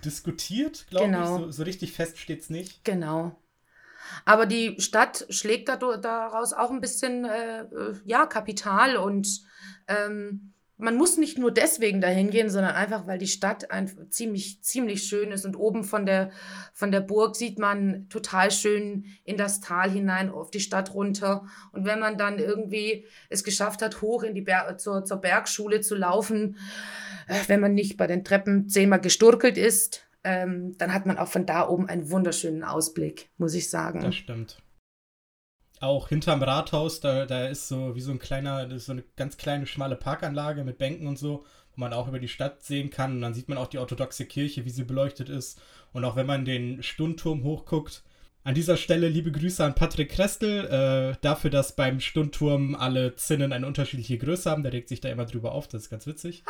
diskutiert, 0.05 0.87
glaube 0.88 1.07
genau. 1.07 1.37
ich. 1.37 1.45
So, 1.45 1.51
so 1.51 1.62
richtig 1.62 1.92
fest 1.92 2.19
steht 2.19 2.42
es 2.42 2.51
nicht. 2.51 2.85
Genau. 2.85 3.37
Aber 4.25 4.47
die 4.47 4.81
Stadt 4.81 5.27
schlägt 5.31 5.69
daraus 5.69 6.53
auch 6.53 6.71
ein 6.71 6.81
bisschen 6.81 7.25
äh, 7.25 7.62
äh, 7.62 7.95
ja, 8.05 8.27
Kapital 8.27 8.97
und 8.97 9.40
ähm, 9.88 10.53
man 10.79 10.97
muss 10.97 11.17
nicht 11.17 11.39
nur 11.39 11.51
deswegen 11.51 12.01
dahin 12.01 12.31
gehen, 12.31 12.51
sondern 12.51 12.75
einfach, 12.75 13.07
weil 13.07 13.19
die 13.19 13.27
Stadt 13.27 13.71
einfach 13.71 14.09
ziemlich, 14.11 14.62
ziemlich 14.62 15.05
schön 15.05 15.33
ist. 15.33 15.47
Und 15.47 15.57
oben 15.57 15.85
von 15.85 16.05
der, 16.05 16.31
von 16.75 16.93
der 16.93 17.01
Burg 17.01 17.35
sieht 17.35 17.59
man 17.59 18.09
total 18.11 18.51
schön 18.51 19.07
in 19.25 19.39
das 19.39 19.61
Tal 19.61 19.91
hinein, 19.91 20.29
auf 20.31 20.51
die 20.51 20.61
Stadt 20.61 20.93
runter. 20.93 21.47
Und 21.73 21.87
wenn 21.87 21.99
man 21.99 22.19
dann 22.19 22.39
irgendwie 22.39 23.07
es 23.31 23.43
geschafft 23.43 23.81
hat, 23.81 24.03
hoch 24.03 24.23
in 24.23 24.35
die 24.35 24.43
Ber 24.43 24.77
zur, 24.77 25.05
zur 25.05 25.19
Bergschule 25.19 25.81
zu 25.81 25.95
laufen, 25.95 26.59
äh, 27.27 27.41
wenn 27.47 27.61
man 27.61 27.75
nicht 27.75 27.97
bei 27.97 28.07
den 28.07 28.23
Treppen 28.23 28.69
zehnmal 28.69 29.01
gesturkelt 29.01 29.57
ist, 29.57 30.07
ähm, 30.25 30.77
dann 30.77 30.93
hat 30.93 31.07
man 31.07 31.17
auch 31.17 31.29
von 31.29 31.47
da 31.47 31.67
oben 31.67 31.89
einen 31.89 32.11
wunderschönen 32.11 32.65
Ausblick, 32.65 33.31
muss 33.39 33.55
ich 33.55 33.71
sagen. 33.71 34.01
Das 34.01 34.15
stimmt 34.15 34.59
auch 35.81 36.09
hinterm 36.09 36.43
Rathaus, 36.43 37.01
da, 37.01 37.27
da 37.27 37.47
ist 37.47 37.69
so 37.69 37.95
wie 37.95 38.01
so 38.01 38.11
ein 38.11 38.19
kleiner, 38.19 38.79
so 38.79 38.93
eine 38.93 39.05
ganz 39.17 39.37
kleine 39.37 39.67
schmale 39.67 39.97
Parkanlage 39.97 40.65
mit 40.65 40.79
Bänken 40.79 41.07
und 41.07 41.19
so, 41.19 41.45
wo 41.75 41.81
man 41.81 41.93
auch 41.93 42.09
über 42.09 42.19
die 42.19 42.29
Stadt 42.29 42.62
sehen 42.62 42.91
kann. 42.91 43.12
Und 43.12 43.21
dann 43.21 43.35
sieht 43.35 43.49
man 43.49 43.59
auch 43.59 43.67
die 43.67 43.79
orthodoxe 43.79 44.25
Kirche, 44.27 44.65
wie 44.65 44.71
sie 44.71 44.85
beleuchtet 44.85 45.29
ist. 45.29 45.61
Und 45.93 46.05
auch 46.05 46.17
wenn 46.17 46.27
man 46.27 46.45
den 46.45 46.83
Stundturm 46.83 47.43
hochguckt. 47.45 48.03
An 48.45 48.55
dieser 48.55 48.77
Stelle 48.77 49.09
liebe 49.09 49.33
Grüße 49.33 49.65
an 49.65 49.75
Patrick 49.75 50.11
Krestel, 50.11 50.67
äh, 50.67 51.17
dafür, 51.21 51.51
dass 51.51 51.75
beim 51.75 51.99
Stundturm 51.99 52.77
alle 52.77 53.17
Zinnen 53.17 53.53
eine 53.53 53.67
unterschiedliche 53.67 54.19
Größe 54.19 54.49
haben. 54.49 54.62
Der 54.62 54.73
regt 54.73 54.89
sich 54.89 55.01
da 55.01 55.09
immer 55.09 55.25
drüber 55.25 55.51
auf, 55.51 55.67
das 55.67 55.83
ist 55.83 55.91
ganz 55.91 56.07
witzig. 56.07 56.45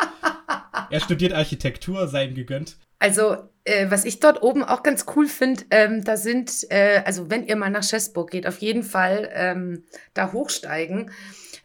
Er 0.90 1.00
studiert 1.00 1.32
Architektur, 1.32 2.08
sei 2.08 2.26
ihm 2.26 2.34
gegönnt. 2.34 2.76
Also, 2.98 3.36
äh, 3.64 3.90
was 3.90 4.04
ich 4.04 4.20
dort 4.20 4.42
oben 4.42 4.64
auch 4.64 4.82
ganz 4.82 5.04
cool 5.14 5.26
finde, 5.26 5.64
ähm, 5.70 6.04
da 6.04 6.16
sind, 6.16 6.70
äh, 6.70 7.02
also 7.04 7.30
wenn 7.30 7.46
ihr 7.46 7.56
mal 7.56 7.70
nach 7.70 7.82
Schäßburg 7.82 8.30
geht, 8.30 8.46
auf 8.46 8.58
jeden 8.58 8.82
Fall 8.82 9.28
ähm, 9.34 9.84
da 10.14 10.32
hochsteigen. 10.32 11.10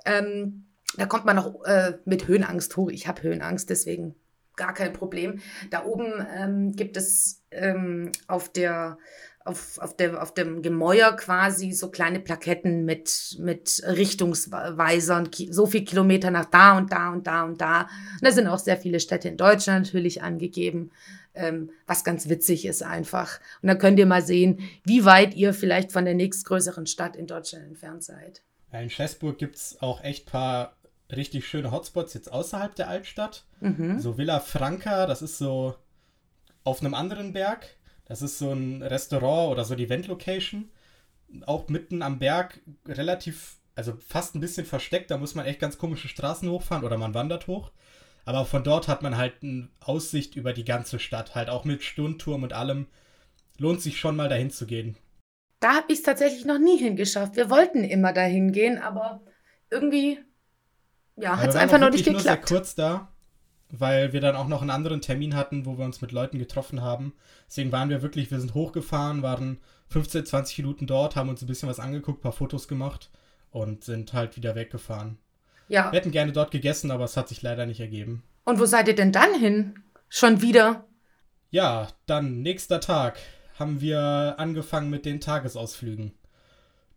Ähm, 0.06 0.66
da 0.98 1.06
kommt 1.06 1.26
man 1.26 1.38
noch 1.38 1.64
äh, 1.64 1.94
mit 2.06 2.28
Höhenangst 2.28 2.76
hoch. 2.76 2.90
Ich 2.90 3.08
habe 3.08 3.24
Höhenangst, 3.24 3.70
deswegen 3.70 4.16
gar 4.58 4.74
kein 4.74 4.94
Problem. 4.94 5.40
Da 5.70 5.86
oben 5.86 6.26
ähm, 6.36 6.72
gibt 6.74 6.98
es 6.98 7.44
ähm, 7.52 8.12
auf 8.28 8.50
der 8.50 8.98
auf, 9.46 9.78
auf, 9.80 9.96
der, 9.96 10.22
auf 10.22 10.34
dem 10.34 10.62
Gemäuer 10.62 11.14
quasi 11.14 11.72
so 11.72 11.90
kleine 11.90 12.20
Plaketten 12.20 12.86
mit, 12.86 13.38
mit 13.40 13.82
Richtungsweisern, 13.86 15.30
so 15.50 15.66
viel 15.66 15.84
Kilometer 15.84 16.32
nach 16.32 16.46
da 16.46 16.78
und 16.78 16.92
da 16.92 17.10
und 17.10 17.28
da 17.28 17.44
und 17.44 17.60
da. 17.60 17.82
Und 17.82 18.22
da 18.22 18.32
sind 18.32 18.48
auch 18.48 18.60
sehr 18.60 18.78
viele 18.78 19.00
Städte 19.00 19.30
in 19.30 19.38
Deutschland 19.38 19.88
natürlich 19.88 20.22
angegeben 20.22 20.92
ähm, 21.34 21.72
was 21.88 22.04
ganz 22.04 22.30
witzig 22.30 22.66
ist 22.66 22.84
einfach. 22.84 23.40
Und 23.62 23.68
dann 23.68 23.78
könnt 23.78 24.00
ihr 24.00 24.06
mal 24.06 24.22
sehen, 24.22 24.60
wie 24.84 25.06
weit 25.06 25.36
ihr 25.36 25.54
vielleicht 25.54 25.92
von 25.92 26.06
der 26.06 26.14
nächstgrößeren 26.14 26.88
Stadt 26.88 27.16
in 27.16 27.28
Deutschland 27.28 27.66
entfernt 27.66 28.04
seid. 28.04 28.42
In 28.72 28.90
Schäßburg 28.90 29.38
gibt 29.38 29.56
es 29.56 29.82
auch 29.82 30.04
echt 30.04 30.28
ein 30.28 30.32
paar 30.32 30.76
richtig 31.12 31.48
schöne 31.48 31.72
Hotspots 31.72 32.14
jetzt 32.14 32.32
außerhalb 32.32 32.74
der 32.76 32.88
Altstadt. 32.88 33.44
Mhm. 33.60 34.00
So 34.00 34.18
Villa 34.18 34.40
Franca, 34.40 35.06
das 35.08 35.22
ist 35.22 35.38
so 35.38 35.76
auf 36.64 36.82
einem 36.82 36.94
anderen 36.94 37.34
Berg. 37.34 37.68
Das 38.12 38.22
ist 38.22 38.40
so 38.40 38.52
ein 38.52 38.84
Restaurant 38.84 39.54
oder 39.54 39.64
so 39.64 39.74
die 39.74 39.86
Event-Location. 39.86 40.70
Auch 41.46 41.70
mitten 41.70 42.02
am 42.02 42.20
Berg, 42.20 42.60
relativ, 42.86 43.56
also 43.74 43.94
fast 44.06 44.36
ein 44.36 44.42
bisschen 44.42 44.66
versteckt. 44.66 45.12
Da 45.12 45.18
muss 45.18 45.34
man 45.34 45.46
echt 45.46 45.62
ganz 45.62 45.78
komische 45.78 46.10
Straßen 46.10 46.50
hochfahren 46.50 46.84
oder 46.84 46.98
man 46.98 47.14
wandert 47.14 47.48
hoch. 47.48 47.72
Aber 48.26 48.44
von 48.44 48.66
dort 48.66 48.90
hat 48.90 49.02
man 49.02 49.16
halt 49.16 49.36
eine 49.44 49.70
Aussicht 49.80 50.36
über 50.36 50.52
die 50.52 50.66
ganze 50.66 51.00
Stadt, 51.00 51.36
halt 51.36 51.50
auch 51.50 51.64
mit 51.64 51.84
Stundturm 51.84 52.44
und 52.44 52.52
allem. 52.52 52.88
Lohnt 53.58 53.80
sich 53.80 53.98
schon 53.98 54.18
mal 54.18 54.28
dahin 54.28 54.52
zu 54.52 54.66
gehen. 54.66 54.98
Da 55.62 55.76
habe 55.76 55.94
ich 55.94 56.00
es 56.00 56.04
tatsächlich 56.04 56.44
noch 56.44 56.60
nie 56.60 56.80
hingeschafft. 56.80 57.38
Wir 57.38 57.50
wollten 57.50 57.86
immer 57.86 58.12
dahin 58.12 58.52
gehen, 58.52 58.78
aber 58.78 59.22
irgendwie 59.70 60.20
ja, 61.16 61.38
hat 61.38 61.48
es 61.48 61.56
einfach 61.56 61.80
noch 61.80 61.92
nicht 61.92 62.04
geklappt. 62.04 62.26
Nur 62.26 62.34
sehr 62.34 62.58
kurz 62.58 62.76
da, 62.76 63.11
weil 63.72 64.14
wir 64.14 64.22
dann 64.22 64.36
auch 64.36 64.48
noch 64.48 64.62
einen 64.62 64.70
anderen 64.70 65.02
Termin 65.02 65.36
hatten, 65.36 65.66
wo 65.66 65.78
wir 65.78 65.86
uns 65.86 66.02
mit 66.02 66.12
Leuten 66.12 66.40
getroffen 66.40 66.82
haben. 66.82 67.14
Deswegen 67.48 67.72
waren 67.72 67.90
wir 67.90 68.02
wirklich, 68.02 68.30
wir 68.32 68.40
sind 68.40 68.54
hochgefahren, 68.54 69.24
waren 69.24 69.60
15, 69.90 70.26
20 70.26 70.58
Minuten 70.60 70.88
dort, 70.88 71.16
haben 71.16 71.30
uns 71.30 71.42
ein 71.42 71.48
bisschen 71.48 71.70
was 71.70 71.80
angeguckt, 71.80 72.22
paar 72.22 72.32
Fotos 72.32 72.68
gemacht 72.68 73.10
und 73.50 73.84
sind 73.84 74.14
halt 74.14 74.36
wieder 74.38 74.56
weggefahren. 74.56 75.18
Ja. 75.68 75.92
Wir 75.92 76.00
hätten 76.00 76.12
gerne 76.12 76.34
dort 76.34 76.52
gegessen, 76.52 76.92
aber 76.92 77.06
es 77.06 77.16
hat 77.16 77.30
sich 77.30 77.42
leider 77.42 77.66
nicht 77.66 77.80
ergeben. 77.80 78.24
Und 78.44 78.60
wo 78.60 78.66
seid 78.66 78.88
ihr 78.88 78.96
denn 78.96 79.12
dann 79.12 79.34
hin? 79.40 79.80
Schon 80.10 80.42
wieder? 80.42 80.86
Ja, 81.50 81.88
dann 82.06 82.42
nächster 82.42 82.80
Tag 82.80 83.20
haben 83.58 83.80
wir 83.80 84.36
angefangen 84.38 84.90
mit 84.90 85.06
den 85.06 85.22
Tagesausflügen. 85.22 86.14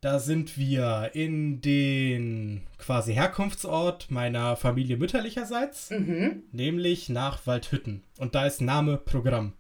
Da 0.05 0.19
sind 0.19 0.59
wir 0.59 1.13
in 1.15 1.63
den 1.63 2.67
quasi 2.77 3.15
Herkunftsort 3.15 4.11
meiner 4.11 4.55
Familie 4.55 4.99
mütterlicherseits, 4.99 5.89
mhm. 5.89 6.43
nämlich 6.53 7.09
nach 7.09 7.47
Waldhütten. 7.47 8.03
Und 8.19 8.35
da 8.35 8.45
ist 8.45 8.61
Name 8.61 8.99
Programm. 8.99 9.55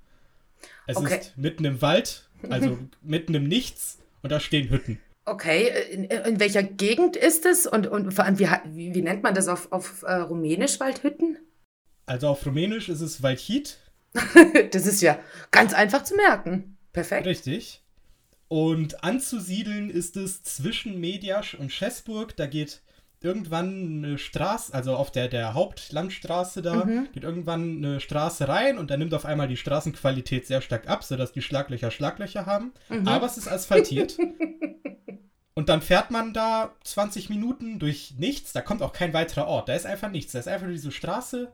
Es 0.86 0.98
okay. 0.98 1.18
ist 1.18 1.38
mitten 1.38 1.64
im 1.64 1.80
Wald, 1.80 2.28
also 2.50 2.78
mitten 3.02 3.32
im 3.32 3.44
Nichts, 3.44 4.00
und 4.20 4.32
da 4.32 4.38
stehen 4.38 4.68
Hütten. 4.68 5.00
Okay, 5.24 5.72
in, 5.90 6.04
in 6.04 6.38
welcher 6.38 6.62
Gegend 6.62 7.16
ist 7.16 7.46
es 7.46 7.66
und, 7.66 7.86
und 7.86 8.12
vor 8.12 8.26
allem, 8.26 8.38
wie, 8.38 8.48
wie, 8.66 8.94
wie 8.94 9.02
nennt 9.02 9.22
man 9.22 9.34
das 9.34 9.48
auf, 9.48 9.72
auf 9.72 10.02
äh, 10.02 10.12
Rumänisch, 10.12 10.78
Waldhütten? 10.78 11.38
Also 12.04 12.28
auf 12.28 12.44
Rumänisch 12.44 12.90
ist 12.90 13.00
es 13.00 13.22
Waldhit. 13.22 13.78
das 14.72 14.84
ist 14.86 15.00
ja 15.00 15.18
ganz 15.50 15.72
einfach 15.72 16.04
zu 16.04 16.14
merken. 16.16 16.76
Perfekt. 16.92 17.26
Richtig. 17.26 17.83
Und 18.54 19.02
anzusiedeln 19.02 19.90
ist 19.90 20.16
es 20.16 20.44
zwischen 20.44 21.00
Mediasch 21.00 21.54
und 21.54 21.72
Schäßburg. 21.72 22.36
Da 22.36 22.46
geht 22.46 22.82
irgendwann 23.20 24.04
eine 24.04 24.16
Straße, 24.16 24.72
also 24.72 24.94
auf 24.94 25.10
der, 25.10 25.26
der 25.26 25.54
Hauptlandstraße 25.54 26.62
da, 26.62 26.84
mhm. 26.84 27.08
geht 27.12 27.24
irgendwann 27.24 27.78
eine 27.78 27.98
Straße 27.98 28.46
rein 28.46 28.78
und 28.78 28.92
dann 28.92 29.00
nimmt 29.00 29.12
auf 29.12 29.24
einmal 29.24 29.48
die 29.48 29.56
Straßenqualität 29.56 30.46
sehr 30.46 30.60
stark 30.60 30.88
ab, 30.88 31.02
sodass 31.02 31.32
die 31.32 31.42
Schlaglöcher 31.42 31.90
Schlaglöcher 31.90 32.46
haben. 32.46 32.72
Mhm. 32.90 33.08
Aber 33.08 33.26
es 33.26 33.38
ist 33.38 33.48
asphaltiert. 33.48 34.16
und 35.54 35.68
dann 35.68 35.82
fährt 35.82 36.12
man 36.12 36.32
da 36.32 36.76
20 36.84 37.30
Minuten 37.30 37.80
durch 37.80 38.14
nichts. 38.18 38.52
Da 38.52 38.60
kommt 38.60 38.82
auch 38.82 38.92
kein 38.92 39.12
weiterer 39.12 39.48
Ort. 39.48 39.68
Da 39.68 39.74
ist 39.74 39.84
einfach 39.84 40.12
nichts. 40.12 40.30
Da 40.30 40.38
ist 40.38 40.46
einfach 40.46 40.66
nur 40.66 40.74
diese 40.74 40.92
Straße. 40.92 41.50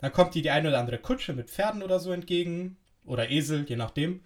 Dann 0.00 0.12
kommt 0.12 0.34
dir 0.34 0.42
die 0.42 0.50
eine 0.50 0.70
oder 0.70 0.80
andere 0.80 0.98
Kutsche 0.98 1.34
mit 1.34 1.50
Pferden 1.50 1.84
oder 1.84 2.00
so 2.00 2.10
entgegen. 2.10 2.78
Oder 3.04 3.30
Esel, 3.30 3.64
je 3.68 3.76
nachdem. 3.76 4.22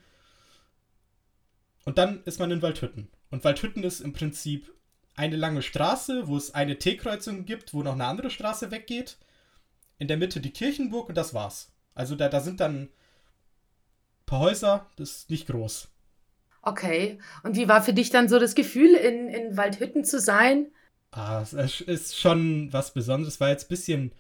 Und 1.87 1.99
dann 1.99 2.21
ist 2.25 2.41
man 2.41 2.51
in 2.51 2.63
Waldhütten. 2.63 3.09
Und 3.31 3.45
Waldhütten 3.45 3.85
ist 3.85 4.01
im 4.01 4.13
Prinzip 4.13 4.75
eine 5.15 5.37
lange 5.37 5.63
Straße, 5.63 6.27
wo 6.27 6.37
es 6.37 6.53
eine 6.53 6.79
T-Kreuzung 6.79 7.47
gibt, 7.47 7.73
wo 7.73 7.83
noch 7.83 7.93
eine 7.93 8.07
andere 8.07 8.29
Straße 8.29 8.73
weggeht. 8.73 9.17
In 9.97 10.09
der 10.09 10.17
Mitte 10.17 10.41
die 10.41 10.51
Kirchenburg 10.51 11.09
und 11.09 11.15
das 11.15 11.33
war's. 11.33 11.71
Also 11.95 12.17
da, 12.17 12.29
da 12.29 12.41
sind 12.41 12.59
dann 12.59 12.83
ein 12.83 12.89
paar 14.27 14.41
Häuser, 14.41 14.91
das 14.97 15.11
ist 15.11 15.31
nicht 15.31 15.47
groß. 15.47 15.89
Okay. 16.61 17.21
Und 17.45 17.57
wie 17.57 17.69
war 17.69 17.81
für 17.81 17.95
dich 17.95 18.11
dann 18.11 18.29
so 18.29 18.41
das 18.41 18.57
Gefühl, 18.57 18.95
in, 18.95 19.29
in 19.29 19.57
Waldhütten 19.57 20.05
zu 20.05 20.19
sein? 20.19 20.67
Ah, 21.13 21.41
es 21.41 21.53
ist 21.81 22.19
schon 22.19 22.73
was 22.73 22.93
Besonderes. 22.93 23.39
War 23.39 23.51
jetzt 23.51 23.67
ein 23.67 23.69
bisschen 23.69 24.13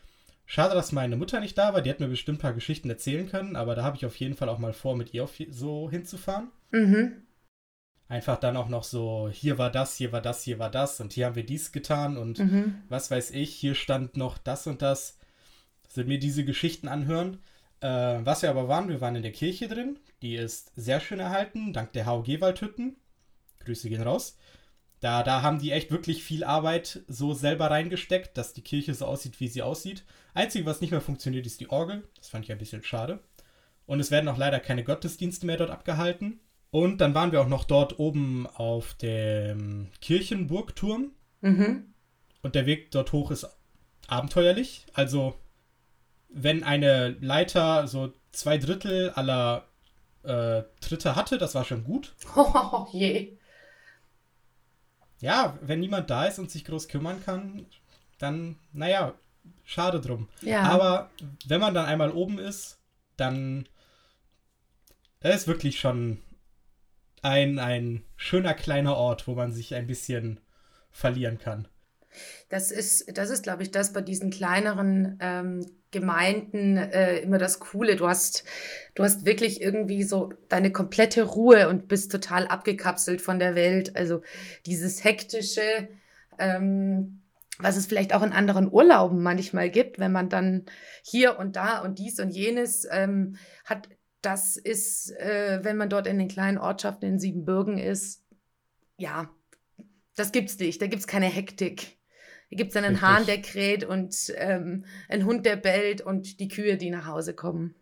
schade, 0.46 0.76
dass 0.76 0.92
meine 0.92 1.16
Mutter 1.16 1.40
nicht 1.40 1.59
da 1.59 1.74
war. 1.74 1.83
Die 1.83 1.90
hätte 1.90 2.05
mir 2.05 2.11
bestimmt 2.11 2.38
ein 2.38 2.42
paar 2.42 2.55
Geschichten 2.55 2.88
erzählen 2.88 3.29
können, 3.29 3.57
aber 3.57 3.74
da 3.74 3.83
habe 3.83 3.96
ich 3.96 4.07
auf 4.07 4.14
jeden 4.16 4.37
Fall 4.37 4.48
auch 4.48 4.59
mal 4.59 4.72
vor, 4.72 4.94
mit 4.94 5.12
ihr 5.12 5.29
so 5.50 5.90
hinzufahren. 5.90 6.52
Mhm 6.70 7.25
einfach 8.08 8.38
dann 8.38 8.56
auch 8.56 8.68
noch 8.68 8.84
so, 8.84 9.28
hier 9.32 9.58
war 9.58 9.70
das, 9.70 9.96
hier 9.96 10.12
war 10.12 10.20
das, 10.20 10.42
hier 10.42 10.58
war 10.58 10.70
das 10.70 11.00
und 11.00 11.12
hier 11.12 11.26
haben 11.26 11.36
wir 11.36 11.46
dies 11.46 11.72
getan 11.72 12.16
und 12.16 12.38
mhm. 12.38 12.82
was 12.88 13.10
weiß 13.10 13.32
ich, 13.32 13.54
hier 13.54 13.74
stand 13.74 14.16
noch 14.16 14.38
das 14.38 14.66
und 14.66 14.82
das. 14.82 15.18
Sind 15.88 16.08
mir 16.08 16.18
diese 16.18 16.44
Geschichten 16.44 16.88
anhören. 16.88 17.38
Äh, 17.80 17.88
was 17.88 18.42
wir 18.42 18.50
aber 18.50 18.68
waren, 18.68 18.88
wir 18.88 19.00
waren 19.00 19.16
in 19.16 19.22
der 19.22 19.32
Kirche 19.32 19.68
drin. 19.68 19.98
Die 20.22 20.34
ist 20.34 20.72
sehr 20.76 21.00
schön 21.00 21.20
erhalten, 21.20 21.72
dank 21.72 21.92
der 21.92 22.06
HOG 22.06 22.40
Waldhütten. 22.40 22.96
Grüße 23.60 23.88
gehen 23.88 24.02
raus. 24.02 24.36
Da, 25.00 25.22
da 25.22 25.42
haben 25.42 25.58
die 25.58 25.72
echt 25.72 25.90
wirklich 25.90 26.22
viel 26.22 26.42
Arbeit 26.42 27.02
so 27.06 27.34
selber 27.34 27.70
reingesteckt, 27.70 28.36
dass 28.36 28.54
die 28.54 28.62
Kirche 28.62 28.94
so 28.94 29.06
aussieht, 29.06 29.40
wie 29.40 29.48
sie 29.48 29.62
aussieht. 29.62 30.04
Einzige, 30.32 30.66
was 30.66 30.80
nicht 30.80 30.90
mehr 30.90 31.00
funktioniert, 31.00 31.46
ist 31.46 31.60
die 31.60 31.70
Orgel. 31.70 32.08
Das 32.16 32.28
fand 32.28 32.44
ich 32.44 32.52
ein 32.52 32.58
bisschen 32.58 32.82
schade. 32.82 33.20
Und 33.84 34.00
es 34.00 34.10
werden 34.10 34.28
auch 34.28 34.38
leider 34.38 34.58
keine 34.58 34.84
Gottesdienste 34.84 35.46
mehr 35.46 35.58
dort 35.58 35.70
abgehalten. 35.70 36.40
Und 36.76 37.00
dann 37.00 37.14
waren 37.14 37.32
wir 37.32 37.40
auch 37.40 37.48
noch 37.48 37.64
dort 37.64 37.98
oben 37.98 38.46
auf 38.46 38.92
dem 38.92 39.88
Kirchenburgturm. 40.02 41.12
Mhm. 41.40 41.94
Und 42.42 42.54
der 42.54 42.66
Weg 42.66 42.90
dort 42.90 43.12
hoch 43.12 43.30
ist 43.30 43.48
abenteuerlich. 44.08 44.84
Also, 44.92 45.40
wenn 46.28 46.64
eine 46.64 47.16
Leiter 47.22 47.86
so 47.86 48.12
zwei 48.30 48.58
Drittel 48.58 49.08
aller 49.08 49.64
äh, 50.22 50.64
Tritte 50.82 51.16
hatte, 51.16 51.38
das 51.38 51.54
war 51.54 51.64
schon 51.64 51.82
gut. 51.82 52.14
Oh 52.36 52.86
je. 52.92 53.38
Ja, 55.22 55.58
wenn 55.62 55.80
niemand 55.80 56.10
da 56.10 56.26
ist 56.26 56.38
und 56.38 56.50
sich 56.50 56.66
groß 56.66 56.88
kümmern 56.88 57.22
kann, 57.24 57.64
dann, 58.18 58.56
naja, 58.74 59.14
schade 59.64 60.02
drum. 60.02 60.28
Ja. 60.42 60.64
Aber 60.64 61.10
wenn 61.46 61.62
man 61.62 61.72
dann 61.72 61.86
einmal 61.86 62.10
oben 62.10 62.38
ist, 62.38 62.78
dann 63.16 63.66
ist 65.22 65.48
wirklich 65.48 65.80
schon 65.80 66.18
ein, 67.22 67.59
ein 67.59 68.05
schöner 68.16 68.55
kleiner 68.55 68.96
Ort, 68.96 69.26
wo 69.26 69.35
man 69.35 69.52
sich 69.52 69.74
ein 69.74 69.87
bisschen 69.87 70.40
verlieren 70.90 71.38
kann. 71.38 71.68
Das 72.48 72.70
ist, 72.70 73.16
das 73.16 73.31
ist, 73.31 73.42
glaube 73.42 73.62
ich, 73.62 73.70
das 73.70 73.92
bei 73.92 74.00
diesen 74.00 74.31
kleineren 74.31 75.18
ähm, 75.20 75.66
Gemeinden 75.90 76.76
äh, 76.76 77.18
immer 77.18 77.38
das 77.38 77.61
Coole. 77.61 77.96
Du 77.96 78.09
hast, 78.09 78.44
du 78.94 79.02
hast 79.02 79.24
wirklich 79.24 79.61
irgendwie 79.61 80.02
so 80.02 80.33
deine 80.48 80.72
komplette 80.72 81.22
Ruhe 81.22 81.68
und 81.68 81.88
bist 81.88 82.11
total 82.12 82.46
abgekapselt 82.46 83.20
von 83.20 83.38
der 83.38 83.55
Welt. 83.55 83.96
Also 83.96 84.22
dieses 84.66 85.05
hektische, 85.05 85.88
ähm, 86.38 87.22
was 87.59 87.76
es 87.76 87.87
vielleicht 87.87 88.14
auch 88.14 88.22
in 88.22 88.33
anderen 88.33 88.70
Urlauben 88.70 89.22
manchmal 89.22 89.70
gibt, 89.70 89.98
wenn 89.98 90.12
man 90.12 90.29
dann 90.29 90.66
hier 91.02 91.38
und 91.38 91.57
da 91.57 91.81
und 91.81 91.98
dies 91.98 92.20
und 92.20 92.31
jenes 92.31 92.87
ähm, 92.90 93.37
hat, 93.64 93.88
das 94.26 94.56
ist, 94.56 95.12
äh, 95.12 95.60
wenn 95.62 95.76
man 95.76 95.88
dort 95.88 96.08
in 96.08 96.18
den 96.18 96.26
kleinen 96.26 96.58
Ortschaften 96.58 97.06
in 97.08 97.20
Siebenbürgen 97.20 97.78
ist, 97.78 98.24
ja, 98.98 99.30
das 100.16 100.32
gibt's 100.32 100.58
nicht. 100.58 100.82
Da 100.82 100.88
gibt 100.88 100.98
es 100.98 101.06
keine 101.06 101.26
Hektik. 101.26 101.96
Da 102.50 102.56
gibt 102.56 102.70
es 102.70 102.76
einen 102.76 102.96
Richtig. 102.96 103.02
Hahn, 103.02 103.26
der 103.26 103.40
kräht 103.40 103.84
und 103.84 104.32
ähm, 104.36 104.84
einen 105.08 105.26
Hund, 105.26 105.46
der 105.46 105.54
bellt 105.54 106.00
und 106.00 106.40
die 106.40 106.48
Kühe, 106.48 106.76
die 106.76 106.90
nach 106.90 107.06
Hause 107.06 107.34
kommen. 107.34 107.76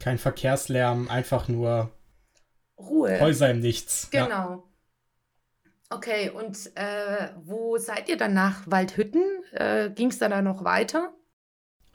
Kein 0.00 0.18
Verkehrslärm, 0.18 1.08
einfach 1.08 1.46
nur 1.46 1.92
Ruhe. 2.76 3.20
Häuser 3.20 3.50
im 3.50 3.60
Nichts. 3.60 4.08
Genau. 4.10 4.26
Ja. 4.26 4.62
Okay, 5.90 6.30
und 6.30 6.72
äh, 6.74 7.28
wo 7.44 7.78
seid 7.78 8.08
ihr 8.08 8.16
dann 8.16 8.34
nach 8.34 8.68
Waldhütten? 8.68 9.22
Äh, 9.52 9.90
Ging 9.90 10.08
es 10.08 10.18
da 10.18 10.42
noch 10.42 10.64
weiter? 10.64 11.14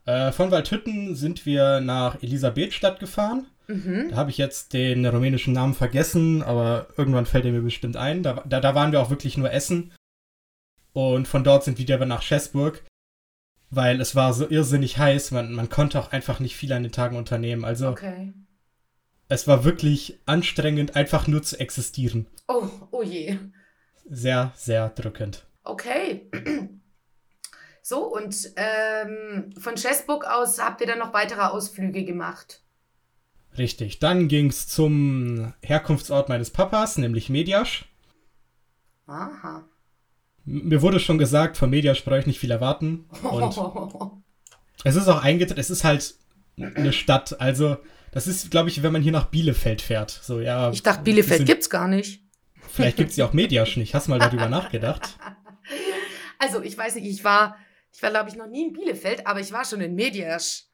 Äh, 0.10 0.32
von 0.32 0.50
Waldhütten 0.50 1.16
sind 1.16 1.46
wir 1.46 1.82
nach 1.82 2.24
Elisabethstadt 2.24 3.00
gefahren. 3.00 3.46
Mhm. 3.68 4.08
Da 4.10 4.16
habe 4.16 4.32
ich 4.32 4.40
jetzt 4.40 4.74
den 4.74 5.06
rumänischen 5.06 5.54
Namen 5.54 5.76
vergessen, 5.76 6.42
aber 6.42 6.88
irgendwann 6.98 7.28
fällt 7.28 7.46
er 7.46 7.52
mir 7.52 7.62
bestimmt 7.62 7.96
ein. 7.96 8.24
Da, 8.24 8.44
da, 8.44 8.60
da, 8.60 8.74
waren 8.74 8.92
wir 8.92 9.02
auch 9.02 9.12
wirklich 9.12 9.38
nur 9.38 9.52
essen. 9.52 9.94
Und 10.94 11.28
von 11.28 11.44
dort 11.44 11.64
sind 11.64 11.78
wir 11.78 11.88
wieder 11.88 12.04
nach 12.08 12.24
Schäßburg, 12.24 12.84
weil 13.70 14.02
es 14.02 14.16
war 14.16 14.34
so 14.34 14.50
irrsinnig 14.50 14.98
heiß. 14.98 15.30
Man, 15.30 15.54
man 15.54 15.70
konnte 15.70 16.00
auch 16.00 16.12
einfach 16.12 16.40
nicht 16.40 16.56
viel 16.56 16.74
an 16.74 16.82
den 16.82 16.92
Tagen 16.92 17.16
unternehmen. 17.16 17.64
Also 17.64 17.90
okay. 17.90 18.34
es 19.28 19.48
war 19.48 19.64
wirklich 19.64 20.18
anstrengend, 20.26 20.96
einfach 20.96 21.28
nur 21.28 21.44
zu 21.44 21.60
existieren. 21.60 22.26
Oh, 22.48 22.68
oh 22.90 23.04
je. 23.04 23.38
Sehr, 24.10 24.54
sehr 24.56 24.90
drückend. 24.90 25.46
Okay. 25.64 26.32
So, 27.90 28.04
und 28.04 28.52
ähm, 28.56 29.52
von 29.58 29.74
Chessbook 29.74 30.24
aus 30.24 30.60
habt 30.60 30.80
ihr 30.80 30.86
dann 30.86 31.00
noch 31.00 31.12
weitere 31.12 31.42
Ausflüge 31.42 32.06
gemacht. 32.06 32.62
Richtig. 33.58 33.98
Dann 33.98 34.28
ging 34.28 34.52
es 34.52 34.68
zum 34.68 35.56
Herkunftsort 35.64 36.30
meines 36.30 36.52
Papas, 36.52 37.00
nämlich 37.00 37.30
Mediasch. 37.30 37.86
Aha. 39.08 39.64
Mir 40.46 40.84
wurde 40.84 41.00
schon 41.00 41.18
gesagt, 41.18 41.58
von 41.58 41.72
Mediasch 41.72 42.06
brauche 42.06 42.20
ich 42.20 42.28
nicht 42.28 42.38
viel 42.38 42.52
erwarten. 42.52 43.10
Und 43.24 43.58
es 44.84 44.96
ist 44.96 45.08
auch 45.08 45.24
eingetreten, 45.24 45.60
es 45.60 45.72
ist 45.72 45.84
halt 45.84 46.14
eine 46.60 46.94
Stadt. 46.94 47.42
Also, 47.42 47.78
das 48.12 48.28
ist, 48.28 48.52
glaube 48.52 48.70
ich, 48.70 48.84
wenn 48.84 48.94
man 48.94 49.02
hier 49.02 49.14
nach 49.14 49.32
Bielefeld 49.32 49.82
fährt. 49.82 50.12
So, 50.12 50.42
ja, 50.42 50.70
ich 50.70 50.84
dachte, 50.84 51.02
Bielefeld 51.02 51.48
gibt 51.48 51.64
es 51.64 51.72
gar 51.72 51.88
nicht. 51.88 52.22
Vielleicht 52.72 52.98
gibt 52.98 53.10
es 53.10 53.18
ja 53.18 53.26
auch 53.26 53.34
Mediasch 53.34 53.78
nicht. 53.78 53.96
Hast 53.96 54.06
du 54.06 54.12
mal 54.12 54.20
darüber 54.20 54.48
nachgedacht? 54.48 55.18
Also, 56.42 56.62
ich 56.62 56.78
weiß 56.78 56.96
nicht, 56.96 57.06
ich 57.06 57.26
war 57.26 57.58
Ich 57.94 58.02
war, 58.02 58.12
glaube 58.12 58.30
ich, 58.30 58.36
noch 58.36 58.48
nie 58.48 58.68
in 58.68 58.74
Bielefeld, 58.74 59.26
aber 59.28 59.40
ich 59.40 59.52
war 59.52 59.66
schon 59.66 59.82
in 59.82 59.96
Mediasch. 59.96 60.66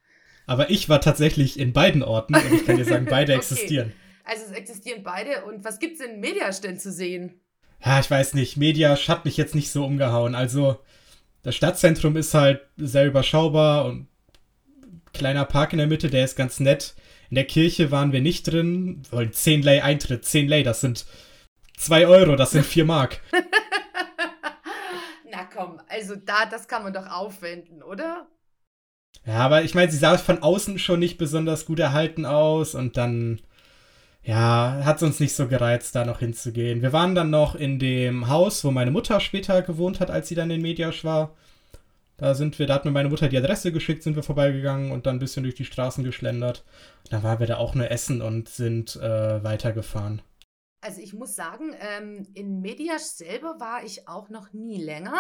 Aber 0.48 0.70
ich 0.70 0.90
war 0.90 1.02
tatsächlich 1.02 1.60
in 1.60 1.74
beiden 1.74 2.04
Orten 2.04 2.36
und 2.36 2.54
ich 2.54 2.66
kann 2.66 2.78
dir 2.78 2.86
sagen, 2.86 3.06
beide 3.10 3.34
okay. 3.34 3.40
existieren. 3.40 3.94
Also 4.24 4.44
es 4.46 4.52
existieren 4.52 5.04
beide. 5.04 5.46
Und 5.46 5.64
was 5.64 5.80
gibt 5.80 6.00
es 6.00 6.06
in 6.06 6.20
Mediasch 6.20 6.62
denn 6.62 6.80
zu 6.80 6.92
sehen? 6.92 7.40
Ja, 7.84 8.00
ich 8.00 8.10
weiß 8.10 8.34
nicht. 8.34 8.58
Mediasch 8.58 9.10
hat 9.10 9.26
mich 9.26 9.38
jetzt 9.38 9.56
nicht 9.56 9.72
so 9.72 9.86
umgehauen. 9.86 10.36
Also 10.36 10.80
das 11.44 11.56
Stadtzentrum 11.56 12.16
ist 12.16 12.34
halt 12.34 12.62
sehr 12.78 13.06
überschaubar 13.06 13.86
und 13.86 14.08
kleiner 15.14 15.46
Park 15.46 15.74
in 15.74 15.78
der 15.78 15.88
Mitte, 15.88 16.10
der 16.10 16.26
ist 16.26 16.36
ganz 16.36 16.60
nett. 16.60 16.96
In 17.30 17.36
der 17.36 17.46
Kirche 17.46 17.92
waren 17.92 18.12
wir 18.12 18.22
nicht 18.22 18.44
drin. 18.44 19.04
Wir 19.10 19.20
wollen 19.20 19.34
10 19.34 19.62
Lei 19.62 19.84
Eintritt. 19.84 20.26
10 20.26 20.48
Lei, 20.48 20.64
das 20.64 20.82
sind 20.82 21.06
2 21.78 22.08
Euro, 22.08 22.36
das 22.36 22.52
sind 22.52 22.66
4 22.66 22.86
Mark. 22.86 23.22
Komm, 25.56 25.80
also 25.88 26.16
da, 26.16 26.46
das 26.46 26.68
kann 26.68 26.84
man 26.84 26.94
doch 26.94 27.10
aufwenden, 27.10 27.82
oder? 27.82 28.28
Ja, 29.26 29.38
aber 29.38 29.64
ich 29.64 29.74
meine, 29.74 29.92
sie 29.92 29.98
sah 29.98 30.18
von 30.18 30.44
außen 30.44 30.78
schon 30.80 31.00
nicht 31.00 31.18
besonders 31.18 31.66
gut 31.66 31.80
erhalten 31.80 32.26
aus 32.26 32.76
und 32.76 32.98
dann, 32.98 33.42
ja, 34.24 34.82
hat 34.84 34.98
es 34.98 35.04
uns 35.04 35.20
nicht 35.20 35.34
so 35.34 35.48
gereizt, 35.48 35.96
da 35.96 36.06
noch 36.06 36.20
hinzugehen. 36.20 36.82
Wir 36.82 36.94
waren 36.94 37.16
dann 37.16 37.30
noch 37.30 37.56
in 37.56 37.80
dem 37.80 38.28
Haus, 38.28 38.64
wo 38.64 38.72
meine 38.72 38.92
Mutter 38.92 39.20
später 39.20 39.62
gewohnt 39.62 40.00
hat, 40.00 40.12
als 40.12 40.28
sie 40.28 40.36
dann 40.36 40.52
in 40.52 40.62
Mediasch 40.62 41.04
war. 41.06 41.34
Da 42.18 42.34
sind 42.36 42.60
wir, 42.60 42.68
da 42.68 42.76
hat 42.76 42.86
mir 42.86 42.92
meine 42.92 43.10
Mutter 43.10 43.30
die 43.30 43.38
Adresse 43.38 43.72
geschickt, 43.72 44.04
sind 44.04 44.16
wir 44.16 44.24
vorbeigegangen 44.24 44.92
und 44.92 45.06
dann 45.06 45.18
ein 45.18 45.20
bisschen 45.20 45.44
durch 45.44 45.56
die 45.56 45.66
Straßen 45.66 46.04
geschlendert. 46.04 46.64
Da 47.10 47.24
waren 47.24 47.40
wir 47.40 47.48
da 47.48 47.58
auch 47.58 47.76
nur 47.76 47.92
essen 47.92 48.22
und 48.22 48.50
sind 48.50 48.96
äh, 48.98 49.44
weitergefahren. 49.44 50.22
Also 50.86 51.02
ich 51.02 51.14
muss 51.14 51.36
sagen, 51.36 51.76
ähm, 51.80 52.28
in 52.36 52.62
Mediasch 52.62 53.02
selber 53.02 53.60
war 53.60 53.84
ich 53.84 54.08
auch 54.08 54.30
noch 54.30 54.54
nie 54.54 54.80
länger. 54.80 55.20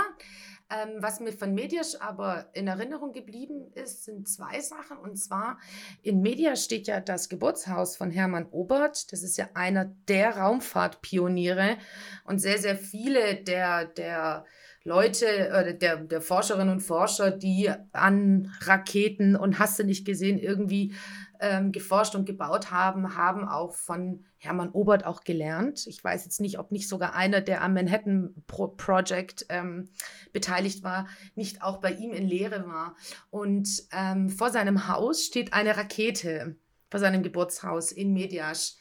Ähm, 0.69 0.97
was 0.99 1.19
mir 1.19 1.33
von 1.33 1.55
Mediasch 1.55 1.95
aber 1.99 2.49
in 2.53 2.67
Erinnerung 2.67 3.13
geblieben 3.13 3.71
ist, 3.73 4.03
sind 4.03 4.29
zwei 4.29 4.61
Sachen. 4.61 4.97
Und 4.97 5.17
zwar 5.17 5.57
in 6.03 6.21
Mediasch 6.21 6.61
steht 6.61 6.85
ja 6.85 6.99
das 6.99 7.29
Geburtshaus 7.29 7.97
von 7.97 8.11
Hermann 8.11 8.45
Obert. 8.51 9.11
Das 9.11 9.23
ist 9.23 9.37
ja 9.37 9.49
einer 9.55 9.85
der 10.07 10.37
Raumfahrtpioniere. 10.37 11.77
Und 12.25 12.37
sehr, 12.37 12.59
sehr 12.59 12.77
viele 12.77 13.35
der, 13.35 13.85
der 13.85 14.45
Leute, 14.83 15.25
äh, 15.25 15.75
der, 15.75 15.97
der 15.97 16.21
Forscherinnen 16.21 16.69
und 16.69 16.81
Forscher, 16.81 17.31
die 17.31 17.71
an 17.91 18.53
Raketen 18.61 19.35
und 19.35 19.57
hast 19.57 19.79
du 19.79 19.83
nicht 19.83 20.05
gesehen, 20.05 20.37
irgendwie 20.37 20.93
ähm, 21.39 21.71
geforscht 21.71 22.15
und 22.15 22.25
gebaut 22.25 22.71
haben, 22.71 23.15
haben 23.15 23.47
auch 23.47 23.73
von 23.73 24.25
Hermann 24.37 24.71
Obert 24.71 25.05
auch 25.05 25.23
gelernt. 25.23 25.87
Ich 25.87 26.03
weiß 26.03 26.25
jetzt 26.25 26.39
nicht, 26.39 26.59
ob 26.59 26.71
nicht 26.71 26.87
sogar 26.87 27.15
einer, 27.15 27.41
der 27.41 27.61
am 27.61 27.73
Manhattan 27.73 28.33
Pro 28.47 28.67
Project 28.67 29.45
ähm, 29.49 29.89
beteiligt 30.33 30.83
war, 30.83 31.07
nicht 31.35 31.61
auch 31.61 31.77
bei 31.77 31.91
ihm 31.91 32.11
in 32.11 32.27
Lehre 32.27 32.67
war. 32.67 32.95
Und 33.29 33.83
ähm, 33.91 34.29
vor 34.29 34.49
seinem 34.49 34.87
Haus 34.87 35.23
steht 35.23 35.53
eine 35.53 35.77
Rakete, 35.77 36.55
vor 36.89 36.99
seinem 36.99 37.23
Geburtshaus 37.23 37.91
in 37.91 38.13
Mediasch. 38.13 38.75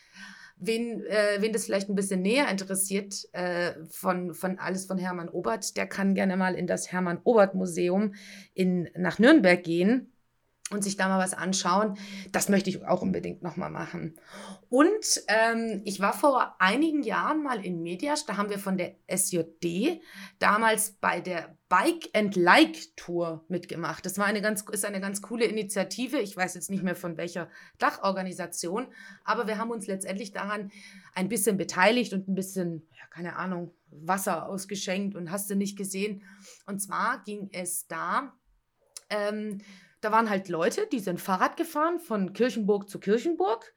Wen, 0.57 1.05
äh, 1.07 1.39
wen 1.41 1.53
das 1.53 1.65
vielleicht 1.65 1.89
ein 1.89 1.97
bisschen 1.97 2.23
näher 2.23 2.49
interessiert, 2.49 3.27
äh, 3.33 3.73
von, 3.91 4.35
von 4.35 4.59
alles 4.59 4.87
von 4.87 4.99
Hermann 4.99 5.29
Obert, 5.29 5.77
der 5.77 5.87
kann 5.87 6.15
gerne 6.15 6.37
mal 6.37 6.55
in 6.55 6.67
das 6.67 6.93
Hermann 6.93 7.21
Obert 7.25 7.55
Museum 7.55 8.15
in, 8.55 8.89
nach 8.97 9.19
Nürnberg 9.19 9.63
gehen 9.63 10.14
und 10.75 10.83
sich 10.83 10.97
da 10.97 11.09
mal 11.09 11.19
was 11.19 11.35
anschauen. 11.35 11.97
Das 12.33 12.49
möchte 12.49 12.71
ich 12.71 12.85
auch 12.85 13.03
unbedingt 13.03 13.43
nochmal 13.43 13.71
machen. 13.71 14.15
Und 14.69 15.23
ähm, 15.29 15.83
ich 15.85 16.01
war 16.01 16.13
vor 16.13 16.57
einigen 16.59 17.03
Jahren 17.03 17.43
mal 17.43 17.65
in 17.65 17.83
Mediasch, 17.83 18.27
da 18.27 18.37
haben 18.37 18.51
wir 18.51 18.59
von 18.59 18.77
der 18.77 18.97
SJD 19.07 20.01
damals 20.39 20.93
bei 20.93 21.21
der 21.21 21.57
Bike 21.69 22.11
and 22.13 22.37
Like 22.37 22.97
Tour 22.97 23.45
mitgemacht. 23.49 24.05
Das 24.07 24.19
war 24.19 24.27
eine 24.27 24.43
ganz, 24.43 24.65
ist 24.71 24.85
eine 24.85 25.01
ganz 25.01 25.23
coole 25.23 25.45
Initiative. 25.45 26.19
Ich 26.19 26.37
weiß 26.37 26.55
jetzt 26.55 26.71
nicht 26.71 26.83
mehr 26.83 26.95
von 26.95 27.17
welcher 27.17 27.49
Dachorganisation, 27.79 28.87
aber 29.25 29.47
wir 29.47 29.59
haben 29.59 29.71
uns 29.71 29.87
letztendlich 29.87 30.33
daran 30.33 30.71
ein 31.15 31.29
bisschen 31.29 31.57
beteiligt 31.57 32.13
und 32.13 32.29
ein 32.29 32.35
bisschen, 32.35 32.87
ja, 32.93 33.07
keine 33.11 33.37
Ahnung, 33.37 33.75
Wasser 33.91 34.49
ausgeschenkt 34.49 35.15
und 35.15 35.31
hast 35.31 35.49
du 35.51 35.57
nicht 35.57 35.77
gesehen. 35.77 36.23
Und 36.67 36.81
zwar 36.81 37.23
ging 37.25 37.49
es 37.53 37.87
da 37.87 38.35
ähm, 39.11 39.61
da 40.05 40.13
waren 40.13 40.29
halt 40.29 40.49
Leute, 40.49 40.87
die 40.93 41.01
sind 41.01 41.21
Fahrrad 41.21 41.57
gefahren 41.57 41.99
von 41.99 42.33
Kirchenburg 42.33 42.89
zu 42.89 43.01
Kirchenburg. 43.01 43.73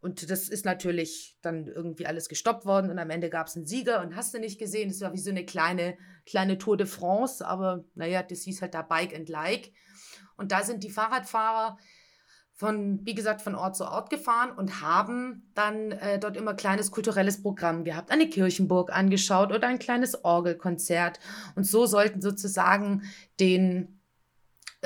Und 0.00 0.30
das 0.30 0.48
ist 0.48 0.64
natürlich 0.64 1.36
dann 1.42 1.66
irgendwie 1.66 2.06
alles 2.06 2.28
gestoppt 2.28 2.64
worden 2.64 2.90
und 2.90 2.98
am 2.98 3.10
Ende 3.10 3.28
gab 3.28 3.48
es 3.48 3.56
einen 3.56 3.66
Sieger 3.66 4.02
und 4.02 4.14
hast 4.14 4.32
du 4.34 4.38
nicht 4.38 4.58
gesehen, 4.58 4.88
das 4.90 5.00
war 5.00 5.12
wie 5.12 5.18
so 5.18 5.30
eine 5.30 5.44
kleine, 5.44 5.96
kleine 6.26 6.58
Tour 6.58 6.76
de 6.76 6.86
France, 6.86 7.44
aber 7.44 7.84
naja, 7.94 8.22
das 8.22 8.42
hieß 8.42 8.62
halt 8.62 8.74
da 8.74 8.82
Bike 8.82 9.14
and 9.14 9.28
Like. 9.28 9.72
Und 10.36 10.52
da 10.52 10.62
sind 10.62 10.84
die 10.84 10.90
Fahrradfahrer 10.90 11.78
von, 12.52 13.00
wie 13.04 13.14
gesagt, 13.14 13.42
von 13.42 13.54
Ort 13.54 13.76
zu 13.76 13.84
Ort 13.84 14.08
gefahren 14.08 14.50
und 14.56 14.80
haben 14.80 15.50
dann 15.54 15.92
äh, 15.92 16.18
dort 16.18 16.36
immer 16.36 16.54
kleines 16.54 16.90
kulturelles 16.90 17.42
Programm 17.42 17.84
gehabt, 17.84 18.10
eine 18.10 18.30
Kirchenburg 18.30 18.90
angeschaut 18.92 19.52
oder 19.52 19.68
ein 19.68 19.78
kleines 19.78 20.24
Orgelkonzert. 20.24 21.20
Und 21.54 21.64
so 21.64 21.84
sollten 21.84 22.22
sozusagen 22.22 23.02
den 23.40 23.95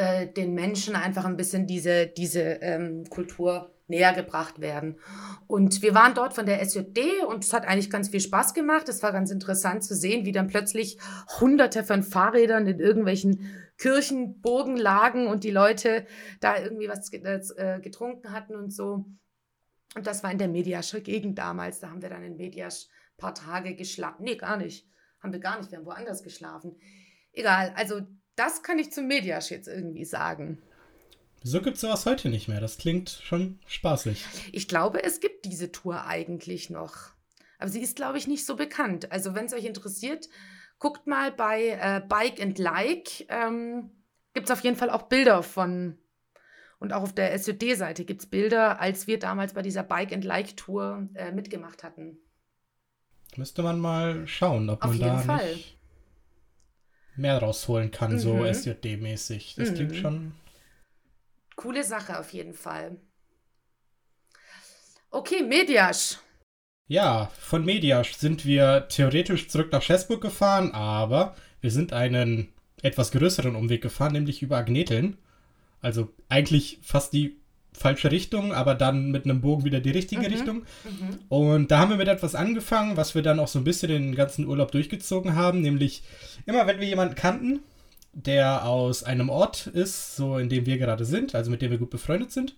äh, 0.01 0.33
den 0.33 0.55
Menschen 0.55 0.97
einfach 0.97 1.27
ein 1.27 1.37
bisschen 1.37 1.67
diese, 1.67 2.07
diese 2.07 2.41
ähm, 2.41 3.05
Kultur 3.11 3.71
näher 3.87 4.15
gebracht 4.15 4.59
werden. 4.61 4.99
Und 5.47 5.83
wir 5.83 5.95
waren 5.95 6.15
dort 6.15 6.33
von 6.33 6.47
der 6.47 6.65
SJD 6.65 7.25
und 7.29 7.45
es 7.45 7.53
hat 7.53 7.67
eigentlich 7.67 7.91
ganz 7.91 8.09
viel 8.09 8.21
Spaß 8.21 8.55
gemacht. 8.55 8.89
Es 8.89 9.03
war 9.03 9.13
ganz 9.13 9.31
interessant 9.31 9.85
zu 9.85 9.95
sehen, 9.95 10.25
wie 10.25 10.33
dann 10.33 10.47
plötzlich 10.47 10.97
hunderte 11.39 11.85
von 11.85 12.03
Fahrrädern 12.03 12.67
in 12.67 12.81
irgendwelchen 12.81 13.51
Kirchenburgen 13.77 14.79
lagen 14.79 15.27
und 15.27 15.45
die 15.45 15.51
Leute 15.51 16.07
da 16.41 16.57
irgendwie 16.59 16.89
was 16.89 17.13
äh, 17.13 17.81
getrunken 17.83 18.33
hatten 18.33 18.55
und 18.55 18.73
so. 18.73 19.05
Und 19.97 20.07
das 20.07 20.23
war 20.23 20.33
in 20.33 20.39
der 20.39 20.49
Mediascher 20.49 21.01
Gegend 21.01 21.39
damals. 21.39 21.81
Da 21.81 21.91
haben 21.91 22.01
wir 22.01 22.09
dann 22.09 22.23
in 22.23 22.37
Mediasch 22.37 22.87
ein 22.87 23.19
paar 23.19 23.35
Tage 23.35 23.75
geschlafen. 23.75 24.25
Nee, 24.25 24.37
gar 24.37 24.57
nicht. 24.57 24.89
Haben 25.23 25.35
wir 25.35 25.41
gar 25.41 25.59
nicht. 25.59 25.71
Wir 25.71 25.79
haben 25.79 25.87
woanders 25.87 26.23
geschlafen. 26.23 26.77
Egal. 27.33 27.75
Also 27.77 28.01
das 28.37 28.63
kann 28.63 28.79
ich 28.79 28.93
zum 28.93 29.07
Mediasch 29.07 29.51
jetzt 29.51 29.69
irgendwie 29.69 30.05
sagen. 30.05 30.59
Wieso 31.43 31.63
gibt 31.63 31.77
es 31.77 31.81
sowas 31.81 32.05
heute 32.05 32.29
nicht 32.29 32.49
mehr? 32.49 32.61
Das 32.61 32.77
klingt 32.77 33.09
schon 33.11 33.59
spaßig. 33.67 34.27
Ich 34.53 34.69
glaube, 34.69 35.03
es 35.03 35.21
gibt 35.21 35.47
diese 35.47 35.73
Tour 35.73 36.05
eigentlich 36.05 36.69
noch. 36.69 37.13
Aber 37.59 37.71
sie 37.71 37.81
ist, 37.81 37.97
glaube 37.97 38.19
ich, 38.19 38.27
nicht 38.27 38.45
so 38.45 38.57
bekannt. 38.57 39.11
Also, 39.11 39.35
wenn 39.35 39.47
es 39.47 39.55
euch 39.55 39.65
interessiert, 39.65 40.29
guckt 40.79 41.07
mal 41.07 41.33
bei 41.33 41.79
äh, 41.81 42.03
Bike 42.07 42.41
and 42.41 42.59
Like. 42.59 43.27
Ähm, 43.29 43.91
gibt 44.35 44.49
es 44.49 44.51
auf 44.51 44.63
jeden 44.63 44.77
Fall 44.77 44.91
auch 44.91 45.03
Bilder 45.03 45.43
von. 45.43 45.99
Und 46.79 46.93
auch 46.93 47.03
auf 47.03 47.15
der 47.15 47.39
SJD-Seite 47.39 48.05
gibt 48.05 48.23
es 48.23 48.29
Bilder, 48.29 48.81
als 48.81 49.07
wir 49.07 49.19
damals 49.19 49.55
bei 49.55 49.63
dieser 49.63 49.83
Bike 49.83 50.13
and 50.13 50.25
Like 50.25 50.57
Tour 50.57 51.09
äh, 51.15 51.33
mitgemacht 51.33 51.83
hatten. 51.83 52.19
Müsste 53.37 53.63
man 53.63 53.79
mal 53.79 54.27
schauen, 54.27 54.69
ob 54.69 54.83
auf 54.83 54.91
man 54.91 55.01
da 55.01 55.19
Fall. 55.19 55.55
nicht 55.55 55.80
mehr 57.17 57.39
rausholen 57.39 57.91
kann, 57.91 58.13
mhm. 58.13 58.19
so 58.19 58.35
SJD-mäßig. 58.45 59.57
Das 59.57 59.71
mhm. 59.71 59.75
klingt 59.75 59.97
schon. 59.97 60.33
Coole 61.57 61.85
Sache 61.85 62.19
auf 62.19 62.33
jeden 62.33 62.55
Fall. 62.55 62.97
Okay, 65.11 65.43
Mediasch. 65.43 66.19
Ja, 66.87 67.31
von 67.39 67.65
Mediasch 67.65 68.15
sind 68.15 68.45
wir 68.45 68.89
theoretisch 68.89 69.49
zurück 69.49 69.71
nach 69.73 69.83
Schäßburg 69.83 70.21
gefahren, 70.21 70.73
aber 70.73 71.37
wir 71.61 71.71
sind 71.71 71.93
einen 71.93 72.53
etwas 72.83 73.13
größeren 73.13 73.55
Umweg 73.55 73.83
gefahren, 73.83 74.13
nämlich 74.13 74.43
über 74.43 74.57
Agneteln. 74.57 75.19
Also 75.81 76.13
eigentlich 76.29 76.79
fast 76.83 77.13
die 77.13 77.40
falsche 77.81 78.11
Richtung, 78.11 78.53
aber 78.53 78.75
dann 78.75 79.11
mit 79.11 79.25
einem 79.25 79.41
Bogen 79.41 79.65
wieder 79.65 79.81
die 79.81 79.91
richtige 79.91 80.29
mhm. 80.29 80.35
Richtung. 80.35 80.57
Mhm. 80.85 81.19
Und 81.31 81.71
da 81.71 81.79
haben 81.79 81.91
wir 81.91 81.97
mit 81.97 82.09
etwas 82.09 82.35
angefangen, 82.35 82.99
was 82.99 83.15
wir 83.15 83.23
dann 83.23 83.41
auch 83.41 83.49
so 83.49 83.59
ein 83.59 83.65
bisschen 83.65 83.89
den 83.89 84.15
ganzen 84.15 84.47
Urlaub 84.47 84.71
durchgezogen 84.71 85.35
haben, 85.35 85.63
nämlich 85.63 86.03
immer 86.45 86.67
wenn 86.67 86.79
wir 86.79 86.87
jemanden 86.87 87.15
kannten, 87.15 87.61
der 88.13 88.67
aus 88.67 89.03
einem 89.03 89.31
Ort 89.31 89.67
ist, 89.67 90.17
so 90.17 90.37
in 90.37 90.51
dem 90.51 90.67
wir 90.67 90.77
gerade 90.77 91.07
sind, 91.07 91.35
also 91.35 91.51
mit 91.51 91.63
dem 91.63 91.71
wir 91.71 91.79
gut 91.79 91.91
befreundet 91.91 92.33
sind, 92.33 92.55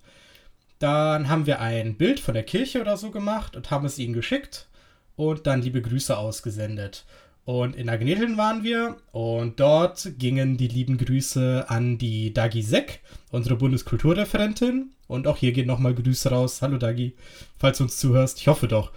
dann 0.80 1.28
haben 1.28 1.46
wir 1.46 1.60
ein 1.60 1.96
Bild 1.96 2.18
von 2.18 2.34
der 2.34 2.42
Kirche 2.42 2.80
oder 2.80 2.96
so 2.96 3.12
gemacht 3.12 3.54
und 3.54 3.70
haben 3.70 3.86
es 3.86 3.98
ihnen 3.98 4.14
geschickt 4.14 4.66
und 5.14 5.46
dann 5.46 5.62
liebe 5.62 5.82
Grüße 5.82 6.18
ausgesendet. 6.18 7.04
Und 7.44 7.74
in 7.74 7.88
Agneteln 7.88 8.36
waren 8.36 8.62
wir 8.62 8.98
und 9.10 9.58
dort 9.58 10.12
gingen 10.18 10.56
die 10.56 10.68
lieben 10.68 10.96
Grüße 10.96 11.64
an 11.66 11.98
die 11.98 12.32
Dagi 12.32 12.62
Seck, 12.62 13.00
unsere 13.32 13.56
Bundeskulturreferentin. 13.56 14.94
Und 15.08 15.26
auch 15.26 15.38
hier 15.38 15.50
gehen 15.52 15.66
nochmal 15.66 15.94
Grüße 15.94 16.30
raus. 16.30 16.62
Hallo 16.62 16.78
Dagi, 16.78 17.16
falls 17.58 17.78
du 17.78 17.84
uns 17.84 17.98
zuhörst. 17.98 18.38
Ich 18.38 18.46
hoffe 18.46 18.68
doch. 18.68 18.92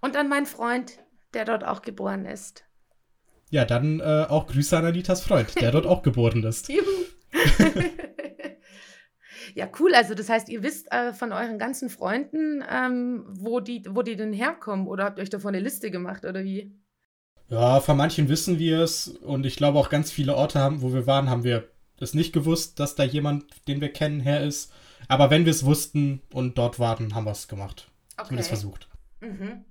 Und 0.00 0.16
an 0.16 0.28
meinen 0.28 0.46
Freund, 0.46 1.00
der 1.34 1.44
dort 1.44 1.64
auch 1.64 1.82
geboren 1.82 2.26
ist. 2.26 2.64
Ja, 3.50 3.64
dann 3.64 3.98
äh, 3.98 4.26
auch 4.28 4.46
Grüße 4.46 4.78
an 4.78 4.86
Anitas 4.86 5.22
Freund, 5.22 5.60
der 5.60 5.72
dort 5.72 5.86
auch 5.86 6.02
geboren 6.02 6.44
ist. 6.44 6.68
Juhu. 6.72 6.84
ja, 9.56 9.68
cool. 9.80 9.96
Also 9.96 10.14
das 10.14 10.28
heißt, 10.28 10.48
ihr 10.48 10.62
wisst 10.62 10.92
äh, 10.92 11.12
von 11.12 11.32
euren 11.32 11.58
ganzen 11.58 11.90
Freunden, 11.90 12.64
ähm, 12.70 13.24
wo, 13.28 13.58
die, 13.58 13.82
wo 13.88 14.02
die 14.02 14.14
denn 14.14 14.32
herkommen 14.32 14.86
oder 14.86 15.06
habt 15.06 15.18
ihr 15.18 15.22
euch 15.22 15.30
davon 15.30 15.56
eine 15.56 15.64
Liste 15.64 15.90
gemacht 15.90 16.24
oder 16.24 16.44
wie? 16.44 16.79
Ja, 17.50 17.80
von 17.80 17.96
manchen 17.96 18.28
wissen 18.28 18.58
wir 18.60 18.80
es 18.80 19.08
und 19.08 19.44
ich 19.44 19.56
glaube 19.56 19.78
auch 19.78 19.90
ganz 19.90 20.12
viele 20.12 20.36
Orte, 20.36 20.60
haben, 20.60 20.82
wo 20.82 20.92
wir 20.92 21.06
waren, 21.08 21.28
haben 21.28 21.42
wir 21.42 21.68
es 21.98 22.14
nicht 22.14 22.32
gewusst, 22.32 22.78
dass 22.78 22.94
da 22.94 23.02
jemand, 23.02 23.44
den 23.66 23.80
wir 23.80 23.92
kennen, 23.92 24.20
her 24.20 24.42
ist. 24.42 24.72
Aber 25.08 25.30
wenn 25.30 25.44
wir 25.44 25.50
es 25.50 25.64
wussten 25.64 26.22
und 26.32 26.56
dort 26.56 26.78
waren, 26.78 27.14
haben 27.14 27.24
wir 27.24 27.32
es 27.32 27.48
gemacht. 27.48 27.90
Okay. 28.16 28.28
Zumindest 28.28 28.48
versucht. 28.50 28.88
Mhm. 29.20 29.64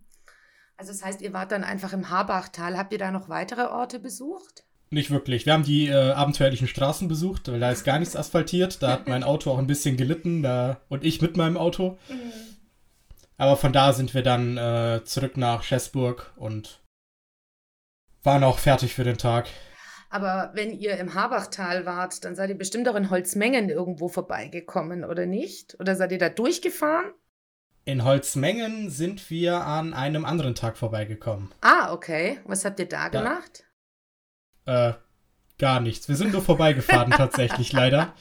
Also 0.75 0.91
das 0.91 1.03
heißt, 1.03 1.21
ihr 1.21 1.33
wart 1.33 1.51
dann 1.51 1.63
einfach 1.63 1.93
im 1.93 2.09
Habachtal. 2.09 2.77
Habt 2.77 2.91
ihr 2.91 2.99
da 2.99 3.11
noch 3.11 3.29
weitere 3.29 3.63
Orte 3.63 3.99
besucht? 3.99 4.63
Nicht 4.91 5.11
wirklich. 5.11 5.45
Wir 5.45 5.53
haben 5.53 5.63
die 5.63 5.87
äh, 5.87 6.11
abenteuerlichen 6.11 6.67
Straßen 6.67 7.07
besucht, 7.07 7.49
weil 7.49 7.59
da 7.59 7.71
ist 7.71 7.83
gar 7.83 7.99
nichts 7.99 8.15
asphaltiert. 8.15 8.81
Da 8.81 8.91
hat 8.91 9.07
mein 9.07 9.23
Auto 9.23 9.51
auch 9.51 9.57
ein 9.57 9.67
bisschen 9.67 9.97
gelitten 9.97 10.41
da, 10.43 10.81
und 10.89 11.05
ich 11.05 11.21
mit 11.21 11.37
meinem 11.37 11.57
Auto. 11.57 11.97
Mhm. 12.09 12.31
Aber 13.37 13.55
von 13.55 13.71
da 13.71 13.93
sind 13.93 14.13
wir 14.13 14.23
dann 14.23 14.57
äh, 14.57 15.01
zurück 15.05 15.37
nach 15.37 15.63
Schäßburg 15.63 16.33
und 16.35 16.81
waren 18.23 18.43
auch 18.43 18.59
fertig 18.59 18.93
für 18.93 19.03
den 19.03 19.17
Tag. 19.17 19.47
Aber 20.09 20.51
wenn 20.53 20.71
ihr 20.71 20.97
im 20.97 21.13
Habachtal 21.13 21.85
wart, 21.85 22.25
dann 22.25 22.35
seid 22.35 22.49
ihr 22.49 22.57
bestimmt 22.57 22.89
auch 22.89 22.95
in 22.95 23.09
Holzmengen 23.09 23.69
irgendwo 23.69 24.09
vorbeigekommen, 24.09 25.03
oder 25.03 25.25
nicht? 25.25 25.77
Oder 25.79 25.95
seid 25.95 26.11
ihr 26.11 26.17
da 26.17 26.29
durchgefahren? 26.29 27.11
In 27.85 28.03
Holzmengen 28.03 28.89
sind 28.89 29.29
wir 29.29 29.65
an 29.65 29.93
einem 29.93 30.25
anderen 30.25 30.55
Tag 30.55 30.77
vorbeigekommen. 30.77 31.51
Ah, 31.61 31.93
okay. 31.93 32.39
Was 32.45 32.65
habt 32.65 32.79
ihr 32.79 32.87
da 32.87 33.03
ja. 33.03 33.09
gemacht? 33.09 33.63
Äh, 34.65 34.93
gar 35.57 35.79
nichts. 35.79 36.07
Wir 36.07 36.15
sind 36.15 36.33
nur 36.33 36.41
vorbeigefahren 36.41 37.11
tatsächlich, 37.17 37.71
leider. 37.71 38.13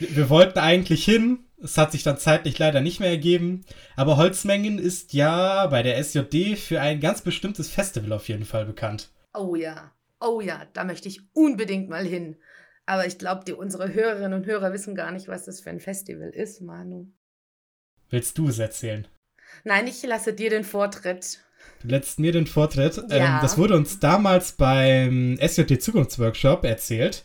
Wir 0.00 0.30
wollten 0.30 0.58
eigentlich 0.58 1.04
hin. 1.04 1.44
Es 1.62 1.76
hat 1.76 1.92
sich 1.92 2.02
dann 2.02 2.18
zeitlich 2.18 2.58
leider 2.58 2.80
nicht 2.80 3.00
mehr 3.00 3.10
ergeben. 3.10 3.64
Aber 3.96 4.16
Holzmengen 4.16 4.78
ist 4.78 5.12
ja 5.12 5.66
bei 5.66 5.82
der 5.82 6.02
SJD 6.02 6.58
für 6.58 6.80
ein 6.80 7.00
ganz 7.00 7.20
bestimmtes 7.22 7.68
Festival 7.68 8.12
auf 8.12 8.28
jeden 8.28 8.44
Fall 8.46 8.64
bekannt. 8.64 9.10
Oh 9.34 9.54
ja. 9.54 9.92
Oh 10.20 10.40
ja, 10.40 10.66
da 10.72 10.84
möchte 10.84 11.08
ich 11.08 11.20
unbedingt 11.32 11.88
mal 11.88 12.04
hin. 12.04 12.36
Aber 12.86 13.06
ich 13.06 13.18
glaube, 13.18 13.54
unsere 13.56 13.92
Hörerinnen 13.92 14.34
und 14.34 14.46
Hörer 14.46 14.72
wissen 14.72 14.94
gar 14.94 15.12
nicht, 15.12 15.28
was 15.28 15.44
das 15.44 15.60
für 15.60 15.70
ein 15.70 15.80
Festival 15.80 16.30
ist, 16.30 16.60
Manu. 16.60 17.06
Willst 18.08 18.36
du 18.36 18.48
es 18.48 18.58
erzählen? 18.58 19.06
Nein, 19.64 19.86
ich 19.86 20.02
lasse 20.02 20.32
dir 20.32 20.50
den 20.50 20.64
Vortritt. 20.64 21.40
Du 21.82 21.88
lässt 21.88 22.18
mir 22.18 22.32
den 22.32 22.46
Vortritt. 22.46 22.96
Ja. 23.08 23.36
Ähm, 23.36 23.38
das 23.42 23.56
wurde 23.56 23.76
uns 23.76 24.00
damals 24.00 24.52
beim 24.52 25.38
SJT 25.40 25.80
Zukunftsworkshop 25.80 26.64
erzählt. 26.64 27.24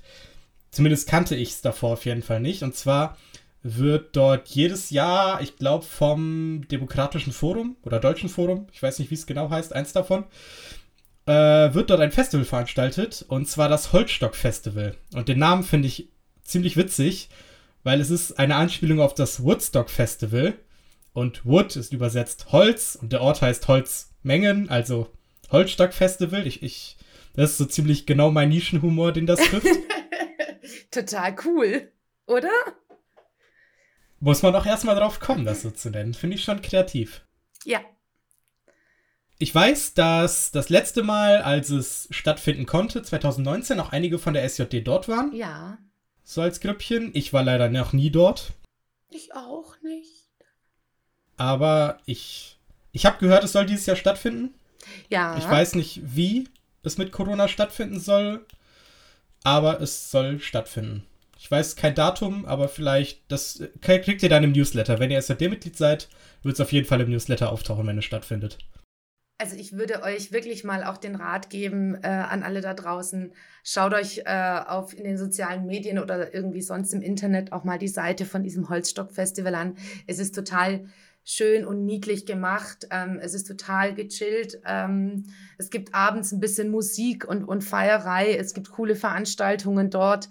Zumindest 0.76 1.08
kannte 1.08 1.38
ich 1.38 1.52
es 1.52 1.62
davor 1.62 1.94
auf 1.94 2.04
jeden 2.04 2.22
Fall 2.22 2.42
nicht. 2.42 2.62
Und 2.62 2.76
zwar 2.76 3.16
wird 3.64 4.14
dort 4.18 4.50
jedes 4.50 4.90
Jahr, 4.90 5.40
ich 5.42 5.56
glaube, 5.56 5.86
vom 5.86 6.68
Demokratischen 6.70 7.32
Forum 7.32 7.78
oder 7.84 8.02
Deutschen 8.02 8.28
Forum, 8.28 8.68
ich 8.74 8.84
weiß 8.84 9.00
nicht, 9.00 9.10
wie 9.10 9.16
es 9.16 9.26
genau 9.26 9.50
heißt, 9.50 9.72
eins 9.72 9.94
davon, 9.94 10.26
äh, 11.28 11.32
wird 11.74 11.90
dort 11.90 12.02
ein 12.02 12.12
Festival 12.12 12.44
veranstaltet. 12.44 13.24
Und 13.30 13.48
zwar 13.48 13.70
das 13.70 13.94
Holzstock 13.94 14.36
Festival. 14.36 14.98
Und 15.14 15.30
den 15.30 15.40
Namen 15.40 15.64
finde 15.64 15.88
ich 15.88 16.10
ziemlich 16.44 16.76
witzig, 16.76 17.30
weil 17.84 18.02
es 18.02 18.10
ist 18.10 18.38
eine 18.38 18.56
Anspielung 18.58 19.00
auf 19.00 19.14
das 19.14 19.42
Woodstock 19.46 19.90
Festival. 19.90 20.56
Und 21.14 21.46
Wood 21.46 21.78
ist 21.78 21.94
übersetzt 21.94 22.52
Holz 22.52 22.98
und 23.02 23.14
der 23.14 23.22
Ort 23.22 23.42
heißt 23.42 23.70
Holzmengen, 23.70 24.70
also 24.70 25.10
Holzstock 25.52 25.94
Festival. 25.94 26.46
Ich, 26.46 26.62
ich, 26.64 26.98
das 27.34 27.52
ist 27.52 27.60
so 27.60 27.66
ziemlich 27.66 28.06
genau 28.06 28.30
mein 28.30 28.50
Nischenhumor, 28.50 29.14
den 29.14 29.26
das 29.26 29.40
trifft. 29.40 29.68
Total 30.92 31.36
cool, 31.46 31.92
oder? 32.26 32.52
Muss 34.20 34.42
man 34.42 34.56
auch 34.56 34.66
erstmal 34.66 34.96
drauf 34.96 35.20
kommen, 35.20 35.46
das 35.46 35.62
so 35.62 35.72
zu 35.72 35.90
nennen. 35.90 36.14
Finde 36.14 36.36
ich 36.36 36.44
schon 36.44 36.62
kreativ. 36.62 37.22
Ja. 37.64 37.82
Ich 39.38 39.54
weiß, 39.54 39.94
dass 39.94 40.52
das 40.52 40.70
letzte 40.70 41.04
Mal, 41.04 41.42
als 41.42 41.70
es 41.70 42.08
stattfinden 42.10 42.66
konnte, 42.66 43.04
2019, 43.04 43.80
auch 43.80 43.92
einige 43.92 44.18
von 44.18 44.34
der 44.34 44.48
SJD 44.48 44.88
dort 44.88 45.10
waren. 45.10 45.34
Ja. 45.36 45.78
So 46.24 46.42
als 46.42 46.62
Grüppchen. 46.62 47.12
Ich 47.14 47.34
war 47.34 47.44
leider 47.44 47.70
noch 47.70 47.94
nie 47.94 48.10
dort. 48.10 48.54
Ich 49.10 49.36
auch 49.36 49.76
nicht. 49.82 50.30
Aber 51.38 52.00
ich. 52.06 52.58
Ich 52.94 53.06
habe 53.06 53.20
gehört, 53.20 53.44
es 53.44 53.52
soll 53.52 53.66
dieses 53.66 53.86
Jahr 53.86 53.98
stattfinden. 53.98 54.56
Ja. 55.10 55.38
Ich 55.38 55.48
weiß 55.48 55.76
nicht, 55.76 56.00
wie 56.04 56.48
es 56.84 56.98
mit 56.98 57.12
Corona 57.12 57.48
stattfinden 57.50 58.00
soll 58.00 58.46
aber 59.46 59.80
es 59.80 60.10
soll 60.10 60.40
stattfinden. 60.40 61.04
Ich 61.38 61.50
weiß 61.52 61.76
kein 61.76 61.94
Datum, 61.94 62.46
aber 62.46 62.68
vielleicht, 62.68 63.32
das 63.32 63.62
kriegt 63.80 64.24
ihr 64.24 64.30
dann 64.30 64.44
im 64.44 64.54
Newsletter. 64.54 65.00
Wenn 65.00 65.12
ihr 65.12 65.22
SAD-Mitglied 65.22 65.78
seid, 65.78 66.10
wird 66.42 66.56
es 66.56 66.62
auf 66.62 66.72
jeden 66.72 66.88
Fall 66.88 67.02
im 67.02 67.12
Newsletter 67.12 67.52
auftauchen, 67.52 67.86
wenn 67.86 67.98
es 67.98 68.06
stattfindet. 68.06 68.58
Also 69.38 69.58
ich 69.58 69.74
würde 69.74 70.02
euch 70.02 70.32
wirklich 70.32 70.64
mal 70.64 70.84
auch 70.84 70.98
den 70.98 71.16
Rat 71.16 71.50
geben 71.50 71.96
äh, 72.02 72.08
an 72.08 72.42
alle 72.42 72.62
da 72.62 72.74
draußen. 72.74 73.34
Schaut 73.64 73.94
euch 73.94 74.22
äh, 74.26 74.62
auf 74.66 74.98
in 74.98 75.04
den 75.04 75.18
sozialen 75.18 75.66
Medien 75.66 76.00
oder 76.00 76.34
irgendwie 76.34 76.62
sonst 76.62 76.94
im 76.94 77.02
Internet 77.02 77.52
auch 77.52 77.66
mal 77.66 77.78
die 77.78 77.90
Seite 77.90 78.26
von 78.26 78.44
diesem 78.44 78.70
Holzstock-Festival 78.70 79.54
an. 79.54 79.76
Es 80.08 80.20
ist 80.20 80.34
total 80.34 80.86
schön 81.26 81.66
und 81.66 81.84
niedlich 81.84 82.26
gemacht. 82.26 82.88
Ähm, 82.92 83.20
es 83.22 83.34
ist 83.34 83.48
total 83.48 83.96
gechillt. 83.96 84.62
Ähm, 84.66 85.26
es 85.58 85.72
gibt 85.72 85.94
abends 85.94 86.32
ein 86.32 86.40
bisschen 86.40 86.70
Musik 86.70 87.28
und, 87.28 87.44
und 87.44 87.64
Feierei. 87.64 88.36
Es 88.36 88.54
gibt 88.54 88.70
coole 88.70 88.96
Veranstaltungen 88.96 89.90
dort. 89.90 90.30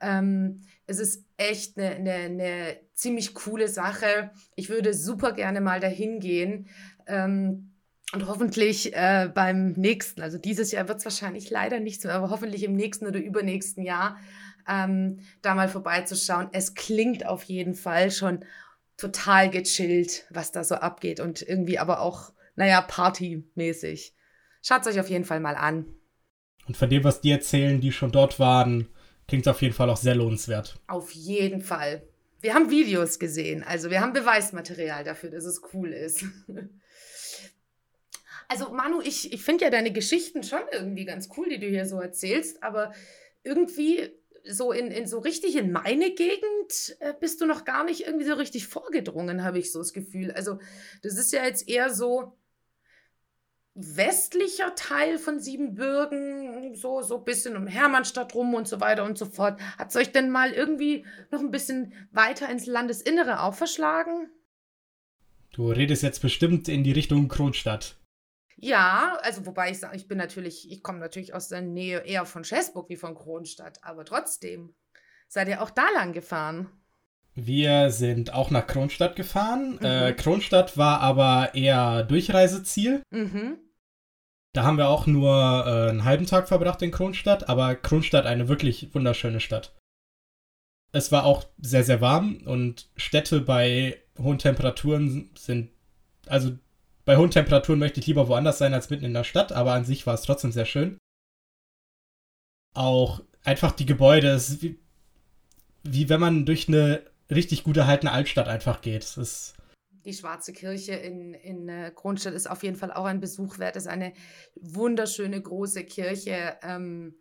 Ähm, 0.00 0.62
es 0.86 1.00
ist 1.00 1.24
echt 1.36 1.76
eine, 1.76 1.90
eine, 1.96 2.12
eine, 2.12 2.76
ziemlich 2.94 3.34
coole 3.34 3.68
Sache. 3.68 4.30
Ich 4.54 4.70
würde 4.70 4.94
super 4.94 5.32
gerne 5.32 5.60
mal 5.60 5.80
dahin 5.80 6.20
gehen. 6.20 6.68
Ähm, 7.06 7.72
und 8.12 8.28
hoffentlich 8.28 8.94
äh, 8.94 9.28
beim 9.34 9.72
nächsten, 9.72 10.22
also 10.22 10.38
dieses 10.38 10.70
Jahr 10.70 10.86
wird 10.86 10.98
es 10.98 11.04
wahrscheinlich 11.04 11.50
leider 11.50 11.80
nicht 11.80 12.00
so, 12.00 12.08
aber 12.08 12.30
hoffentlich 12.30 12.62
im 12.62 12.74
nächsten 12.74 13.06
oder 13.06 13.18
übernächsten 13.18 13.82
Jahr 13.82 14.16
ähm, 14.68 15.18
da 15.42 15.56
mal 15.56 15.68
vorbeizuschauen. 15.68 16.48
Es 16.52 16.74
klingt 16.74 17.26
auf 17.26 17.42
jeden 17.42 17.74
Fall 17.74 18.12
schon 18.12 18.44
total 18.96 19.50
gechillt, 19.50 20.26
was 20.30 20.52
da 20.52 20.64
so 20.64 20.76
abgeht 20.76 21.20
und 21.20 21.42
irgendwie 21.42 21.78
aber 21.78 22.00
auch, 22.00 22.32
naja, 22.54 22.80
partymäßig. 22.80 24.14
Schaut 24.62 24.86
euch 24.86 24.98
auf 24.98 25.10
jeden 25.10 25.24
Fall 25.24 25.40
mal 25.40 25.54
an. 25.54 25.86
Und 26.66 26.76
von 26.76 26.90
dem, 26.90 27.04
was 27.04 27.20
die 27.20 27.30
erzählen, 27.30 27.80
die 27.80 27.92
schon 27.92 28.10
dort 28.10 28.40
waren, 28.40 28.88
klingt 29.28 29.46
es 29.46 29.50
auf 29.50 29.62
jeden 29.62 29.74
Fall 29.74 29.90
auch 29.90 29.96
sehr 29.96 30.14
lohnenswert. 30.14 30.78
Auf 30.86 31.12
jeden 31.12 31.60
Fall. 31.60 32.02
Wir 32.40 32.54
haben 32.54 32.70
Videos 32.70 33.18
gesehen, 33.18 33.62
also 33.62 33.90
wir 33.90 34.00
haben 34.00 34.12
Beweismaterial 34.12 35.04
dafür, 35.04 35.30
dass 35.30 35.44
es 35.44 35.62
cool 35.72 35.92
ist. 35.92 36.24
Also 38.48 38.70
Manu, 38.70 39.00
ich, 39.02 39.32
ich 39.32 39.42
finde 39.42 39.64
ja 39.64 39.70
deine 39.70 39.92
Geschichten 39.92 40.44
schon 40.44 40.60
irgendwie 40.70 41.04
ganz 41.04 41.28
cool, 41.36 41.48
die 41.48 41.58
du 41.58 41.66
hier 41.66 41.84
so 41.84 42.00
erzählst, 42.00 42.62
aber 42.62 42.92
irgendwie 43.42 44.10
so 44.48 44.72
in, 44.72 44.90
in 44.90 45.06
so 45.06 45.18
richtig 45.18 45.56
in 45.56 45.72
meine 45.72 46.10
Gegend 46.10 46.96
äh, 47.00 47.14
bist 47.18 47.40
du 47.40 47.46
noch 47.46 47.64
gar 47.64 47.84
nicht 47.84 48.06
irgendwie 48.06 48.26
so 48.26 48.34
richtig 48.34 48.66
vorgedrungen, 48.66 49.44
habe 49.44 49.58
ich 49.58 49.72
so 49.72 49.78
das 49.78 49.92
Gefühl. 49.92 50.32
Also, 50.32 50.58
das 51.02 51.16
ist 51.16 51.32
ja 51.32 51.44
jetzt 51.44 51.68
eher 51.68 51.92
so 51.92 52.36
westlicher 53.74 54.74
Teil 54.74 55.18
von 55.18 55.38
Siebenbürgen, 55.38 56.74
so, 56.74 57.02
so 57.02 57.18
ein 57.18 57.24
bisschen 57.24 57.56
um 57.56 57.66
Hermannstadt 57.66 58.34
rum 58.34 58.54
und 58.54 58.66
so 58.66 58.80
weiter 58.80 59.04
und 59.04 59.18
so 59.18 59.26
fort. 59.26 59.60
Hat 59.78 59.90
es 59.90 59.96
euch 59.96 60.12
denn 60.12 60.30
mal 60.30 60.52
irgendwie 60.52 61.04
noch 61.30 61.40
ein 61.40 61.50
bisschen 61.50 61.92
weiter 62.10 62.48
ins 62.48 62.66
Landesinnere 62.66 63.42
auch 63.42 63.54
verschlagen? 63.54 64.30
Du 65.52 65.70
redest 65.70 66.02
jetzt 66.02 66.20
bestimmt 66.20 66.68
in 66.68 66.84
die 66.84 66.92
Richtung 66.92 67.28
Kronstadt. 67.28 67.96
Ja, 68.56 69.18
also 69.22 69.44
wobei 69.44 69.70
ich 69.70 69.78
sage, 69.78 69.96
ich 69.96 70.08
bin 70.08 70.18
natürlich, 70.18 70.70
ich 70.70 70.82
komme 70.82 70.98
natürlich 70.98 71.34
aus 71.34 71.48
der 71.48 71.60
Nähe 71.60 72.00
eher 72.00 72.24
von 72.24 72.42
Schäßburg 72.42 72.88
wie 72.88 72.96
von 72.96 73.14
Kronstadt, 73.14 73.78
aber 73.82 74.04
trotzdem. 74.04 74.74
Seid 75.28 75.48
ihr 75.48 75.62
auch 75.62 75.70
da 75.70 75.88
lang 75.94 76.12
gefahren? 76.12 76.70
Wir 77.34 77.90
sind 77.90 78.32
auch 78.32 78.50
nach 78.50 78.66
Kronstadt 78.66 79.14
gefahren. 79.14 79.72
Mhm. 79.78 79.84
Äh, 79.84 80.12
Kronstadt 80.14 80.78
war 80.78 81.00
aber 81.00 81.54
eher 81.54 82.02
Durchreiseziel. 82.04 83.02
Mhm. 83.10 83.58
Da 84.54 84.62
haben 84.62 84.78
wir 84.78 84.88
auch 84.88 85.06
nur 85.06 85.34
äh, 85.66 85.90
einen 85.90 86.04
halben 86.04 86.24
Tag 86.24 86.48
verbracht 86.48 86.80
in 86.80 86.90
Kronstadt, 86.90 87.50
aber 87.50 87.74
Kronstadt 87.74 88.24
eine 88.24 88.48
wirklich 88.48 88.94
wunderschöne 88.94 89.40
Stadt. 89.40 89.76
Es 90.92 91.12
war 91.12 91.26
auch 91.26 91.44
sehr, 91.58 91.84
sehr 91.84 92.00
warm 92.00 92.38
und 92.46 92.88
Städte 92.96 93.42
bei 93.42 94.02
hohen 94.18 94.38
Temperaturen 94.38 95.30
sind, 95.36 95.72
also 96.26 96.56
bei 97.06 97.16
hohen 97.16 97.30
Temperaturen 97.30 97.78
möchte 97.78 98.00
ich 98.00 98.06
lieber 98.06 98.28
woanders 98.28 98.58
sein 98.58 98.74
als 98.74 98.90
mitten 98.90 99.04
in 99.04 99.14
der 99.14 99.24
Stadt, 99.24 99.52
aber 99.52 99.72
an 99.72 99.84
sich 99.84 100.06
war 100.06 100.14
es 100.14 100.22
trotzdem 100.22 100.52
sehr 100.52 100.66
schön. 100.66 100.98
Auch 102.74 103.22
einfach 103.44 103.72
die 103.72 103.86
Gebäude, 103.86 104.28
es 104.28 104.50
ist 104.50 104.62
wie, 104.62 104.78
wie 105.84 106.08
wenn 106.08 106.20
man 106.20 106.44
durch 106.44 106.68
eine 106.68 107.02
richtig 107.30 107.62
gut 107.62 107.76
erhaltene 107.76 108.12
Altstadt 108.12 108.48
einfach 108.48 108.80
geht. 108.80 109.04
Es 109.04 109.16
ist 109.16 109.54
die 110.04 110.14
Schwarze 110.14 110.52
Kirche 110.52 110.92
in, 110.92 111.34
in 111.34 111.68
äh, 111.68 111.92
Kronstadt 111.94 112.34
ist 112.34 112.48
auf 112.48 112.62
jeden 112.62 112.76
Fall 112.76 112.92
auch 112.92 113.06
ein 113.06 113.20
Besuch 113.20 113.58
wert. 113.58 113.76
Es 113.76 113.84
ist 113.84 113.90
eine 113.90 114.12
wunderschöne 114.54 115.40
große 115.40 115.84
Kirche, 115.84 116.56
ähm, 116.62 117.16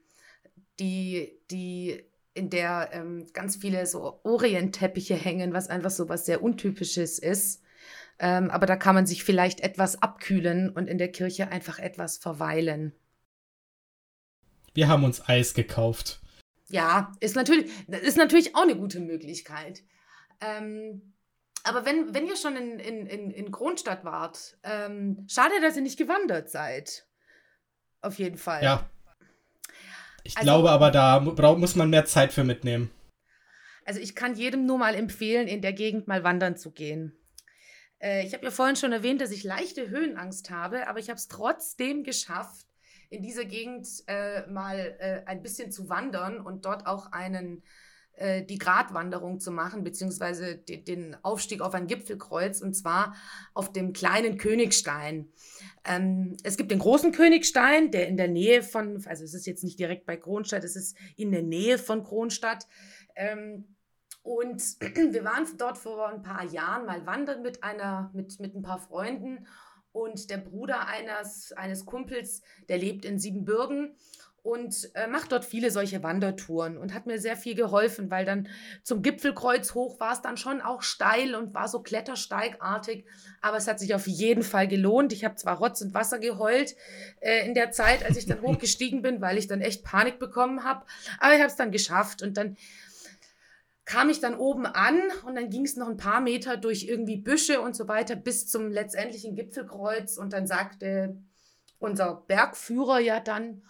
die, 0.79 1.39
die, 1.49 2.03
in 2.36 2.49
der 2.49 2.89
ähm, 2.91 3.25
ganz 3.33 3.55
viele 3.55 3.88
so 3.88 4.19
Orientteppiche 4.23 5.15
hängen, 5.15 5.53
was 5.53 5.67
einfach 5.67 5.89
so 5.89 6.09
was 6.09 6.25
sehr 6.25 6.43
Untypisches 6.43 7.17
ist. 7.17 7.64
Ähm, 8.20 8.49
aber 8.49 8.66
da 8.66 8.76
kann 8.76 8.95
man 8.95 9.05
sich 9.05 9.24
vielleicht 9.24 9.59
etwas 9.59 10.01
abkühlen 10.01 10.70
und 10.70 10.88
in 10.88 10.97
der 10.97 11.11
Kirche 11.11 11.49
einfach 11.49 11.80
etwas 11.80 12.18
verweilen. 12.18 12.93
wir 14.74 14.88
haben 14.88 15.03
uns 15.03 15.28
Eis 15.28 15.53
gekauft. 15.53 16.20
Ja, 16.68 17.13
ist 17.20 17.36
natürlich, 17.36 17.72
ist 17.88 18.18
natürlich 18.18 18.55
auch 18.55 18.63
eine 18.63 18.76
gute 18.76 18.99
Möglichkeit. 18.99 19.84
Ähm, 20.41 21.13
aber 21.63 21.86
wenn, 21.86 22.13
wenn 22.13 22.28
ihr 22.28 22.36
schon 22.36 22.55
in, 22.55 22.80
in, 22.80 23.05
in, 23.05 23.32
in 23.32 23.51
Kronstadt 23.51 24.03
wart, 24.03 24.57
ähm, 24.63 25.26
schade, 25.30 25.53
dass 25.61 25.76
ihr 25.76 25.82
nicht 25.82 25.97
gewandert 25.97 26.49
seid. 26.49 27.05
Auf 28.01 28.20
jeden 28.20 28.38
Fall. 28.38 28.63
Ja. 28.63 28.89
Ich 30.24 30.38
also, 30.38 30.45
glaube 30.45 30.72
aber, 30.72 30.91
da 30.91 31.20
muss 31.20 31.76
man 31.76 31.89
mehr 31.89 32.05
Zeit 32.05 32.34
für 32.34 32.43
mitnehmen. 32.43 32.91
Also 33.86 33.99
ich 33.99 34.16
kann 34.16 34.36
jedem 34.36 34.66
nur 34.66 34.78
mal 34.78 34.95
empfehlen, 34.95 35.47
in 35.47 35.61
der 35.61 35.74
Gegend 35.74 36.07
mal 36.07 36.24
wandern 36.24 36.57
zu 36.57 36.72
gehen. 36.72 37.13
Äh, 38.06 38.26
ich 38.26 38.34
habe 38.34 38.45
ja 38.45 38.51
vorhin 38.51 38.76
schon 38.76 38.91
erwähnt, 38.91 39.20
dass 39.20 39.32
ich 39.32 39.43
leichte 39.43 39.89
Höhenangst 39.89 40.51
habe, 40.51 40.88
aber 40.88 40.99
ich 40.99 41.10
habe 41.10 41.18
es 41.18 41.28
trotzdem 41.28 42.03
geschafft, 42.03 42.68
in 43.10 43.24
dieser 43.24 43.45
Gegend 43.45 43.88
äh, 44.08 44.45
mal 44.47 44.95
äh, 44.99 45.22
ein 45.26 45.41
bisschen 45.41 45.72
zu 45.72 45.89
wandern 45.89 46.39
und 46.39 46.66
dort 46.66 46.88
auch 46.88 47.12
einen 47.12 47.64
äh, 48.14 48.43
die 48.43 48.58
Gratwanderung 48.58 49.39
zu 49.39 49.51
machen, 49.51 49.84
beziehungsweise 49.84 50.56
de 50.56 50.82
den 50.82 51.16
Aufstieg 51.24 51.62
auf 51.62 51.74
ein 51.74 51.88
Gipfelkreuz, 51.88 52.62
und 52.62 52.74
zwar 52.74 53.16
auf 53.53 53.72
dem 53.72 53.93
kleinen 53.93 54.38
Königstein. 54.38 55.30
Ähm, 55.86 56.38
es 56.43 56.58
gibt 56.58 56.72
den 56.72 56.80
großen 56.80 57.12
Königstein, 57.12 57.91
der 57.91 58.08
in 58.08 58.18
der 58.18 58.28
Nähe 58.28 58.64
von, 58.64 59.06
also 59.06 59.24
es 59.24 59.34
ist 59.34 59.45
jetzt 59.45 59.64
nicht 59.64 59.80
direkt 59.80 60.06
bei 60.06 60.18
Kronstadt, 60.18 60.64
es 60.64 60.76
ist 60.76 60.97
in 61.16 61.32
der 61.32 61.43
Nähe 61.43 61.78
von 61.78 62.03
Kronstadt. 62.03 62.68
Ähm, 63.16 63.74
und 64.26 64.59
wir 64.82 65.23
waren 65.23 65.45
dort 65.57 65.78
vor 65.78 66.09
ein 66.09 66.23
paar 66.23 66.43
Jahren 66.45 66.88
mal 66.88 67.05
wandern 67.05 67.43
mit 67.43 67.63
einer, 67.63 68.09
mit, 68.13 68.39
mit 68.39 68.55
ein 68.55 68.63
paar 68.63 68.80
Freunden. 68.80 69.45
Und 69.91 70.32
der 70.32 70.38
Bruder 70.38 70.88
eines, 70.88 71.53
eines 71.53 71.86
Kumpels, 71.86 72.41
der 72.67 72.80
lebt 72.80 73.05
in 73.05 73.19
Siebenbürgen 73.19 73.95
und 74.41 74.89
äh, 74.95 75.07
macht 75.07 75.32
dort 75.32 75.45
viele 75.45 75.69
solche 75.69 76.01
Wandertouren 76.01 76.78
und 76.78 76.93
hat 76.93 77.05
mir 77.05 77.19
sehr 77.19 77.38
viel 77.38 77.53
geholfen, 77.53 78.09
weil 78.09 78.26
dann 78.26 78.47
zum 78.84 79.03
Gipfelkreuz 79.03 79.73
hoch 79.76 79.99
war 79.99 80.13
es 80.13 80.21
dann 80.21 80.38
schon 80.38 80.59
auch 80.59 80.82
steil 80.82 81.36
und 81.36 81.53
war 81.53 81.67
so 81.67 81.82
klettersteigartig, 81.82 83.05
aber 83.41 83.57
es 83.57 83.67
hat 83.67 83.80
sich 83.80 83.93
auf 83.93 84.07
jeden 84.07 84.43
Fall 84.43 84.67
gelohnt. 84.67 85.13
Ich 85.13 85.23
habe 85.23 85.36
zwar 85.36 85.57
Rotz 85.57 85.82
und 85.82 85.93
Wasser 85.93 86.19
geheult 86.19 86.76
äh, 87.21 87.45
in 87.47 87.53
der 87.53 87.71
Zeit, 87.71 88.03
als 88.03 88.17
ich 88.17 88.26
dann 88.26 88.41
hochgestiegen 88.43 89.03
bin, 89.03 89.21
weil 89.21 89.38
ich 89.38 89.47
dann 89.47 89.61
echt 89.61 89.84
Panik 89.84 90.17
bekommen 90.17 90.63
habe, 90.63 90.84
aber 91.19 91.34
ich 91.34 91.39
habe 91.39 91.49
es 91.49 91.55
dann 91.55 91.71
geschafft 91.71 92.23
und 92.23 92.38
dann 92.38 92.57
kam 93.86 94.09
ich 94.09 94.19
dann 94.19 94.36
oben 94.36 94.65
an 94.65 94.99
und 95.25 95.36
dann 95.36 95.49
ging 95.49 95.63
es 95.63 95.75
noch 95.75 95.88
ein 95.88 95.97
paar 95.97 96.19
Meter 96.19 96.57
durch 96.57 96.83
irgendwie 96.83 97.17
Büsche 97.17 97.61
und 97.61 97.75
so 97.75 97.88
weiter 97.88 98.15
bis 98.15 98.47
zum 98.47 98.69
letztendlichen 98.69 99.36
Gipfelkreuz 99.36 100.17
und 100.17 100.33
dann 100.33 100.47
sagte 100.47 101.17
unser 101.77 102.23
Bergführer 102.27 102.99
ja 102.99 103.19
dann, 103.19 103.63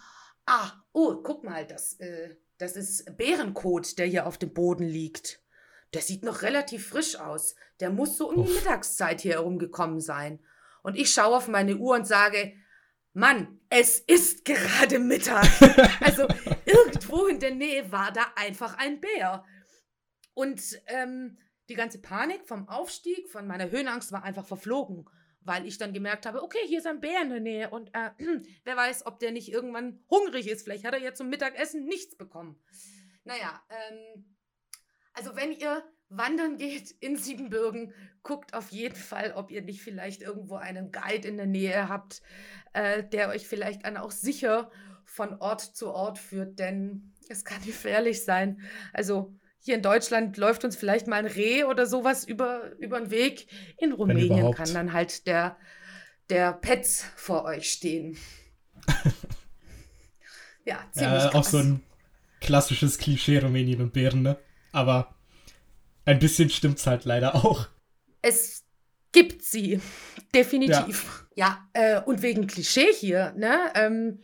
ah, 0.46 0.72
oh, 0.94 1.16
guck 1.22 1.44
mal, 1.44 1.66
das, 1.66 2.00
äh, 2.00 2.36
das 2.58 2.78
ist 2.78 3.18
Bärenkot, 3.18 3.98
der 3.98 4.06
hier 4.06 4.26
auf 4.26 4.38
dem 4.38 4.54
Boden 4.54 4.86
liegt. 4.86 5.42
Der 5.94 6.02
sieht 6.02 6.24
noch 6.24 6.42
relativ 6.42 6.88
frisch 6.88 7.18
aus. 7.18 7.56
Der 7.80 7.90
muss 7.90 8.18
so 8.18 8.30
um 8.30 8.38
Uff. 8.38 8.48
die 8.48 8.54
Mittagszeit 8.54 9.22
hier 9.22 9.34
herumgekommen 9.34 10.00
sein. 10.00 10.40
Und 10.82 10.96
ich 10.96 11.12
schaue 11.12 11.38
auf 11.38 11.48
meine 11.48 11.78
Uhr 11.78 11.96
und 11.96 12.08
sage, 12.08 12.54
Mann, 13.14 13.60
es 13.70 14.00
ist 14.00 14.46
gerade 14.46 15.00
Mittag. 15.00 15.48
also 16.02 16.28
irgendwo 16.66 17.28
in 17.28 17.40
der 17.40 17.56
Nähe 17.56 17.92
war 17.92 18.12
da 18.12 18.26
einfach 18.36 18.78
ein 18.78 19.00
Bär. 19.00 19.44
Und 20.36 20.80
ähm, 20.86 21.38
die 21.70 21.76
ganze 21.76 22.00
Panik 22.00 22.46
vom 22.46 22.70
Aufstieg, 22.70 23.30
von 23.30 23.48
meiner 23.48 23.72
Höhenangst 23.72 24.12
war 24.12 24.24
einfach 24.24 24.46
verflogen, 24.46 25.10
weil 25.42 25.66
ich 25.66 25.80
dann 25.80 25.94
gemerkt 25.94 26.28
habe, 26.28 26.44
okay, 26.44 26.60
hier 26.68 26.80
ist 26.80 26.88
ein 26.88 27.00
Bär 27.00 27.22
in 27.22 27.30
der 27.30 27.40
Nähe 27.40 27.70
und 27.72 27.90
äh, 27.94 28.12
wer 28.64 28.78
weiß, 28.78 29.08
ob 29.08 29.20
der 29.20 29.32
nicht 29.32 29.52
irgendwann 29.52 30.04
hungrig 30.10 30.48
ist. 30.48 30.64
Vielleicht 30.64 30.86
hat 30.86 30.94
er 30.94 31.02
ja 31.02 31.14
zum 31.14 31.30
Mittagessen 31.30 31.86
nichts 31.86 32.16
bekommen. 32.16 32.62
Naja, 33.24 33.64
ähm, 33.70 34.38
also 35.14 35.36
wenn 35.36 35.52
ihr 35.52 35.84
wandern 36.10 36.58
geht 36.58 36.92
in 36.92 37.18
Siebenbürgen, 37.18 37.94
guckt 38.22 38.54
auf 38.54 38.70
jeden 38.70 38.96
Fall, 38.96 39.34
ob 39.36 39.50
ihr 39.50 39.62
nicht 39.62 39.82
vielleicht 39.82 40.22
irgendwo 40.22 40.58
einen 40.58 40.92
Guide 40.92 41.28
in 41.28 41.38
der 41.38 41.48
Nähe 41.48 41.90
habt, 41.90 42.22
äh, 42.74 43.04
der 43.04 43.30
euch 43.30 43.48
vielleicht 43.48 43.86
dann 43.86 43.98
auch 43.98 44.12
sicher 44.12 44.70
von 45.06 45.40
Ort 45.40 45.62
zu 45.62 45.92
Ort 45.92 46.20
führt, 46.20 46.60
denn 46.60 47.14
es 47.30 47.46
kann 47.46 47.62
gefährlich 47.66 48.24
sein. 48.24 48.62
Also 48.94 49.34
hier 49.66 49.74
in 49.76 49.82
Deutschland 49.82 50.38
läuft 50.38 50.64
uns 50.64 50.76
vielleicht 50.76 51.08
mal 51.08 51.16
ein 51.16 51.26
Reh 51.26 51.64
oder 51.64 51.88
sowas 51.88 52.24
über, 52.24 52.72
über 52.78 53.00
den 53.00 53.10
Weg. 53.10 53.48
In 53.80 53.94
Rumänien 53.94 54.54
kann 54.54 54.72
dann 54.76 54.94
halt 54.94 55.26
der, 55.26 55.58
der 56.30 56.54
Petz 56.54 57.04
vor 57.16 57.46
euch 57.46 57.72
stehen. 57.72 58.16
ja, 60.66 60.78
ziemlich 60.92 61.24
ja, 61.24 61.34
Auch 61.34 61.44
so 61.44 61.58
ein 61.58 61.82
klassisches 62.42 63.00
Klischee 63.00 63.40
Rumänien 63.40 63.82
und 63.82 63.92
Bären, 63.92 64.22
ne? 64.22 64.38
Aber 64.72 65.16
ein 66.06 66.20
bisschen 66.20 66.52
stimmt's 66.52 66.86
halt 66.86 67.06
leider 67.06 67.34
auch. 67.34 67.68
Es 68.22 68.66
gibt 69.12 69.42
sie. 69.42 69.82
Definitiv. 70.36 71.26
Ja, 71.34 71.66
ja 71.74 71.98
äh, 71.98 72.02
und 72.02 72.22
wegen 72.22 72.46
Klischee 72.46 72.94
hier, 72.94 73.34
ne? 73.36 73.72
Ähm, 73.74 74.20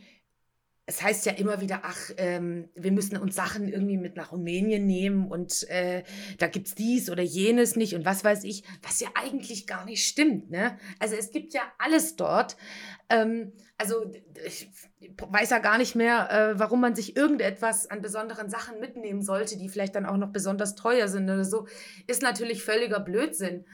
es 0.92 1.02
heißt 1.02 1.26
ja 1.26 1.32
immer 1.32 1.62
wieder, 1.62 1.80
ach, 1.84 2.12
ähm, 2.18 2.68
wir 2.76 2.92
müssen 2.92 3.16
uns 3.16 3.34
Sachen 3.34 3.70
irgendwie 3.70 3.96
mit 3.96 4.18
nach 4.18 4.34
Rumänien 4.34 4.86
nehmen 4.86 5.32
und 5.32 5.70
äh, 5.70 6.04
da 6.38 6.48
gibt 6.48 6.68
es 6.68 6.76
dies 6.76 7.10
oder 7.10 7.24
jenes 7.24 7.78
nicht 7.78 7.96
und 7.96 8.04
was 8.04 8.26
weiß 8.26 8.44
ich, 8.44 8.66
was 8.84 9.00
ja 9.00 9.08
eigentlich 9.16 9.68
gar 9.68 9.86
nicht 9.86 10.06
stimmt. 10.06 10.52
Ne? 10.52 10.78
Also 11.00 11.16
es 11.16 11.32
gibt 11.32 11.54
ja 11.54 11.62
alles 11.78 12.18
dort. 12.18 12.58
Ähm, 13.08 13.54
also 13.78 14.12
ich 14.46 14.70
weiß 15.00 15.52
ja 15.52 15.60
gar 15.60 15.78
nicht 15.78 15.96
mehr, 15.96 16.30
äh, 16.30 16.60
warum 16.60 16.82
man 16.82 16.94
sich 16.94 17.16
irgendetwas 17.16 17.90
an 17.90 18.02
besonderen 18.02 18.50
Sachen 18.50 18.82
mitnehmen 18.82 19.22
sollte, 19.22 19.58
die 19.58 19.70
vielleicht 19.70 19.96
dann 19.96 20.06
auch 20.06 20.18
noch 20.18 20.34
besonders 20.34 20.76
teuer 20.76 21.08
sind 21.08 21.24
oder 21.24 21.46
so. 21.46 21.68
Ist 22.06 22.22
natürlich 22.22 22.64
völliger 22.64 23.00
Blödsinn. 23.00 23.66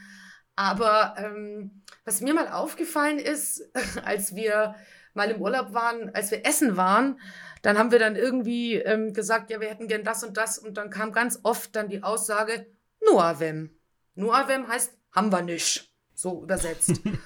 Aber 0.55 1.15
ähm, 1.17 1.81
was 2.05 2.21
mir 2.21 2.35
mal 2.35 2.49
aufgefallen 2.49 3.17
ist, 3.17 3.71
als 4.05 4.35
wir 4.35 4.75
mal 5.17 5.29
im 5.29 5.41
Urlaub 5.41 5.73
waren, 5.73 6.15
als 6.15 6.31
wir 6.31 6.45
essen 6.45 6.77
waren, 6.77 7.19
dann 7.61 7.77
haben 7.77 7.91
wir 7.91 7.99
dann 7.99 8.15
irgendwie 8.15 8.75
ähm, 8.75 9.13
gesagt, 9.13 9.49
ja, 9.49 9.59
wir 9.59 9.67
hätten 9.67 9.89
gern 9.89 10.05
das 10.05 10.23
und 10.23 10.37
das. 10.37 10.57
Und 10.57 10.77
dann 10.77 10.89
kam 10.89 11.11
ganz 11.11 11.39
oft 11.43 11.75
dann 11.75 11.89
die 11.89 12.03
Aussage, 12.03 12.67
Nuavem. 13.05 13.77
Nuavem 14.15 14.67
heißt, 14.67 14.97
haben 15.11 15.31
wir 15.31 15.41
nicht. 15.41 15.91
So 16.13 16.43
übersetzt. 16.43 16.89
und 17.05 17.19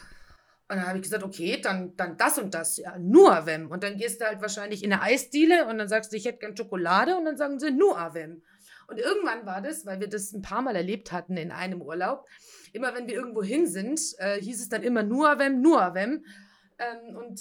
dann 0.68 0.88
habe 0.88 0.98
ich 0.98 1.04
gesagt, 1.04 1.24
okay, 1.24 1.62
dann, 1.62 1.96
dann 1.96 2.18
das 2.18 2.40
und 2.40 2.54
das, 2.54 2.78
ja, 2.78 2.98
Nuavem. 2.98 3.70
Und 3.70 3.84
dann 3.84 3.98
gehst 3.98 4.20
du 4.20 4.26
halt 4.26 4.42
wahrscheinlich 4.42 4.84
in 4.84 4.92
eine 4.92 5.02
Eisdiele 5.02 5.68
und 5.68 5.78
dann 5.78 5.88
sagst 5.88 6.12
du, 6.12 6.18
ich 6.18 6.26
hätte 6.26 6.40
gern 6.40 6.58
Schokolade 6.58 7.16
und 7.18 7.26
dann 7.26 7.38
sagen 7.38 7.60
sie 7.60 7.72
Nuavem. 7.72 8.42
Und 8.88 8.98
irgendwann 8.98 9.46
war 9.46 9.62
das, 9.62 9.86
weil 9.86 10.00
wir 10.00 10.10
das 10.10 10.34
ein 10.34 10.42
paar 10.42 10.62
Mal 10.62 10.76
erlebt 10.76 11.12
hatten 11.12 11.38
in 11.38 11.52
einem 11.52 11.82
Urlaub, 11.82 12.28
immer 12.74 12.94
wenn 12.94 13.08
wir 13.08 13.14
irgendwo 13.14 13.42
hin 13.44 13.68
sind, 13.68 14.02
äh, 14.18 14.42
hieß 14.42 14.60
es 14.60 14.70
dann 14.70 14.84
immer 14.84 15.04
Nuavem, 15.04 15.62
Nuavem. 15.62 16.26
Ähm, 16.78 17.16
und 17.16 17.40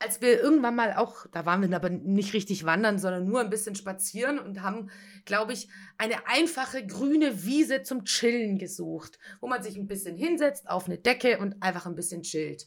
als 0.00 0.22
wir 0.22 0.40
irgendwann 0.40 0.74
mal 0.74 0.94
auch, 0.94 1.26
da 1.30 1.44
waren 1.44 1.60
wir 1.60 1.76
aber 1.76 1.90
nicht 1.90 2.32
richtig 2.32 2.64
wandern, 2.64 2.98
sondern 2.98 3.28
nur 3.28 3.40
ein 3.40 3.50
bisschen 3.50 3.74
spazieren 3.74 4.38
und 4.38 4.62
haben, 4.62 4.90
glaube 5.26 5.52
ich, 5.52 5.68
eine 5.98 6.26
einfache 6.26 6.86
grüne 6.86 7.44
Wiese 7.44 7.82
zum 7.82 8.04
Chillen 8.04 8.58
gesucht, 8.58 9.18
wo 9.40 9.46
man 9.46 9.62
sich 9.62 9.76
ein 9.76 9.86
bisschen 9.86 10.16
hinsetzt 10.16 10.70
auf 10.70 10.86
eine 10.86 10.96
Decke 10.96 11.38
und 11.38 11.62
einfach 11.62 11.84
ein 11.84 11.94
bisschen 11.94 12.22
chillt. 12.22 12.66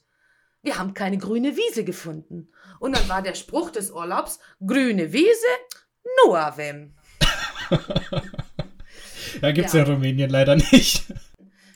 Wir 0.62 0.78
haben 0.78 0.94
keine 0.94 1.18
grüne 1.18 1.58
Wiese 1.58 1.84
gefunden. 1.84 2.50
Und 2.80 2.96
dann 2.96 3.10
war 3.10 3.24
der 3.24 3.34
Spruch 3.34 3.72
des 3.72 3.90
Urlaubs, 3.90 4.40
grüne 4.66 5.12
Wiese, 5.12 5.48
Noavem. 6.24 6.94
da 9.42 9.52
gibt 9.52 9.68
es 9.68 9.74
ja. 9.74 9.84
ja 9.84 9.92
Rumänien 9.92 10.30
leider 10.30 10.56
nicht. 10.56 11.12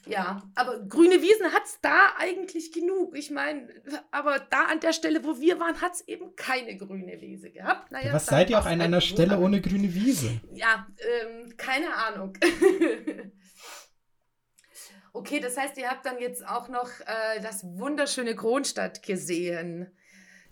Ja, 0.07 0.41
aber 0.55 0.79
grüne 0.79 1.21
Wiesen 1.21 1.51
hat 1.53 1.65
es 1.65 1.79
da 1.81 2.13
eigentlich 2.17 2.71
genug. 2.71 3.15
Ich 3.17 3.31
meine, 3.31 3.67
aber 4.11 4.39
da 4.39 4.65
an 4.65 4.79
der 4.79 4.93
Stelle, 4.93 5.23
wo 5.23 5.39
wir 5.39 5.59
waren, 5.59 5.81
hat 5.81 5.93
es 5.95 6.07
eben 6.07 6.35
keine 6.35 6.77
grüne 6.77 7.19
Wiese 7.21 7.51
gehabt. 7.51 7.91
Naja, 7.91 8.13
was 8.13 8.25
seid 8.25 8.49
ihr 8.49 8.59
auch 8.59 8.65
an 8.65 8.81
einer 8.81 9.01
Stelle 9.01 9.35
gut, 9.35 9.45
ohne 9.45 9.61
grüne 9.61 9.93
Wiese? 9.93 10.41
Ja, 10.53 10.87
ähm, 10.99 11.55
keine 11.57 11.93
Ahnung. 11.93 12.37
okay, 15.13 15.39
das 15.39 15.57
heißt, 15.57 15.77
ihr 15.77 15.89
habt 15.89 16.05
dann 16.05 16.19
jetzt 16.19 16.47
auch 16.47 16.69
noch 16.69 16.89
äh, 17.01 17.41
das 17.41 17.63
wunderschöne 17.63 18.35
Kronstadt 18.35 19.03
gesehen. 19.03 19.91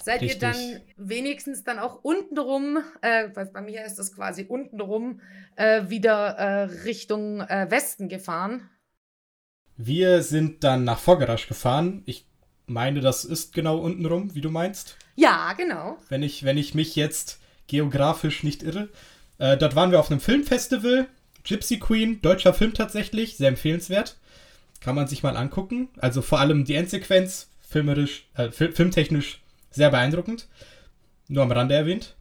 Seid 0.03 0.21
Richtig. 0.21 0.41
ihr 0.41 0.49
dann 0.49 0.81
wenigstens 0.97 1.63
dann 1.63 1.79
auch 1.79 2.03
untenrum, 2.03 2.79
äh, 3.01 3.29
bei 3.29 3.61
mir 3.61 3.85
ist 3.85 3.95
das 3.95 4.13
quasi 4.13 4.43
untenrum, 4.43 5.21
äh, 5.55 5.89
wieder 5.89 6.37
äh, 6.37 6.63
Richtung 6.83 7.41
äh, 7.41 7.67
Westen 7.69 8.09
gefahren? 8.09 8.69
Wir 9.77 10.21
sind 10.21 10.63
dann 10.63 10.83
nach 10.83 10.99
Vorgarasch 10.99 11.47
gefahren. 11.47 12.03
Ich 12.05 12.25
meine, 12.67 13.01
das 13.01 13.25
ist 13.25 13.53
genau 13.53 13.77
unten 13.77 14.05
rum, 14.05 14.33
wie 14.33 14.41
du 14.41 14.49
meinst. 14.49 14.97
Ja, 15.15 15.53
genau. 15.53 15.97
Wenn 16.09 16.23
ich, 16.23 16.43
wenn 16.43 16.57
ich 16.57 16.73
mich 16.73 16.95
jetzt 16.95 17.39
geografisch 17.67 18.43
nicht 18.43 18.63
irre. 18.63 18.89
Äh, 19.37 19.57
dort 19.57 19.75
waren 19.75 19.91
wir 19.91 19.99
auf 19.99 20.11
einem 20.11 20.19
Filmfestival. 20.19 21.07
Gypsy 21.43 21.77
Queen, 21.77 22.21
deutscher 22.21 22.53
Film 22.53 22.73
tatsächlich, 22.73 23.37
sehr 23.37 23.49
empfehlenswert. 23.49 24.17
Kann 24.81 24.95
man 24.95 25.07
sich 25.07 25.23
mal 25.23 25.37
angucken. 25.37 25.89
Also 25.97 26.21
vor 26.21 26.39
allem 26.39 26.65
die 26.65 26.75
Endsequenz, 26.75 27.49
filmerisch, 27.61 28.27
äh, 28.35 28.49
filmtechnisch 28.51 29.41
sehr 29.71 29.91
beeindruckend. 29.91 30.47
Nur 31.27 31.43
am 31.43 31.51
Rande 31.51 31.75
erwähnt. 31.75 32.15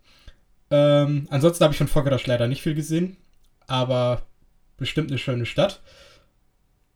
Ähm, 0.70 1.26
ansonsten 1.30 1.62
habe 1.64 1.72
ich 1.72 1.78
von 1.78 1.88
Vorgerasch 1.88 2.26
leider 2.26 2.48
nicht 2.48 2.62
viel 2.62 2.74
gesehen, 2.74 3.16
aber 3.66 4.22
bestimmt 4.76 5.10
eine 5.10 5.18
schöne 5.18 5.46
Stadt. 5.46 5.80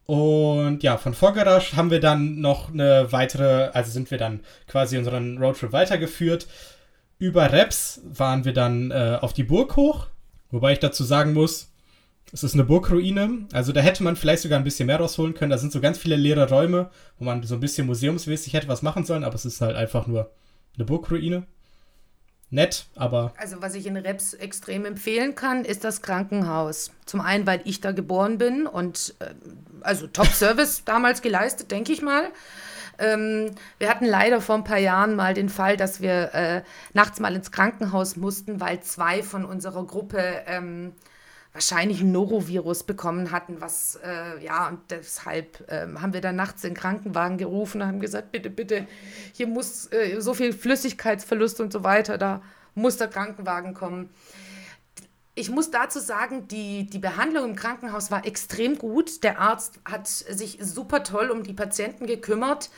Und 0.08 0.82
ja, 0.82 0.96
von 0.96 1.12
Vorgarasch 1.12 1.74
haben 1.74 1.90
wir 1.90 2.00
dann 2.00 2.40
noch 2.40 2.72
eine 2.72 3.12
weitere, 3.12 3.68
also 3.74 3.90
sind 3.90 4.10
wir 4.10 4.16
dann 4.16 4.40
quasi 4.66 4.96
unseren 4.96 5.36
Roadtrip 5.36 5.72
weitergeführt. 5.72 6.46
Über 7.18 7.52
Reps 7.52 8.00
waren 8.04 8.46
wir 8.46 8.54
dann 8.54 8.90
äh, 8.90 9.18
auf 9.20 9.34
die 9.34 9.44
Burg 9.44 9.76
hoch, 9.76 10.06
wobei 10.50 10.72
ich 10.72 10.78
dazu 10.78 11.04
sagen 11.04 11.34
muss, 11.34 11.72
es 12.32 12.42
ist 12.42 12.54
eine 12.54 12.64
Burgruine, 12.64 13.48
also 13.52 13.72
da 13.72 13.82
hätte 13.82 14.02
man 14.02 14.16
vielleicht 14.16 14.44
sogar 14.44 14.58
ein 14.58 14.64
bisschen 14.64 14.86
mehr 14.86 14.96
rausholen 14.96 15.34
können. 15.34 15.50
Da 15.50 15.58
sind 15.58 15.72
so 15.72 15.80
ganz 15.82 15.98
viele 15.98 16.16
leere 16.16 16.48
Räume, 16.48 16.88
wo 17.18 17.26
man 17.26 17.42
so 17.42 17.56
ein 17.56 17.60
bisschen 17.60 17.86
museumsmäßig 17.86 18.54
hätte 18.54 18.68
was 18.68 18.80
machen 18.80 19.04
sollen, 19.04 19.24
aber 19.24 19.34
es 19.34 19.44
ist 19.44 19.60
halt 19.60 19.76
einfach 19.76 20.06
nur 20.06 20.30
eine 20.74 20.86
Burgruine 20.86 21.46
nett, 22.50 22.86
aber. 22.94 23.32
Also, 23.36 23.60
was 23.60 23.74
ich 23.74 23.86
in 23.86 23.96
Reps 23.96 24.34
extrem 24.34 24.84
empfehlen 24.84 25.34
kann, 25.34 25.64
ist 25.64 25.84
das 25.84 26.02
Krankenhaus. 26.02 26.90
Zum 27.06 27.20
einen, 27.20 27.46
weil 27.46 27.60
ich 27.64 27.80
da 27.80 27.92
geboren 27.92 28.38
bin 28.38 28.66
und 28.66 29.14
äh, 29.20 29.34
also 29.80 30.06
Top-Service 30.06 30.82
damals 30.86 31.22
geleistet, 31.22 31.70
denke 31.70 31.92
ich 31.92 32.02
mal. 32.02 32.28
Ähm, 32.98 33.54
wir 33.78 33.88
hatten 33.88 34.06
leider 34.06 34.40
vor 34.40 34.56
ein 34.56 34.64
paar 34.64 34.78
Jahren 34.78 35.14
mal 35.14 35.34
den 35.34 35.48
Fall, 35.48 35.76
dass 35.76 36.00
wir 36.00 36.34
äh, 36.34 36.62
nachts 36.94 37.20
mal 37.20 37.34
ins 37.34 37.52
Krankenhaus 37.52 38.16
mussten, 38.16 38.60
weil 38.60 38.80
zwei 38.80 39.22
von 39.22 39.44
unserer 39.44 39.86
Gruppe 39.86 40.42
ähm, 40.46 40.92
wahrscheinlich 41.58 42.02
ein 42.02 42.12
Norovirus 42.12 42.84
bekommen 42.84 43.32
hatten, 43.32 43.60
was, 43.60 43.98
äh, 44.04 44.44
ja, 44.44 44.68
und 44.68 44.78
deshalb 44.90 45.68
äh, 45.68 45.88
haben 46.00 46.12
wir 46.12 46.20
dann 46.20 46.36
nachts 46.36 46.62
den 46.62 46.72
Krankenwagen 46.72 47.36
gerufen 47.36 47.82
und 47.82 47.88
haben 47.88 47.98
gesagt, 47.98 48.30
bitte, 48.30 48.48
bitte, 48.48 48.86
hier 49.32 49.48
muss 49.48 49.90
äh, 49.90 50.20
so 50.20 50.34
viel 50.34 50.52
Flüssigkeitsverlust 50.52 51.60
und 51.60 51.72
so 51.72 51.82
weiter, 51.82 52.16
da 52.16 52.42
muss 52.76 52.96
der 52.96 53.08
Krankenwagen 53.08 53.74
kommen. 53.74 54.08
Ich 55.34 55.50
muss 55.50 55.72
dazu 55.72 55.98
sagen, 55.98 56.46
die, 56.46 56.88
die 56.88 57.00
Behandlung 57.00 57.50
im 57.50 57.56
Krankenhaus 57.56 58.12
war 58.12 58.24
extrem 58.24 58.78
gut. 58.78 59.24
Der 59.24 59.40
Arzt 59.40 59.80
hat 59.84 60.06
sich 60.06 60.58
super 60.60 61.02
toll 61.02 61.30
um 61.30 61.42
die 61.42 61.54
Patienten 61.54 62.06
gekümmert. 62.06 62.70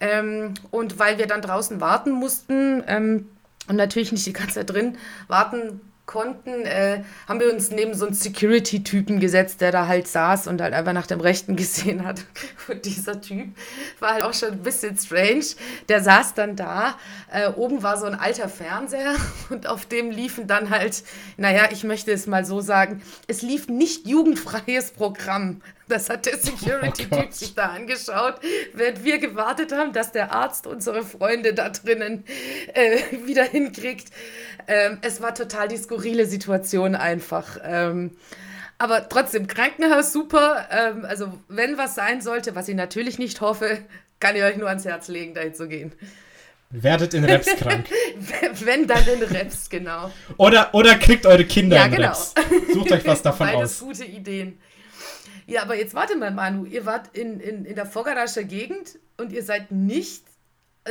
Ähm, 0.00 0.54
und 0.72 0.98
weil 0.98 1.18
wir 1.18 1.28
dann 1.28 1.40
draußen 1.40 1.80
warten 1.80 2.10
mussten 2.10 2.82
ähm, 2.88 3.28
und 3.68 3.76
natürlich 3.76 4.10
nicht 4.10 4.26
die 4.26 4.32
ganze 4.32 4.54
Zeit 4.54 4.70
drin 4.70 4.98
warten 5.28 5.80
konnten, 6.08 6.64
äh, 6.64 7.04
haben 7.28 7.38
wir 7.38 7.52
uns 7.52 7.70
neben 7.70 7.94
so 7.94 8.06
einen 8.06 8.14
Security-Typen 8.14 9.20
gesetzt, 9.20 9.60
der 9.60 9.70
da 9.70 9.86
halt 9.86 10.08
saß 10.08 10.48
und 10.48 10.60
halt 10.60 10.72
einfach 10.74 10.94
nach 10.94 11.06
dem 11.06 11.20
Rechten 11.20 11.54
gesehen 11.64 12.04
hat. 12.04 12.24
Und 12.66 12.84
dieser 12.84 13.20
Typ 13.20 13.48
war 14.00 14.14
halt 14.14 14.24
auch 14.24 14.34
schon 14.34 14.52
ein 14.52 14.62
bisschen 14.62 14.96
strange. 14.96 15.44
Der 15.88 16.02
saß 16.02 16.34
dann 16.34 16.56
da, 16.56 16.98
äh, 17.30 17.50
oben 17.50 17.84
war 17.84 17.98
so 17.98 18.06
ein 18.06 18.14
alter 18.16 18.48
Fernseher 18.48 19.14
und 19.50 19.68
auf 19.68 19.86
dem 19.86 20.10
liefen 20.10 20.48
dann 20.48 20.70
halt, 20.70 21.04
naja, 21.36 21.68
ich 21.70 21.84
möchte 21.84 22.10
es 22.10 22.26
mal 22.26 22.44
so 22.44 22.60
sagen, 22.60 23.02
es 23.28 23.42
lief 23.42 23.68
nicht 23.68 24.08
jugendfreies 24.08 24.92
Programm. 24.92 25.60
Das 25.88 26.10
hat 26.10 26.26
der 26.26 26.34
oh 26.36 26.38
Security-Typ 26.40 27.28
oh 27.28 27.32
sich 27.32 27.54
da 27.54 27.66
angeschaut, 27.66 28.34
während 28.74 29.04
wir 29.04 29.18
gewartet 29.18 29.72
haben, 29.72 29.92
dass 29.92 30.12
der 30.12 30.32
Arzt 30.32 30.66
unsere 30.66 31.02
Freunde 31.02 31.54
da 31.54 31.70
drinnen 31.70 32.24
äh, 32.74 32.98
wieder 33.26 33.44
hinkriegt. 33.44 34.08
Ähm, 34.66 34.98
es 35.02 35.20
war 35.20 35.34
total 35.34 35.68
die 35.68 35.78
skurrile 35.78 36.26
Situation 36.26 36.94
einfach. 36.94 37.58
Ähm, 37.64 38.12
aber 38.78 39.08
trotzdem, 39.08 39.46
Krankenhaus 39.48 40.12
super. 40.12 40.68
Ähm, 40.70 41.04
also, 41.04 41.32
wenn 41.48 41.78
was 41.78 41.94
sein 41.94 42.20
sollte, 42.20 42.54
was 42.54 42.68
ich 42.68 42.76
natürlich 42.76 43.18
nicht 43.18 43.40
hoffe, 43.40 43.78
kann 44.20 44.36
ich 44.36 44.42
euch 44.42 44.56
nur 44.56 44.68
ans 44.68 44.84
Herz 44.84 45.08
legen, 45.08 45.34
dahin 45.34 45.54
zu 45.54 45.68
gehen. 45.68 45.92
Werdet 46.70 47.14
in 47.14 47.24
Reps 47.24 47.46
krank. 47.56 47.86
Wenn 48.62 48.86
dann 48.86 49.06
in 49.08 49.22
Reps, 49.22 49.70
genau. 49.70 50.10
Oder, 50.36 50.74
oder 50.74 50.96
kriegt 50.96 51.24
eure 51.24 51.46
Kinder 51.46 51.76
ja, 51.76 51.86
in 51.86 51.92
genau. 51.92 52.08
Reps. 52.08 52.34
Sucht 52.74 52.92
euch 52.92 53.06
was 53.06 53.22
davon 53.22 53.46
Beides 53.46 53.80
aus. 53.80 53.80
gute 53.80 54.04
Ideen. 54.04 54.58
Ja, 55.48 55.62
aber 55.62 55.76
jetzt 55.76 55.94
warte 55.94 56.14
mal, 56.14 56.30
Manu. 56.30 56.66
Ihr 56.66 56.84
wart 56.84 57.16
in, 57.16 57.40
in, 57.40 57.64
in 57.64 57.74
der 57.74 57.86
Vorgarascher 57.86 58.44
Gegend 58.44 58.98
und 59.16 59.32
ihr 59.32 59.42
seid 59.42 59.72
nicht 59.72 60.24
äh, 60.84 60.90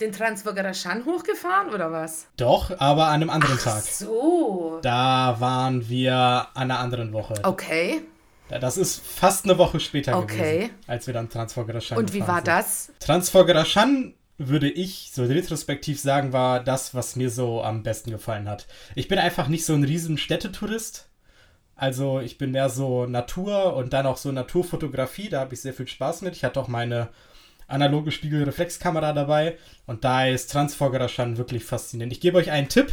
den 0.00 0.12
Transvogerer 0.12 0.74
Schan 0.74 1.04
hochgefahren 1.04 1.74
oder 1.74 1.90
was? 1.90 2.28
Doch, 2.36 2.78
aber 2.78 3.06
an 3.06 3.14
einem 3.14 3.30
anderen 3.30 3.58
Ach 3.58 3.64
Tag. 3.64 3.82
so. 3.82 4.78
Da 4.82 5.36
waren 5.40 5.88
wir 5.88 6.14
an 6.14 6.48
einer 6.54 6.78
anderen 6.78 7.12
Woche. 7.12 7.34
Okay. 7.42 8.02
Das 8.48 8.76
ist 8.76 9.04
fast 9.04 9.44
eine 9.44 9.58
Woche 9.58 9.80
später 9.80 10.18
okay. 10.18 10.36
gewesen, 10.36 10.70
als 10.86 11.06
wir 11.08 11.14
dann 11.14 11.28
Transvogerer 11.28 11.80
Schan 11.80 11.98
Und 11.98 12.12
wie 12.12 12.20
war 12.20 12.36
sind. 12.36 12.46
das? 12.46 12.92
Transvogerer 13.00 13.64
Schan 13.64 14.14
würde 14.38 14.70
ich 14.70 15.10
so 15.12 15.24
retrospektiv 15.24 16.00
sagen, 16.00 16.32
war 16.32 16.62
das, 16.62 16.94
was 16.94 17.16
mir 17.16 17.30
so 17.30 17.62
am 17.62 17.82
besten 17.82 18.12
gefallen 18.12 18.48
hat. 18.48 18.68
Ich 18.94 19.08
bin 19.08 19.18
einfach 19.18 19.48
nicht 19.48 19.64
so 19.64 19.74
ein 19.74 19.82
riesen 19.82 20.16
Städtetourist. 20.16 21.08
Also 21.76 22.20
ich 22.20 22.38
bin 22.38 22.52
mehr 22.52 22.68
so 22.68 23.06
Natur 23.06 23.74
und 23.74 23.92
dann 23.92 24.06
auch 24.06 24.16
so 24.16 24.30
Naturfotografie, 24.30 25.28
da 25.28 25.40
habe 25.40 25.54
ich 25.54 25.60
sehr 25.60 25.74
viel 25.74 25.88
Spaß 25.88 26.22
mit. 26.22 26.36
Ich 26.36 26.44
hatte 26.44 26.60
auch 26.60 26.68
meine 26.68 27.08
analoge 27.66 28.12
Spiegelreflexkamera 28.12 29.12
dabei 29.12 29.58
und 29.86 30.04
da 30.04 30.26
ist 30.26 30.50
Transforgerer 30.52 31.08
schon 31.08 31.36
wirklich 31.36 31.64
faszinierend. 31.64 32.12
Ich 32.12 32.20
gebe 32.20 32.38
euch 32.38 32.50
einen 32.50 32.68
Tipp. 32.68 32.92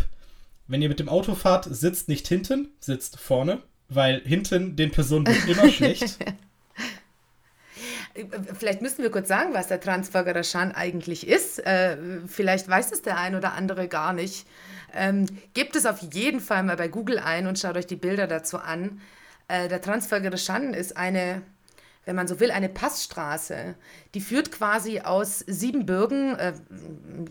Wenn 0.68 0.82
ihr 0.82 0.90
mit 0.90 1.00
dem 1.00 1.10
Auto 1.10 1.36
fahrt, 1.36 1.66
sitzt 1.70 2.08
nicht 2.08 2.28
hinten, 2.28 2.70
sitzt 2.80 3.20
vorne, 3.20 3.62
weil 3.90 4.22
hinten 4.22 4.76
den 4.76 4.92
Personen 4.92 5.28
wird 5.28 5.48
immer 5.48 5.70
schlecht. 5.72 6.18
Vielleicht 8.58 8.82
müssen 8.82 9.04
wir 9.04 9.12
kurz 9.12 9.28
sagen, 9.28 9.54
was 9.54 9.68
der 9.68 9.80
Transforgerer 9.80 10.44
Schan 10.44 10.72
eigentlich 10.72 11.28
ist. 11.28 11.60
Äh, 11.66 11.98
vielleicht 12.28 12.68
weiß 12.68 12.92
es 12.92 13.02
der 13.02 13.18
ein 13.18 13.36
oder 13.36 13.54
andere 13.54 13.88
gar 13.88 14.14
nicht. 14.14 14.46
Ähm, 14.94 15.26
gebt 15.54 15.76
es 15.76 15.86
auf 15.86 16.00
jeden 16.14 16.40
Fall 16.40 16.64
mal 16.64 16.78
bei 16.78 16.88
Google 16.88 17.20
ein 17.20 17.48
und 17.48 17.60
schaut 17.60 17.78
euch 17.78 17.88
die 17.88 17.96
Bilder 17.96 18.28
dazu 18.28 18.58
an. 18.58 19.02
Äh, 19.48 19.68
der 19.68 19.82
Transfer 19.82 20.38
Schan 20.38 20.74
ist 20.74 20.98
eine, 20.98 21.42
wenn 22.06 22.16
man 22.16 22.28
so 22.28 22.40
will, 22.40 22.52
eine 22.52 22.70
Passstraße. 22.70 23.76
Die 24.14 24.22
führt 24.22 24.52
quasi 24.52 25.02
aus 25.02 25.40
Siebenbürgen, 25.40 26.36
äh, 26.38 26.54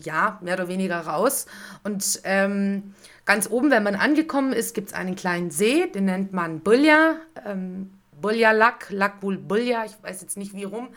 ja, 0.03 0.39
mehr 0.41 0.55
oder 0.55 0.67
weniger 0.67 0.99
raus. 0.99 1.45
Und 1.83 2.21
ähm, 2.23 2.93
ganz 3.25 3.49
oben, 3.49 3.71
wenn 3.71 3.83
man 3.83 3.95
angekommen 3.95 4.53
ist, 4.53 4.75
gibt 4.75 4.89
es 4.89 4.93
einen 4.93 5.15
kleinen 5.15 5.51
See, 5.51 5.87
den 5.87 6.05
nennt 6.05 6.33
man 6.33 6.59
Bulja. 6.61 7.17
Ähm, 7.45 7.91
Bulja 8.21 8.51
Lak, 8.51 8.87
Lakbul 8.91 9.37
Bulja, 9.37 9.83
ich 9.85 9.93
weiß 10.03 10.21
jetzt 10.21 10.37
nicht 10.37 10.53
wie 10.53 10.63
rum. 10.63 10.89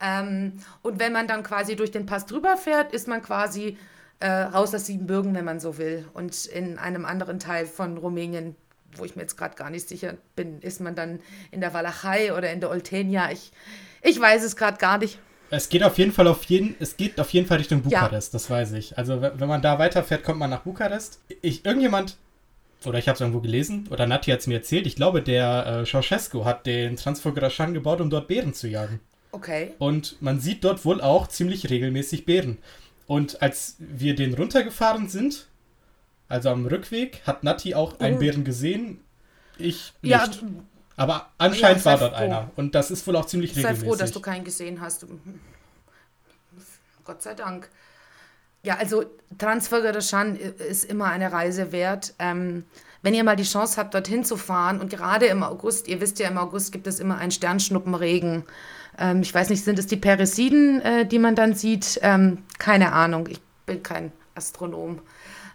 Ähm, 0.00 0.54
und 0.82 0.98
wenn 0.98 1.12
man 1.12 1.28
dann 1.28 1.42
quasi 1.44 1.76
durch 1.76 1.90
den 1.92 2.04
Pass 2.04 2.26
drüber 2.26 2.56
fährt, 2.56 2.92
ist 2.92 3.06
man 3.06 3.22
quasi 3.22 3.78
äh, 4.20 4.28
raus 4.28 4.74
aus 4.74 4.86
Siebenbürgen, 4.86 5.34
wenn 5.34 5.44
man 5.44 5.60
so 5.60 5.78
will. 5.78 6.06
Und 6.14 6.46
in 6.46 6.78
einem 6.78 7.04
anderen 7.04 7.38
Teil 7.38 7.66
von 7.66 7.96
Rumänien, 7.98 8.56
wo 8.96 9.04
ich 9.04 9.16
mir 9.16 9.22
jetzt 9.22 9.36
gerade 9.36 9.54
gar 9.56 9.70
nicht 9.70 9.88
sicher 9.88 10.14
bin, 10.36 10.60
ist 10.60 10.80
man 10.80 10.94
dann 10.94 11.20
in 11.50 11.60
der 11.60 11.74
Walachei 11.74 12.32
oder 12.32 12.52
in 12.52 12.60
der 12.60 12.70
Oltenia. 12.70 13.30
Ich, 13.30 13.52
ich 14.02 14.20
weiß 14.20 14.42
es 14.44 14.56
gerade 14.56 14.78
gar 14.78 14.98
nicht. 14.98 15.18
Es 15.50 15.68
geht 15.68 15.84
auf 15.84 15.98
jeden 15.98 16.12
Fall 16.12 16.26
auf 16.26 16.44
jeden, 16.44 16.74
es 16.80 16.96
geht 16.96 17.20
auf 17.20 17.30
jeden 17.30 17.46
Fall 17.46 17.58
Richtung 17.58 17.82
Bukarest, 17.82 18.32
ja. 18.32 18.36
das 18.36 18.50
weiß 18.50 18.72
ich. 18.72 18.98
Also 18.98 19.20
wenn 19.20 19.48
man 19.48 19.62
da 19.62 19.78
weiterfährt, 19.78 20.24
kommt 20.24 20.38
man 20.38 20.50
nach 20.50 20.62
Bukarest. 20.62 21.20
Ich, 21.42 21.64
irgendjemand, 21.64 22.16
oder 22.84 22.98
ich 22.98 23.06
habe 23.08 23.14
es 23.14 23.20
irgendwo 23.20 23.40
gelesen, 23.40 23.86
oder 23.90 24.06
Nati 24.06 24.30
hat 24.30 24.40
es 24.40 24.46
mir 24.46 24.54
erzählt, 24.54 24.86
ich 24.86 24.96
glaube, 24.96 25.22
der 25.22 25.82
äh, 25.82 25.84
Ceausescu 25.84 26.44
hat 26.44 26.66
den 26.66 26.96
Transfogorashan 26.96 27.74
gebaut, 27.74 28.00
um 28.00 28.10
dort 28.10 28.26
Bären 28.26 28.54
zu 28.54 28.68
jagen. 28.68 29.00
Okay. 29.32 29.74
Und 29.78 30.20
man 30.22 30.40
sieht 30.40 30.64
dort 30.64 30.84
wohl 30.84 31.00
auch 31.00 31.28
ziemlich 31.28 31.68
regelmäßig 31.68 32.24
Bären. 32.24 32.58
Und 33.06 33.42
als 33.42 33.76
wir 33.78 34.14
den 34.14 34.34
runtergefahren 34.34 35.08
sind, 35.08 35.46
also 36.28 36.50
am 36.50 36.66
Rückweg, 36.66 37.22
hat 37.26 37.44
Nati 37.44 37.74
auch 37.74 38.00
einen 38.00 38.16
oh. 38.16 38.20
Bären 38.20 38.44
gesehen. 38.44 39.00
Ich 39.58 39.92
nicht. 40.02 40.12
Ja, 40.12 40.28
aber 40.96 41.30
anscheinend 41.38 41.80
ja, 41.80 41.84
war 41.84 41.98
dort 41.98 42.14
froh. 42.14 42.22
einer. 42.22 42.50
Und 42.56 42.74
das 42.74 42.90
ist 42.90 43.06
wohl 43.06 43.16
auch 43.16 43.26
ziemlich 43.26 43.50
regelmäßig. 43.56 43.80
Sei 43.80 43.86
froh, 43.86 43.96
dass 43.96 44.12
du 44.12 44.20
keinen 44.20 44.44
gesehen 44.44 44.80
hast. 44.80 45.06
Gott 47.04 47.22
sei 47.22 47.34
Dank. 47.34 47.68
Ja, 48.62 48.76
also 48.78 49.04
Transfiguration 49.36 50.36
ist 50.36 50.84
immer 50.84 51.06
eine 51.06 51.30
Reise 51.30 51.72
wert. 51.72 52.14
Ähm, 52.18 52.64
wenn 53.02 53.12
ihr 53.12 53.22
mal 53.22 53.36
die 53.36 53.44
Chance 53.44 53.76
habt, 53.76 53.92
dorthin 53.92 54.24
zu 54.24 54.38
fahren 54.38 54.80
und 54.80 54.88
gerade 54.88 55.26
im 55.26 55.42
August, 55.42 55.88
ihr 55.88 56.00
wisst 56.00 56.18
ja, 56.18 56.28
im 56.28 56.38
August 56.38 56.72
gibt 56.72 56.86
es 56.86 57.00
immer 57.00 57.18
einen 57.18 57.32
Sternschnuppenregen. 57.32 58.44
Ähm, 58.98 59.22
ich 59.22 59.34
weiß 59.34 59.50
nicht, 59.50 59.64
sind 59.64 59.78
es 59.78 59.86
die 59.86 59.96
Peresiden, 59.96 60.80
äh, 60.80 61.06
die 61.06 61.18
man 61.18 61.34
dann 61.34 61.54
sieht? 61.54 61.98
Ähm, 62.02 62.38
keine 62.58 62.92
Ahnung, 62.92 63.28
ich 63.28 63.40
bin 63.66 63.82
kein 63.82 64.12
Astronom. 64.34 65.00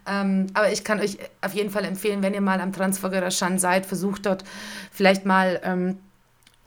Ähm, 0.08 0.48
aber 0.54 0.72
ich 0.72 0.84
kann 0.84 1.00
euch 1.00 1.18
auf 1.42 1.54
jeden 1.54 1.70
Fall 1.70 1.86
empfehlen, 1.86 2.24
wenn 2.24 2.34
ihr 2.34 2.42
mal 2.42 2.62
am 2.62 2.74
Transfiguration 2.74 3.60
seid, 3.60 3.86
versucht 3.86 4.26
dort 4.26 4.44
vielleicht 4.92 5.26
mal 5.26 5.60
ähm, 5.64 5.98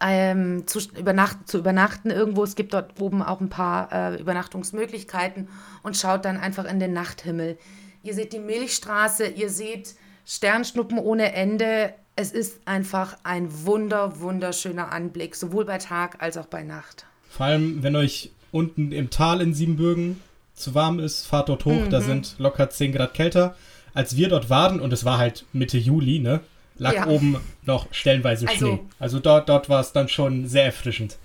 ähm, 0.00 0.66
zu, 0.66 0.80
übernacht, 0.96 1.48
zu 1.48 1.58
übernachten 1.58 2.10
irgendwo. 2.10 2.44
Es 2.44 2.56
gibt 2.56 2.74
dort 2.74 3.00
oben 3.00 3.22
auch 3.22 3.40
ein 3.40 3.48
paar 3.48 3.92
äh, 3.92 4.20
Übernachtungsmöglichkeiten 4.20 5.48
und 5.82 5.96
schaut 5.96 6.24
dann 6.24 6.38
einfach 6.38 6.64
in 6.64 6.80
den 6.80 6.92
Nachthimmel. 6.92 7.58
Ihr 8.02 8.14
seht 8.14 8.32
die 8.32 8.40
Milchstraße, 8.40 9.26
ihr 9.26 9.48
seht 9.48 9.94
Sternschnuppen 10.26 10.98
ohne 10.98 11.32
Ende 11.32 11.94
es 12.16 12.32
ist 12.32 12.60
einfach 12.66 13.16
ein 13.24 13.48
wunder, 13.64 14.20
wunderschöner 14.20 14.92
Anblick, 14.92 15.34
sowohl 15.34 15.64
bei 15.64 15.78
Tag 15.78 16.22
als 16.22 16.36
auch 16.36 16.46
bei 16.46 16.62
Nacht. 16.62 17.06
Vor 17.28 17.46
allem, 17.46 17.82
wenn 17.82 17.96
euch 17.96 18.30
unten 18.50 18.92
im 18.92 19.10
Tal 19.10 19.40
in 19.40 19.54
Siebenbürgen 19.54 20.20
zu 20.54 20.74
warm 20.74 20.98
ist, 20.98 21.24
fahrt 21.26 21.48
dort 21.48 21.64
hoch, 21.64 21.86
mhm. 21.86 21.90
da 21.90 22.00
sind 22.00 22.36
locker 22.38 22.68
10 22.68 22.92
Grad 22.92 23.14
kälter. 23.14 23.56
als 23.94 24.16
wir 24.16 24.28
dort 24.28 24.50
waren, 24.50 24.80
und 24.80 24.92
es 24.92 25.04
war 25.04 25.18
halt 25.18 25.44
Mitte 25.52 25.78
Juli, 25.78 26.18
ne, 26.18 26.40
lag 26.78 26.94
ja. 26.94 27.06
oben 27.06 27.36
noch 27.64 27.92
stellenweise 27.92 28.48
also, 28.48 28.66
Schnee. 28.66 28.80
Also 28.98 29.18
dort, 29.18 29.48
dort 29.48 29.68
war 29.68 29.80
es 29.80 29.92
dann 29.92 30.08
schon 30.08 30.46
sehr 30.46 30.64
erfrischend. 30.64 31.18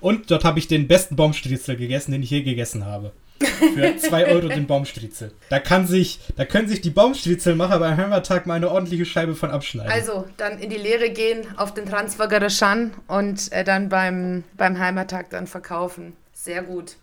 Und 0.00 0.30
dort 0.30 0.44
habe 0.44 0.58
ich 0.58 0.68
den 0.68 0.86
besten 0.86 1.16
Baumstriezel 1.16 1.76
gegessen, 1.76 2.12
den 2.12 2.22
ich 2.22 2.30
je 2.30 2.42
gegessen 2.42 2.86
habe. 2.86 3.12
Für 3.40 3.96
2 3.96 4.26
Euro 4.26 4.48
den 4.48 4.66
Baumstriezel. 4.66 5.32
Da, 5.48 5.60
kann 5.60 5.86
sich, 5.86 6.18
da 6.36 6.44
können 6.44 6.68
sich 6.68 6.80
die 6.80 6.90
Baumstriezelmacher 6.90 7.78
beim 7.78 7.96
Hammertag 7.96 8.46
mal 8.46 8.54
eine 8.54 8.70
ordentliche 8.70 9.04
Scheibe 9.04 9.34
von 9.34 9.50
abschneiden. 9.50 9.92
Also 9.92 10.26
dann 10.36 10.58
in 10.58 10.70
die 10.70 10.76
Lehre 10.76 11.10
gehen, 11.10 11.46
auf 11.56 11.74
den 11.74 11.86
Transfergerer 11.86 12.50
Schan 12.50 12.92
und 13.06 13.52
äh, 13.52 13.64
dann 13.64 13.88
beim, 13.88 14.44
beim 14.56 14.78
Heimertag 14.78 15.30
dann 15.30 15.46
verkaufen. 15.46 16.16
Sehr 16.32 16.62
gut. 16.62 16.96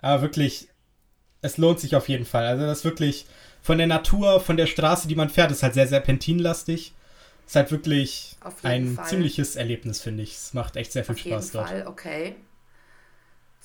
Aber 0.00 0.22
wirklich, 0.22 0.68
es 1.42 1.58
lohnt 1.58 1.80
sich 1.80 1.96
auf 1.96 2.08
jeden 2.08 2.26
Fall. 2.26 2.46
Also 2.46 2.66
das 2.66 2.78
ist 2.78 2.84
wirklich 2.84 3.26
von 3.62 3.78
der 3.78 3.88
Natur, 3.88 4.40
von 4.40 4.56
der 4.56 4.66
Straße, 4.66 5.08
die 5.08 5.16
man 5.16 5.30
fährt, 5.30 5.50
ist 5.50 5.62
halt 5.64 5.74
sehr 5.74 5.88
serpentinlastig. 5.88 6.94
Ist 7.46 7.56
halt 7.56 7.70
wirklich 7.70 8.36
ein 8.62 8.94
Fall. 8.94 9.06
ziemliches 9.06 9.54
Erlebnis, 9.54 10.00
finde 10.00 10.24
ich. 10.24 10.34
Es 10.34 10.54
macht 10.54 10.76
echt 10.76 10.92
sehr 10.92 11.04
viel 11.04 11.14
auf 11.14 11.20
Spaß 11.20 11.52
dort. 11.52 11.68
Fall, 11.68 11.86
okay. 11.86 12.34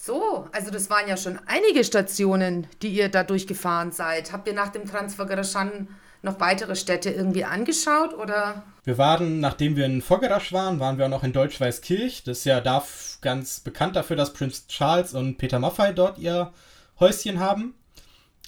So, 0.03 0.47
also 0.51 0.71
das 0.71 0.89
waren 0.89 1.07
ja 1.07 1.15
schon 1.15 1.39
einige 1.45 1.83
Stationen, 1.83 2.65
die 2.81 2.87
ihr 2.87 3.07
da 3.07 3.23
durchgefahren 3.23 3.91
seid. 3.91 4.31
Habt 4.31 4.47
ihr 4.47 4.55
nach 4.55 4.69
dem 4.69 4.87
Transfergerashan 4.87 5.89
noch 6.23 6.39
weitere 6.39 6.75
Städte 6.75 7.11
irgendwie 7.11 7.45
angeschaut 7.45 8.15
oder? 8.15 8.63
Wir 8.83 8.97
waren, 8.97 9.39
nachdem 9.39 9.75
wir 9.75 9.85
in 9.85 10.01
Foggerasch 10.01 10.53
waren, 10.53 10.79
waren 10.79 10.97
wir 10.97 11.05
auch 11.05 11.09
noch 11.11 11.23
in 11.23 11.33
Deutsch-Weißkirch. 11.33 12.23
Das 12.23 12.39
ist 12.39 12.45
ja 12.45 12.61
da 12.61 12.83
ganz 13.21 13.59
bekannt 13.59 13.95
dafür, 13.95 14.15
dass 14.15 14.33
Prinz 14.33 14.65
Charles 14.65 15.13
und 15.13 15.37
Peter 15.37 15.59
Maffei 15.59 15.93
dort 15.93 16.17
ihr 16.17 16.51
Häuschen 16.99 17.39
haben. 17.39 17.75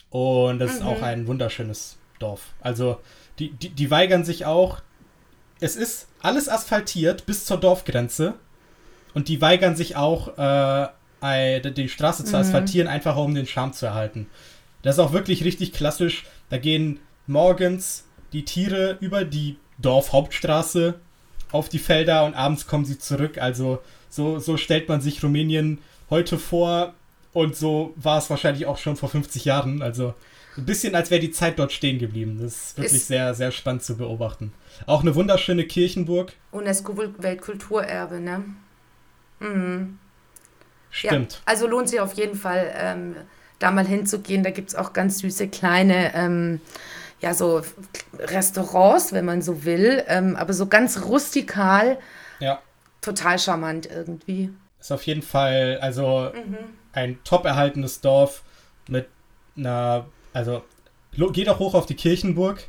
Und 0.10 0.58
das 0.58 0.72
mhm. 0.72 0.78
ist 0.78 0.84
auch 0.84 0.98
mhm. 0.98 1.04
ein 1.04 1.28
wunderschönes 1.28 1.98
Dorf. 2.18 2.56
Also 2.62 3.00
die, 3.38 3.52
die, 3.52 3.70
die 3.70 3.92
weigern 3.92 4.26
sich 4.26 4.48
auch. 4.48 4.82
Es 5.60 5.76
ist 5.76 6.08
alles 6.20 6.50
asphaltiert 6.50 7.28
bis 7.28 7.46
zur 7.46 7.58
Dorfgrenze. 7.58 8.34
Und 9.14 9.28
die 9.28 9.40
weigern 9.40 9.76
sich 9.76 9.96
auch, 9.96 10.36
äh, 10.40 10.88
die 11.24 11.90
Straße 11.90 12.26
zu 12.26 12.38
asphaltieren, 12.38 12.88
mhm. 12.88 12.94
einfach 12.94 13.16
um 13.18 13.34
den 13.34 13.48
Charme 13.48 13.74
zu 13.74 13.86
erhalten. 13.86 14.28
Das 14.82 14.96
ist 14.96 15.00
auch 15.00 15.14
wirklich 15.14 15.44
richtig 15.44 15.74
klassisch. 15.74 16.26
Da 16.50 16.58
gehen 16.58 17.00
morgens 17.28 18.06
die 18.34 18.46
Tiere 18.46 18.98
über 19.00 19.24
die 19.24 19.58
Dorfhauptstraße 19.80 20.96
auf 21.52 21.70
die 21.70 21.80
Felder 21.80 22.26
und 22.26 22.34
abends 22.34 22.68
kommen 22.68 22.86
sie 22.86 23.00
zurück. 23.00 23.38
Also 23.38 23.80
so, 24.10 24.40
so 24.40 24.58
stellt 24.58 24.90
man 24.90 25.02
sich 25.02 25.24
Rumänien 25.24 25.80
heute 26.10 26.38
vor 26.38 26.94
und 27.32 27.56
so 27.56 27.94
war 27.96 28.18
es 28.18 28.30
wahrscheinlich 28.30 28.66
auch 28.66 28.78
schon 28.78 28.98
vor 28.98 29.10
50 29.10 29.46
Jahren. 29.46 29.82
Also 29.82 30.14
ein 30.58 30.66
bisschen, 30.66 30.94
als 30.94 31.10
wäre 31.10 31.22
die 31.22 31.32
Zeit 31.32 31.58
dort 31.58 31.72
stehen 31.72 32.00
geblieben. 32.00 32.40
Das 32.42 32.54
ist 32.54 32.78
wirklich 32.78 32.94
ist 32.94 33.08
sehr, 33.08 33.34
sehr 33.34 33.52
spannend 33.52 33.84
zu 33.84 33.98
beobachten. 33.98 34.54
Auch 34.86 35.02
eine 35.02 35.16
wunderschöne 35.16 35.64
Kirchenburg. 35.66 36.34
UNESCO-Weltkulturerbe, 36.52 38.20
ne? 38.20 38.44
Mhm. 39.40 40.00
Stimmt. 40.94 41.34
Ja, 41.34 41.40
also 41.46 41.68
lohnt 41.68 41.90
sich 41.90 42.00
auf 42.00 42.14
jeden 42.14 42.36
Fall, 42.36 42.72
ähm, 42.78 43.16
da 43.58 43.72
mal 43.72 43.86
hinzugehen. 43.86 44.44
Da 44.44 44.52
gibt 44.52 44.70
es 44.70 44.76
auch 44.76 44.94
ganz 44.94 45.20
süße 45.20 45.48
kleine, 45.48 46.14
ähm, 46.14 46.62
ja, 47.20 47.34
so 47.34 47.62
Restaurants, 48.20 49.12
wenn 49.12 49.26
man 49.26 49.42
so 49.42 49.66
will, 49.66 50.04
ähm, 50.08 50.36
aber 50.36 50.54
so 50.54 50.68
ganz 50.68 51.04
rustikal. 51.04 51.98
Ja. 52.40 52.62
Total 53.02 53.40
charmant 53.40 53.88
irgendwie. 53.88 54.52
Ist 54.80 54.92
auf 54.92 55.04
jeden 55.04 55.24
Fall, 55.24 55.80
also 55.82 56.32
mhm. 56.34 56.58
ein 56.92 57.18
top 57.24 57.46
erhaltenes 57.46 58.02
Dorf 58.02 58.44
mit 58.88 59.08
einer, 59.58 60.06
also 60.32 60.64
geht 61.12 61.50
auch 61.50 61.60
hoch 61.60 61.74
auf 61.74 61.88
die 61.88 61.96
Kirchenburg. 61.96 62.64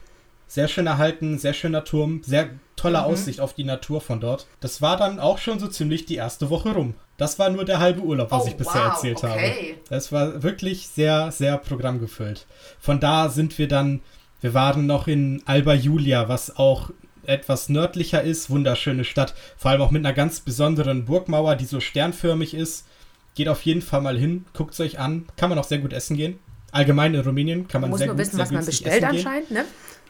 Sehr 0.47 0.69
schön 0.69 0.87
erhalten, 0.87 1.39
sehr 1.39 1.53
schöner 1.53 1.85
Turm, 1.85 2.23
sehr 2.25 2.51
tolle 2.77 2.99
mhm. 2.99 3.05
Aussicht 3.05 3.41
auf 3.41 3.53
die 3.53 3.65
Natur 3.65 4.01
von 4.01 4.21
dort. 4.21 4.47
Das 4.61 4.81
war 4.81 4.97
dann 4.97 5.19
auch 5.19 5.39
schon 5.39 5.59
so 5.59 5.69
ziemlich 5.69 6.07
die 6.07 6.17
erste 6.17 6.49
Woche 6.49 6.73
rum. 6.73 6.95
Das 7.17 7.39
war 7.39 7.51
nur 7.51 7.65
der 7.65 7.79
halbe 7.79 8.01
Urlaub, 8.01 8.31
was 8.31 8.45
oh, 8.45 8.49
ich 8.49 8.57
bisher 8.57 8.87
wow, 8.87 8.95
erzählt 8.95 9.19
okay. 9.19 9.29
habe. 9.29 9.81
Das 9.89 10.11
war 10.11 10.43
wirklich 10.43 10.89
sehr, 10.89 11.31
sehr 11.31 11.59
programmgefüllt. 11.59 12.47
Von 12.81 12.99
da 12.99 13.29
sind 13.29 13.57
wir 13.59 13.69
dann, 13.69 14.01
wir 14.41 14.53
waren 14.53 14.87
noch 14.87 15.07
in 15.07 15.43
Alba 15.47 15.75
Julia, 15.75 16.29
was 16.29 16.57
auch 16.57 16.91
etwas 17.27 17.69
nördlicher 17.69 18.23
ist, 18.23 18.51
wunderschöne 18.51 19.05
Stadt, 19.05 19.35
vor 19.57 19.71
allem 19.71 19.81
auch 19.81 19.91
mit 19.91 20.05
einer 20.05 20.15
ganz 20.15 20.41
besonderen 20.41 21.05
Burgmauer, 21.05 21.57
die 21.57 21.65
so 21.65 21.81
sternförmig 21.81 22.55
ist. 22.55 22.87
Geht 23.35 23.49
auf 23.49 23.63
jeden 23.63 23.83
Fall 23.83 24.01
mal 24.01 24.19
hin, 24.19 24.45
guckt 24.53 24.75
es 24.75 24.81
euch 24.81 24.99
an, 24.99 25.27
kann 25.37 25.51
man 25.51 25.59
auch 25.59 25.65
sehr 25.65 25.79
gut 25.79 25.93
essen 25.93 26.17
gehen. 26.17 26.39
Allgemein 26.73 27.15
in 27.15 27.21
Rumänien 27.21 27.69
kann 27.69 27.81
man, 27.81 27.91
man 27.91 27.99
sehr 27.99 28.09
gut 28.09 28.19
essen. 28.19 28.37
Muss 28.37 28.51
nur 28.51 28.59
wissen, 28.59 28.59
was 28.59 28.83
man 28.83 28.91
bestellt 28.91 29.05
anscheinend, 29.05 29.51
ne? 29.51 29.65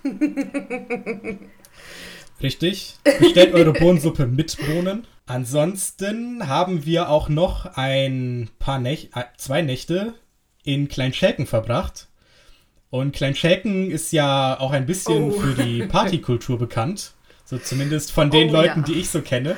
Richtig. 2.42 2.96
Bestellt 3.20 3.54
eure 3.54 3.72
Bohnensuppe 3.72 4.26
mit 4.26 4.56
Bohnen. 4.58 5.06
Ansonsten 5.26 6.48
haben 6.48 6.84
wir 6.84 7.08
auch 7.08 7.28
noch 7.28 7.76
ein 7.76 8.50
paar 8.58 8.78
Nächte, 8.78 9.18
äh, 9.18 9.24
zwei 9.38 9.62
Nächte 9.62 10.14
in 10.64 10.88
Kleinschelken 10.88 11.46
verbracht. 11.46 12.08
Und 12.90 13.14
Kleinschelken 13.14 13.90
ist 13.90 14.12
ja 14.12 14.58
auch 14.60 14.72
ein 14.72 14.86
bisschen 14.86 15.30
oh. 15.30 15.32
für 15.32 15.54
die 15.54 15.82
Partykultur 15.86 16.58
bekannt. 16.58 17.12
So 17.44 17.58
zumindest 17.58 18.12
von 18.12 18.30
den 18.30 18.50
oh, 18.50 18.52
Leuten, 18.52 18.80
ja. 18.80 18.86
die 18.86 18.94
ich 18.94 19.10
so 19.10 19.20
kenne. 19.20 19.56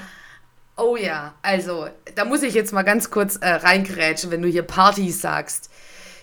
Oh 0.76 0.96
ja, 0.96 1.34
also 1.42 1.88
da 2.14 2.24
muss 2.24 2.42
ich 2.42 2.54
jetzt 2.54 2.72
mal 2.72 2.82
ganz 2.82 3.10
kurz 3.10 3.36
äh, 3.36 3.48
reingrätschen, 3.48 4.30
wenn 4.30 4.42
du 4.42 4.48
hier 4.48 4.62
Party 4.62 5.10
sagst. 5.10 5.70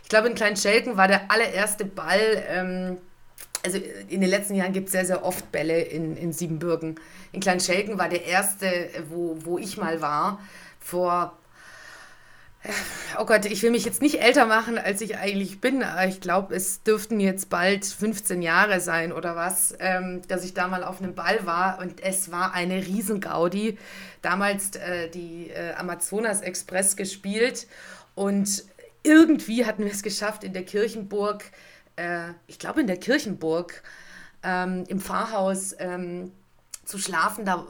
Ich 0.03 0.09
glaube, 0.09 0.27
in 0.27 0.35
Kleinschelken 0.35 0.95
war 0.95 1.07
der 1.07 1.31
allererste 1.31 1.85
Ball. 1.85 2.43
Ähm, 2.47 2.97
also 3.63 3.79
in 4.09 4.21
den 4.21 4.29
letzten 4.29 4.55
Jahren 4.55 4.73
gibt 4.73 4.87
es 4.87 4.91
sehr, 4.91 5.05
sehr 5.05 5.23
oft 5.23 5.51
Bälle 5.51 5.81
in, 5.81 6.17
in 6.17 6.33
Siebenbürgen. 6.33 6.99
In 7.31 7.39
Kleinschelken 7.39 7.97
war 7.97 8.09
der 8.09 8.25
erste, 8.25 8.89
wo, 9.09 9.37
wo 9.43 9.57
ich 9.57 9.77
mal 9.77 10.01
war, 10.01 10.39
vor, 10.79 11.37
oh 13.19 13.25
Gott, 13.25 13.45
ich 13.45 13.61
will 13.63 13.71
mich 13.71 13.85
jetzt 13.85 14.01
nicht 14.01 14.21
älter 14.21 14.45
machen, 14.45 14.77
als 14.77 15.01
ich 15.01 15.17
eigentlich 15.17 15.61
bin, 15.61 15.83
ich 16.07 16.21
glaube, 16.21 16.55
es 16.55 16.83
dürften 16.83 17.19
jetzt 17.19 17.49
bald 17.49 17.85
15 17.85 18.41
Jahre 18.41 18.79
sein 18.79 19.11
oder 19.11 19.35
was, 19.35 19.75
ähm, 19.79 20.21
dass 20.27 20.43
ich 20.43 20.53
da 20.53 20.67
mal 20.67 20.83
auf 20.83 21.01
einem 21.01 21.15
Ball 21.15 21.45
war 21.45 21.79
und 21.79 22.01
es 22.01 22.31
war 22.31 22.53
eine 22.53 22.85
Riesengaudi. 22.85 23.77
Damals 24.21 24.75
äh, 24.75 25.09
die 25.09 25.49
äh, 25.49 25.73
Amazonas 25.73 26.41
Express 26.41 26.95
gespielt 26.95 27.67
und 28.15 28.65
irgendwie 29.03 29.65
hatten 29.65 29.83
wir 29.83 29.91
es 29.91 30.03
geschafft, 30.03 30.43
in 30.43 30.53
der 30.53 30.63
Kirchenburg 30.63 31.43
äh, 31.95 32.29
ich 32.47 32.59
glaube 32.59 32.81
in 32.81 32.87
der 32.87 32.97
Kirchenburg, 32.97 33.83
ähm, 34.43 34.83
im 34.87 34.99
Pfarrhaus 34.99 35.75
ähm, 35.79 36.31
zu 36.85 36.97
schlafen. 36.97 37.45
Da 37.45 37.65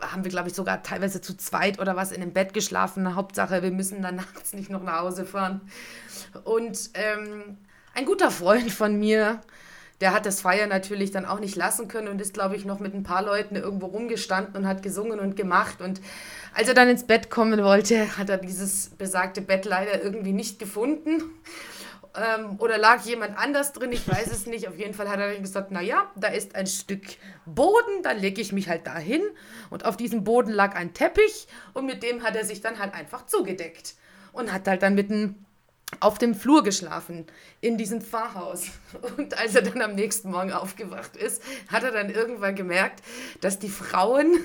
haben 0.00 0.24
wir, 0.24 0.30
glaube 0.30 0.48
ich, 0.48 0.54
sogar 0.54 0.82
teilweise 0.82 1.20
zu 1.20 1.36
zweit 1.36 1.78
oder 1.78 1.96
was 1.96 2.12
in 2.12 2.20
dem 2.20 2.32
Bett 2.32 2.52
geschlafen. 2.52 3.14
Hauptsache, 3.14 3.62
wir 3.62 3.70
müssen 3.70 4.02
dann 4.02 4.16
nachts 4.34 4.52
nicht 4.52 4.70
noch 4.70 4.82
nach 4.82 5.00
Hause 5.00 5.24
fahren. 5.24 5.60
Und 6.44 6.90
ähm, 6.94 7.58
ein 7.94 8.04
guter 8.04 8.30
Freund 8.30 8.70
von 8.70 8.98
mir, 8.98 9.40
der 10.00 10.12
hat 10.12 10.26
das 10.26 10.42
Feiern 10.42 10.68
natürlich 10.68 11.10
dann 11.10 11.24
auch 11.24 11.40
nicht 11.40 11.56
lassen 11.56 11.88
können 11.88 12.08
und 12.08 12.20
ist, 12.20 12.34
glaube 12.34 12.56
ich, 12.56 12.66
noch 12.66 12.80
mit 12.80 12.92
ein 12.92 13.02
paar 13.02 13.22
Leuten 13.22 13.56
irgendwo 13.56 13.86
rumgestanden 13.86 14.56
und 14.56 14.68
hat 14.68 14.82
gesungen 14.82 15.20
und 15.20 15.36
gemacht. 15.36 15.80
Und 15.80 16.02
als 16.52 16.68
er 16.68 16.74
dann 16.74 16.88
ins 16.88 17.04
Bett 17.04 17.30
kommen 17.30 17.62
wollte, 17.62 18.18
hat 18.18 18.28
er 18.28 18.36
dieses 18.36 18.90
besagte 18.90 19.40
Bett 19.40 19.64
leider 19.64 20.02
irgendwie 20.02 20.32
nicht 20.32 20.58
gefunden. 20.58 21.22
Ähm, 22.16 22.56
oder 22.58 22.78
lag 22.78 23.04
jemand 23.04 23.36
anders 23.38 23.72
drin? 23.72 23.92
Ich 23.92 24.08
weiß 24.08 24.28
es 24.28 24.46
nicht. 24.46 24.68
Auf 24.68 24.78
jeden 24.78 24.94
Fall 24.94 25.08
hat 25.08 25.20
er 25.20 25.38
gesagt, 25.38 25.70
naja, 25.70 26.10
da 26.16 26.28
ist 26.28 26.54
ein 26.54 26.66
Stück 26.66 27.02
Boden, 27.44 28.02
dann 28.02 28.18
lege 28.18 28.40
ich 28.40 28.52
mich 28.52 28.68
halt 28.68 28.86
dahin. 28.86 29.22
Und 29.70 29.84
auf 29.84 29.96
diesem 29.96 30.24
Boden 30.24 30.50
lag 30.50 30.74
ein 30.74 30.94
Teppich 30.94 31.46
und 31.74 31.86
mit 31.86 32.02
dem 32.02 32.22
hat 32.22 32.36
er 32.36 32.44
sich 32.44 32.60
dann 32.60 32.78
halt 32.78 32.94
einfach 32.94 33.26
zugedeckt. 33.26 33.94
Und 34.32 34.52
hat 34.52 34.68
halt 34.68 34.82
dann 34.82 34.94
mitten 34.94 35.46
auf 36.00 36.18
dem 36.18 36.34
Flur 36.34 36.62
geschlafen, 36.62 37.26
in 37.60 37.78
diesem 37.78 38.00
Pfarrhaus. 38.00 38.66
Und 39.16 39.38
als 39.38 39.54
er 39.54 39.62
dann 39.62 39.80
am 39.82 39.94
nächsten 39.94 40.30
Morgen 40.30 40.52
aufgewacht 40.52 41.16
ist, 41.16 41.42
hat 41.68 41.84
er 41.84 41.92
dann 41.92 42.10
irgendwann 42.10 42.54
gemerkt, 42.54 43.02
dass 43.40 43.58
die 43.58 43.68
Frauen 43.68 44.40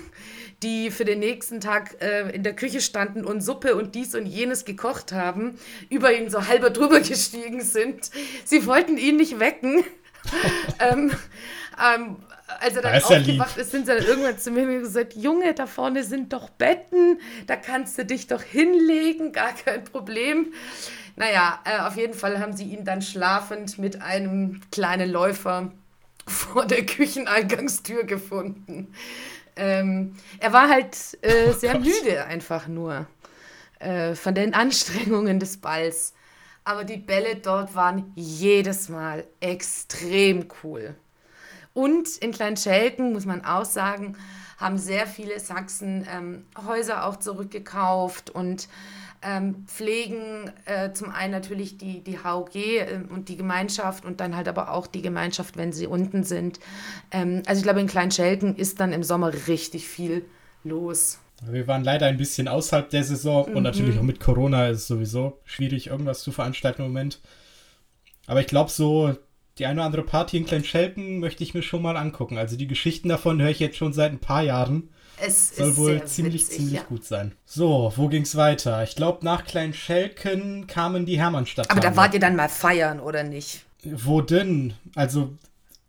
die 0.64 0.92
für 0.92 1.06
den 1.06 1.20
nächsten 1.20 1.60
Tag 1.60 2.02
äh, 2.02 2.30
in 2.32 2.44
der 2.44 2.56
Küche 2.56 2.82
standen 2.82 3.26
und 3.26 3.42
Suppe 3.42 3.76
und 3.76 3.96
dies 3.96 4.16
und 4.16 4.26
jenes 4.26 4.66
gekocht 4.66 5.12
haben, 5.12 5.58
über 5.90 6.14
ihn 6.14 6.30
so 6.30 6.48
halber 6.48 6.70
drüber 6.70 7.00
gestiegen 7.02 7.62
sind. 7.62 8.12
Sie 8.46 8.66
wollten 8.66 8.98
ihn 8.98 9.18
nicht 9.18 9.40
wecken. 9.40 9.84
ähm, 10.80 11.12
ähm, 11.84 12.18
als 12.60 12.76
er 12.76 12.82
dann 12.82 12.96
ist 12.96 13.06
aufgewacht 13.06 13.58
ist, 13.58 13.72
sind 13.72 13.86
sie 13.86 13.96
dann 13.96 14.06
irgendwann 14.06 14.38
zu 14.38 14.52
mir 14.52 14.66
gesagt, 14.80 15.16
Junge, 15.16 15.54
da 15.54 15.66
vorne 15.66 16.04
sind 16.04 16.34
doch 16.34 16.50
Betten, 16.50 17.20
da 17.48 17.56
kannst 17.56 17.98
du 17.98 18.06
dich 18.06 18.28
doch 18.28 18.42
hinlegen, 18.42 19.32
gar 19.32 19.54
kein 19.54 19.84
Problem. 19.84 20.54
Naja, 21.16 21.60
äh, 21.66 21.80
auf 21.80 21.98
jeden 21.98 22.14
Fall 22.14 22.40
haben 22.40 22.54
sie 22.54 22.66
ihn 22.66 22.86
dann 22.86 23.02
schlafend 23.02 23.78
mit 23.78 24.02
einem 24.02 24.62
kleinen 24.72 25.10
Läufer 25.10 25.72
vor 26.28 26.66
der 26.66 26.86
Kücheneingangstür 26.86 28.04
gefunden. 28.04 28.94
Ähm, 29.56 30.16
er 30.40 30.54
war 30.54 30.70
halt 30.70 30.96
äh, 31.22 31.50
oh 31.50 31.54
sehr 31.54 31.74
Gott. 31.74 31.84
müde 31.84 32.26
einfach 32.26 32.68
nur 32.68 33.08
äh, 33.80 34.16
von 34.16 34.36
den 34.36 34.54
Anstrengungen 34.56 35.40
des 35.40 35.58
Balls. 35.58 36.14
aber 36.64 36.84
die 36.84 36.98
Bälle 36.98 37.36
dort 37.38 37.76
waren 37.76 38.12
jedes 38.16 38.90
Mal 38.90 39.26
extrem 39.40 40.48
cool. 40.64 40.96
Und 41.74 42.18
in 42.18 42.32
Kleinschelken, 42.32 43.14
muss 43.14 43.26
man 43.26 43.46
auch 43.46 43.66
sagen, 43.66 44.18
haben 44.58 44.78
sehr 44.78 45.08
viele 45.08 45.40
Sachsen 45.40 46.08
ähm, 46.12 46.46
Häuser 46.68 47.06
auch 47.06 47.18
zurückgekauft 47.18 48.30
und 48.30 48.68
ähm, 49.24 49.66
pflegen 49.68 50.52
äh, 50.66 50.94
zum 50.94 51.12
einen 51.12 51.32
natürlich 51.32 51.78
die, 51.78 52.04
die 52.04 52.20
HOG 52.24 52.56
äh, 52.56 53.00
und 53.10 53.30
die 53.30 53.38
Gemeinschaft 53.38 54.04
und 54.06 54.20
dann 54.20 54.36
halt 54.36 54.48
aber 54.48 54.72
auch 54.72 54.88
die 54.88 55.02
Gemeinschaft, 55.02 55.58
wenn 55.58 55.74
sie 55.74 55.88
unten 55.88 56.24
sind. 56.24 56.60
Ähm, 57.12 57.44
also 57.46 57.60
ich 57.60 57.64
glaube, 57.64 57.82
in 57.82 57.88
Kleinschelken 57.88 58.56
ist 58.56 58.80
dann 58.80 58.94
im 58.94 59.04
Sommer 59.04 59.32
richtig 59.48 59.88
viel 59.88 60.26
los. 60.64 61.20
Wir 61.44 61.68
waren 61.68 61.84
leider 61.84 62.06
ein 62.06 62.18
bisschen 62.18 62.48
außerhalb 62.48 62.90
der 62.90 63.04
Saison 63.04 63.50
mhm. 63.50 63.58
und 63.58 63.64
natürlich 63.64 63.98
auch 63.98 64.04
mit 64.04 64.20
Corona 64.20 64.70
ist 64.70 64.80
es 64.80 64.88
sowieso 64.88 65.40
schwierig, 65.44 65.88
irgendwas 65.88 66.22
zu 66.22 66.32
veranstalten 66.32 66.84
im 66.84 66.88
Moment. 66.88 67.20
Aber 68.28 68.42
ich 68.42 68.48
glaube, 68.48 68.70
so 68.70 69.16
die 69.58 69.66
eine 69.66 69.80
oder 69.80 69.86
andere 69.86 70.04
Party 70.04 70.38
in 70.38 70.46
Kleinschelken 70.46 71.20
möchte 71.20 71.44
ich 71.44 71.54
mir 71.54 71.64
schon 71.64 71.82
mal 71.82 71.98
angucken. 71.98 72.38
Also 72.38 72.56
die 72.56 72.68
Geschichten 72.68 73.10
davon 73.10 73.42
höre 73.42 73.50
ich 73.50 73.60
jetzt 73.60 73.78
schon 73.78 73.94
seit 73.94 74.12
ein 74.12 74.20
paar 74.20 74.44
Jahren. 74.44 74.90
Es 75.24 75.56
Soll 75.56 75.78
wohl 75.78 76.04
ziemlich, 76.06 76.42
witzig, 76.42 76.58
ziemlich 76.58 76.74
ja. 76.76 76.84
gut 76.84 77.06
sein. 77.06 77.34
So, 77.46 77.94
wo 77.96 78.08
ging's 78.08 78.36
weiter? 78.36 78.82
Ich 78.84 78.96
glaube, 78.96 79.24
nach 79.24 79.46
Kleinschelken 79.46 80.66
kamen 80.68 81.06
die 81.06 81.20
Hermannstadt. 81.20 81.70
Aber 81.70 81.80
da 81.80 81.96
wart 81.96 82.14
ihr 82.14 82.20
dann 82.20 82.36
mal 82.36 82.50
feiern, 82.50 83.00
oder 83.00 83.24
nicht? 83.24 83.66
Wo 83.84 84.22
denn? 84.22 84.74
Also, 84.96 85.38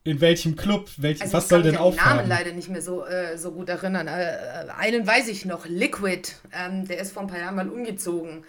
in 0.04 0.20
welchem 0.20 0.56
Club? 0.56 0.90
Welch, 0.98 1.22
also 1.22 1.32
was 1.32 1.48
soll 1.48 1.62
denn 1.62 1.76
aufhören? 1.76 1.94
Ich 1.94 1.98
kann 1.98 2.18
den 2.18 2.28
Namen 2.28 2.28
leider 2.28 2.52
nicht 2.52 2.68
mehr 2.68 2.82
so, 2.82 3.06
äh, 3.06 3.38
so 3.38 3.52
gut 3.52 3.68
erinnern. 3.68 4.06
Äh, 4.06 4.66
einen 4.76 5.06
weiß 5.06 5.28
ich 5.28 5.44
noch, 5.44 5.66
Liquid. 5.66 6.28
Ähm, 6.52 6.86
der 6.86 6.98
ist 6.98 7.12
vor 7.12 7.22
ein 7.22 7.28
paar 7.28 7.38
Jahren 7.38 7.54
mal 7.54 7.68
umgezogen. 7.68 8.44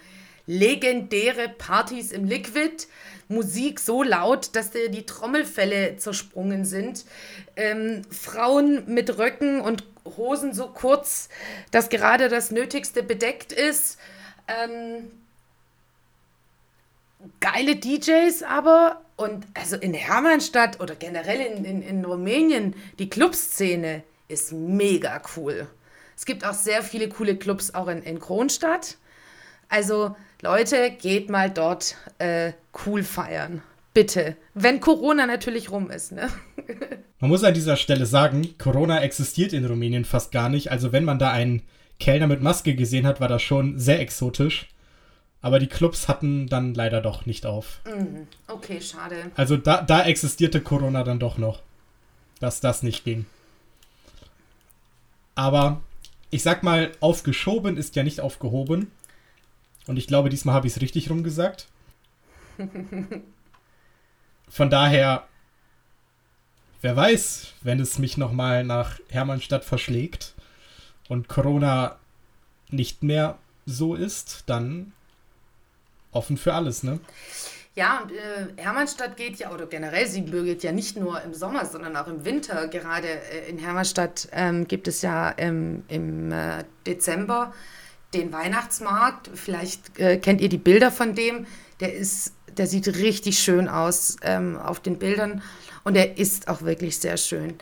Legendäre 0.46 1.48
Partys 1.48 2.12
im 2.12 2.24
Liquid. 2.24 2.86
Musik 3.28 3.80
so 3.80 4.02
laut, 4.02 4.54
dass 4.54 4.70
dir 4.70 4.90
die 4.90 5.06
Trommelfälle 5.06 5.96
zersprungen 5.96 6.64
sind. 6.64 7.04
Ähm, 7.56 8.02
Frauen 8.10 8.84
mit 8.86 9.18
Röcken 9.18 9.60
und 9.60 9.84
Hosen 10.16 10.52
so 10.52 10.68
kurz, 10.68 11.28
dass 11.70 11.88
gerade 11.88 12.28
das 12.28 12.50
Nötigste 12.50 13.02
bedeckt 13.02 13.52
ist. 13.52 13.98
Ähm, 14.46 15.10
geile 17.40 17.76
DJs 17.76 18.42
aber 18.42 19.00
und 19.16 19.46
also 19.54 19.76
in 19.76 19.94
Hermannstadt 19.94 20.80
oder 20.80 20.94
generell 20.94 21.40
in, 21.40 21.64
in, 21.64 21.82
in 21.82 22.04
Rumänien, 22.04 22.74
die 22.98 23.08
Clubszene 23.08 24.02
ist 24.28 24.52
mega 24.52 25.22
cool. 25.36 25.68
Es 26.16 26.26
gibt 26.26 26.44
auch 26.44 26.54
sehr 26.54 26.82
viele 26.82 27.08
coole 27.08 27.36
Clubs 27.36 27.74
auch 27.74 27.88
in, 27.88 28.02
in 28.02 28.18
Kronstadt. 28.18 28.98
Also 29.68 30.14
Leute, 30.44 30.90
geht 30.90 31.30
mal 31.30 31.50
dort 31.50 31.96
äh, 32.18 32.52
cool 32.84 33.02
feiern. 33.02 33.62
Bitte. 33.94 34.36
Wenn 34.52 34.78
Corona 34.78 35.24
natürlich 35.24 35.70
rum 35.70 35.90
ist, 35.90 36.12
ne? 36.12 36.28
Man 37.20 37.30
muss 37.30 37.44
an 37.44 37.54
dieser 37.54 37.76
Stelle 37.76 38.04
sagen, 38.04 38.54
Corona 38.58 39.00
existiert 39.00 39.54
in 39.54 39.64
Rumänien 39.64 40.04
fast 40.04 40.32
gar 40.32 40.50
nicht. 40.50 40.70
Also 40.70 40.92
wenn 40.92 41.04
man 41.04 41.18
da 41.18 41.30
einen 41.30 41.62
Kellner 41.98 42.26
mit 42.26 42.42
Maske 42.42 42.74
gesehen 42.74 43.06
hat, 43.06 43.22
war 43.22 43.28
das 43.28 43.40
schon 43.42 43.78
sehr 43.78 44.00
exotisch. 44.00 44.68
Aber 45.40 45.58
die 45.58 45.66
Clubs 45.66 46.08
hatten 46.08 46.46
dann 46.46 46.74
leider 46.74 47.00
doch 47.00 47.24
nicht 47.24 47.46
auf. 47.46 47.80
Mhm. 47.86 48.26
Okay, 48.46 48.82
schade. 48.82 49.16
Also 49.36 49.56
da, 49.56 49.80
da 49.80 50.04
existierte 50.04 50.60
Corona 50.60 51.04
dann 51.04 51.18
doch 51.18 51.38
noch. 51.38 51.62
Dass 52.38 52.60
das 52.60 52.82
nicht 52.82 53.04
ging. 53.04 53.24
Aber 55.36 55.80
ich 56.30 56.42
sag 56.42 56.62
mal, 56.62 56.92
aufgeschoben 57.00 57.78
ist 57.78 57.96
ja 57.96 58.02
nicht 58.02 58.20
aufgehoben. 58.20 58.90
Und 59.86 59.96
ich 59.96 60.06
glaube, 60.06 60.28
diesmal 60.30 60.54
habe 60.54 60.66
ich 60.66 60.74
es 60.74 60.80
richtig 60.80 61.10
rumgesagt. 61.10 61.66
Von 64.48 64.70
daher, 64.70 65.26
wer 66.80 66.96
weiß, 66.96 67.54
wenn 67.62 67.80
es 67.80 67.98
mich 67.98 68.16
nochmal 68.16 68.64
nach 68.64 68.98
Hermannstadt 69.08 69.64
verschlägt 69.64 70.34
und 71.08 71.28
Corona 71.28 71.98
nicht 72.70 73.02
mehr 73.02 73.38
so 73.66 73.94
ist, 73.94 74.44
dann 74.46 74.92
offen 76.12 76.36
für 76.36 76.54
alles, 76.54 76.82
ne? 76.82 77.00
Ja, 77.76 78.02
und 78.02 78.12
äh, 78.12 78.62
Hermannstadt 78.62 79.16
geht 79.16 79.36
ja, 79.40 79.50
oder 79.52 79.66
generell 79.66 80.06
Siebenbürgen 80.06 80.46
geht 80.46 80.62
ja 80.62 80.70
nicht 80.70 80.96
nur 80.96 81.20
im 81.22 81.34
Sommer, 81.34 81.66
sondern 81.66 81.96
auch 81.96 82.06
im 82.06 82.24
Winter. 82.24 82.68
Gerade 82.68 83.08
äh, 83.08 83.50
in 83.50 83.58
Hermannstadt 83.58 84.28
ähm, 84.30 84.68
gibt 84.68 84.86
es 84.86 85.02
ja 85.02 85.34
ähm, 85.36 85.82
im 85.88 86.30
äh, 86.30 86.62
Dezember 86.86 87.52
den 88.14 88.32
Weihnachtsmarkt. 88.32 89.30
Vielleicht 89.34 89.98
äh, 89.98 90.16
kennt 90.16 90.40
ihr 90.40 90.48
die 90.48 90.58
Bilder 90.58 90.90
von 90.90 91.14
dem. 91.14 91.46
Der 91.80 91.94
ist, 91.94 92.32
der 92.56 92.66
sieht 92.66 92.86
richtig 92.86 93.38
schön 93.38 93.68
aus 93.68 94.16
ähm, 94.22 94.56
auf 94.56 94.80
den 94.80 94.98
Bildern 94.98 95.42
und 95.82 95.96
er 95.96 96.18
ist 96.18 96.48
auch 96.48 96.62
wirklich 96.62 96.98
sehr 96.98 97.16
schön. 97.16 97.54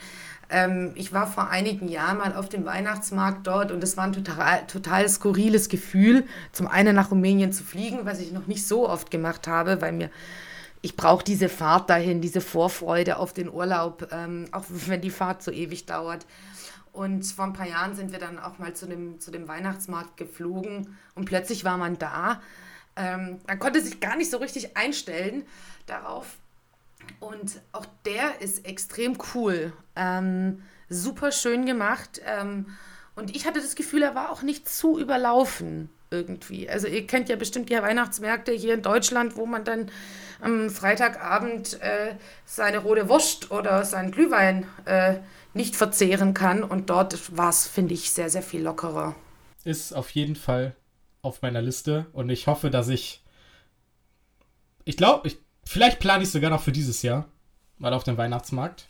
Ähm, 0.50 0.92
ich 0.94 1.12
war 1.12 1.26
vor 1.26 1.48
einigen 1.48 1.88
Jahren 1.88 2.18
mal 2.18 2.36
auf 2.36 2.48
dem 2.48 2.66
Weihnachtsmarkt 2.66 3.46
dort 3.46 3.72
und 3.72 3.82
es 3.82 3.96
war 3.96 4.04
ein 4.04 4.12
total, 4.12 4.66
total 4.66 5.08
skurriles 5.08 5.68
Gefühl, 5.68 6.24
zum 6.52 6.68
einen 6.68 6.94
nach 6.94 7.10
Rumänien 7.10 7.52
zu 7.52 7.64
fliegen, 7.64 8.00
was 8.04 8.20
ich 8.20 8.32
noch 8.32 8.46
nicht 8.46 8.66
so 8.66 8.88
oft 8.88 9.10
gemacht 9.10 9.48
habe, 9.48 9.80
weil 9.80 9.92
mir 9.92 10.10
ich 10.84 10.96
brauche 10.96 11.24
diese 11.24 11.48
Fahrt 11.48 11.88
dahin, 11.88 12.20
diese 12.20 12.40
Vorfreude 12.40 13.16
auf 13.16 13.32
den 13.32 13.48
Urlaub, 13.48 14.08
ähm, 14.10 14.46
auch 14.50 14.64
wenn 14.68 15.00
die 15.00 15.10
Fahrt 15.10 15.42
so 15.42 15.52
ewig 15.52 15.86
dauert. 15.86 16.26
Und 16.92 17.24
vor 17.24 17.46
ein 17.46 17.54
paar 17.54 17.66
Jahren 17.66 17.94
sind 17.94 18.12
wir 18.12 18.18
dann 18.18 18.38
auch 18.38 18.58
mal 18.58 18.74
zu 18.74 18.86
dem, 18.86 19.18
zu 19.18 19.30
dem 19.30 19.48
Weihnachtsmarkt 19.48 20.16
geflogen 20.18 20.96
und 21.14 21.24
plötzlich 21.24 21.64
war 21.64 21.78
man 21.78 21.98
da. 21.98 22.42
Ähm, 22.96 23.40
man 23.46 23.58
konnte 23.58 23.80
sich 23.80 24.00
gar 24.00 24.16
nicht 24.16 24.30
so 24.30 24.36
richtig 24.36 24.76
einstellen 24.76 25.46
darauf. 25.86 26.36
Und 27.18 27.60
auch 27.72 27.86
der 28.04 28.40
ist 28.40 28.66
extrem 28.66 29.16
cool. 29.34 29.72
Ähm, 29.96 30.62
super 30.88 31.32
schön 31.32 31.64
gemacht. 31.64 32.20
Ähm, 32.26 32.66
und 33.14 33.34
ich 33.34 33.46
hatte 33.46 33.60
das 33.60 33.74
Gefühl, 33.74 34.02
er 34.02 34.14
war 34.14 34.30
auch 34.30 34.42
nicht 34.42 34.68
zu 34.68 34.98
überlaufen 34.98 35.90
irgendwie. 36.10 36.68
Also 36.68 36.86
ihr 36.86 37.06
kennt 37.06 37.28
ja 37.28 37.36
bestimmt 37.36 37.70
die 37.70 37.74
Weihnachtsmärkte 37.74 38.52
hier 38.52 38.74
in 38.74 38.82
Deutschland, 38.82 39.36
wo 39.36 39.46
man 39.46 39.64
dann 39.64 39.90
am 40.40 40.70
Freitagabend 40.70 41.80
äh, 41.80 42.16
seine 42.44 42.78
rote 42.78 43.08
Wurst 43.08 43.50
oder 43.50 43.84
seinen 43.84 44.10
Glühwein 44.10 44.66
äh, 44.84 45.14
nicht 45.54 45.76
verzehren 45.76 46.34
kann. 46.34 46.62
Und 46.62 46.90
dort 46.90 47.36
war 47.36 47.50
es, 47.50 47.66
finde 47.66 47.94
ich, 47.94 48.10
sehr, 48.10 48.30
sehr 48.30 48.42
viel 48.42 48.62
lockerer. 48.62 49.14
Ist 49.64 49.92
auf 49.92 50.10
jeden 50.10 50.36
Fall 50.36 50.74
auf 51.22 51.42
meiner 51.42 51.62
Liste 51.62 52.06
und 52.12 52.30
ich 52.30 52.46
hoffe, 52.46 52.70
dass 52.70 52.88
ich. 52.88 53.22
Ich 54.84 54.96
glaube, 54.96 55.28
ich, 55.28 55.38
vielleicht 55.64 56.00
plane 56.00 56.24
ich 56.24 56.30
sogar 56.30 56.50
noch 56.50 56.62
für 56.62 56.72
dieses 56.72 57.02
Jahr 57.02 57.28
mal 57.78 57.94
auf 57.94 58.02
den 58.02 58.16
Weihnachtsmarkt 58.16 58.88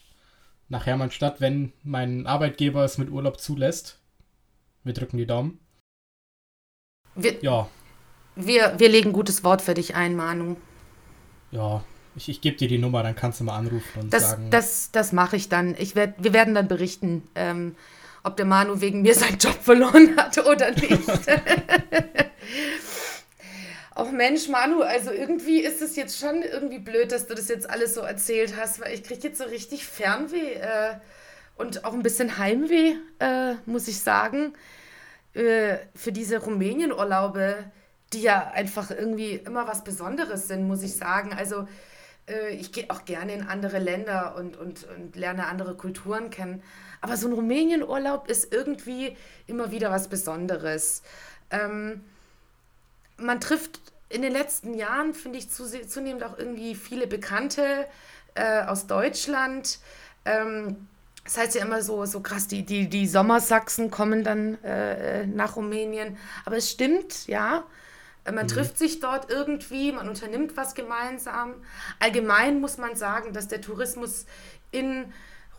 nach 0.69 0.87
Hermannstadt, 0.87 1.41
wenn 1.41 1.73
mein 1.83 2.27
Arbeitgeber 2.27 2.83
es 2.85 2.97
mit 2.97 3.11
Urlaub 3.11 3.39
zulässt. 3.39 3.99
Wir 4.85 4.95
drücken 4.95 5.19
die 5.19 5.27
Daumen. 5.27 5.61
Wir, 7.15 7.43
ja. 7.43 7.69
Wir, 8.35 8.79
wir 8.79 8.89
legen 8.89 9.13
gutes 9.13 9.45
Wort 9.45 9.61
für 9.61 9.75
dich 9.75 9.95
ein, 9.95 10.17
Manu. 10.17 10.57
Ja, 11.51 11.85
ich, 12.15 12.29
ich 12.29 12.41
gebe 12.41 12.57
dir 12.57 12.69
die 12.69 12.79
Nummer, 12.79 13.03
dann 13.03 13.17
kannst 13.17 13.41
du 13.41 13.45
mal 13.45 13.57
anrufen 13.57 14.01
und 14.01 14.13
das, 14.13 14.31
sagen. 14.31 14.51
Das, 14.51 14.91
das 14.93 15.13
mache 15.13 15.37
ich 15.37 15.49
dann. 15.49 15.75
Ich 15.79 15.95
werd, 15.97 16.15
wir 16.23 16.33
werden 16.33 16.55
dann 16.55 16.69
berichten, 16.69 17.23
ähm, 17.35 17.75
ob 18.23 18.37
der 18.37 18.47
Manu 18.47 18.81
wegen 18.81 19.03
mir 19.03 19.15
seinen 19.15 19.39
Job 19.39 19.57
verloren 19.61 20.17
hat 20.17 20.39
oder 20.39 20.71
nicht. 20.71 21.09
Auch 23.95 24.11
Mensch, 24.11 24.49
Manu, 24.49 24.81
also 24.81 25.11
irgendwie 25.11 25.61
ist 25.61 25.83
es 25.83 25.97
jetzt 25.97 26.19
schon 26.19 26.43
irgendwie 26.43 26.79
blöd, 26.79 27.13
dass 27.13 27.27
du 27.27 27.35
das 27.35 27.49
jetzt 27.49 27.69
alles 27.69 27.95
so 27.95 28.01
erzählt 28.01 28.55
hast, 28.57 28.81
weil 28.81 28.95
ich 28.95 29.05
kriege 29.05 29.29
jetzt 29.29 29.37
so 29.39 29.45
richtig 29.45 29.85
Fernweh 29.85 30.55
äh, 30.55 30.95
und 31.57 31.85
auch 31.85 31.93
ein 31.93 32.03
bisschen 32.03 32.39
Heimweh, 32.39 32.95
äh, 33.19 33.55
muss 33.67 33.89
ich 33.89 34.01
sagen, 34.01 34.55
äh, 35.35 35.77
für 35.95 36.11
diese 36.11 36.39
Rumänien-Urlaube, 36.39 37.65
die 38.15 38.23
ja 38.23 38.51
einfach 38.55 38.91
irgendwie 38.91 39.33
immer 39.35 39.67
was 39.67 39.85
Besonderes 39.85 40.49
sind, 40.49 40.67
muss 40.67 40.83
ich 40.83 40.97
sagen. 40.97 41.35
Also 41.35 41.69
ich 42.51 42.73
gehe 42.73 42.89
auch 42.89 43.05
gerne 43.05 43.35
in 43.35 43.43
andere 43.43 43.79
Länder 43.79 44.37
und, 44.37 44.57
und, 44.57 44.87
und 44.97 45.17
lerne 45.17 45.47
andere 45.47 45.75
Kulturen 45.75 46.31
kennen. 46.31 46.63
Aber 47.01 47.17
so 47.17 47.27
ein 47.27 47.33
Rumänien-Urlaub 47.33 48.29
ist 48.29 48.53
irgendwie 48.53 49.17
immer 49.47 49.71
wieder 49.71 49.91
was 49.91 50.09
Besonderes. 50.09 51.03
Ähm, 51.51 52.03
man 53.17 53.41
trifft 53.41 53.81
in 54.09 54.23
den 54.23 54.33
letzten 54.33 54.75
Jahren, 54.75 55.15
finde 55.15 55.39
ich, 55.39 55.51
zunehmend 55.51 56.23
auch 56.23 56.39
irgendwie 56.39 56.75
viele 56.75 57.07
Bekannte 57.07 57.87
äh, 58.35 58.63
aus 58.63 58.87
Deutschland. 58.87 59.79
Ähm, 60.25 60.89
das 61.25 61.39
heißt 61.39 61.55
ja 61.55 61.63
immer 61.65 61.83
so, 61.83 62.05
so 62.05 62.21
krass, 62.21 62.47
die, 62.49 62.65
die, 62.65 62.89
die 62.89 63.07
Sommersachsen 63.07 63.91
kommen 63.91 64.25
dann 64.25 64.63
äh, 64.65 65.27
nach 65.27 65.57
Rumänien. 65.57 66.19
Aber 66.45 66.57
es 66.57 66.71
stimmt, 66.71 67.27
ja. 67.27 67.65
Man 68.25 68.47
mhm. 68.47 68.49
trifft 68.49 68.79
sich 68.79 69.01
dort 69.01 69.31
irgendwie, 69.31 69.93
man 69.93 70.09
unternimmt 70.09 70.57
was 70.57 70.75
gemeinsam. 70.75 71.55
Allgemein 71.99 72.61
muss 72.61 72.79
man 72.79 72.95
sagen, 72.95 73.33
dass 73.33 73.49
der 73.49 73.61
Tourismus 73.61 74.27
in 74.71 75.13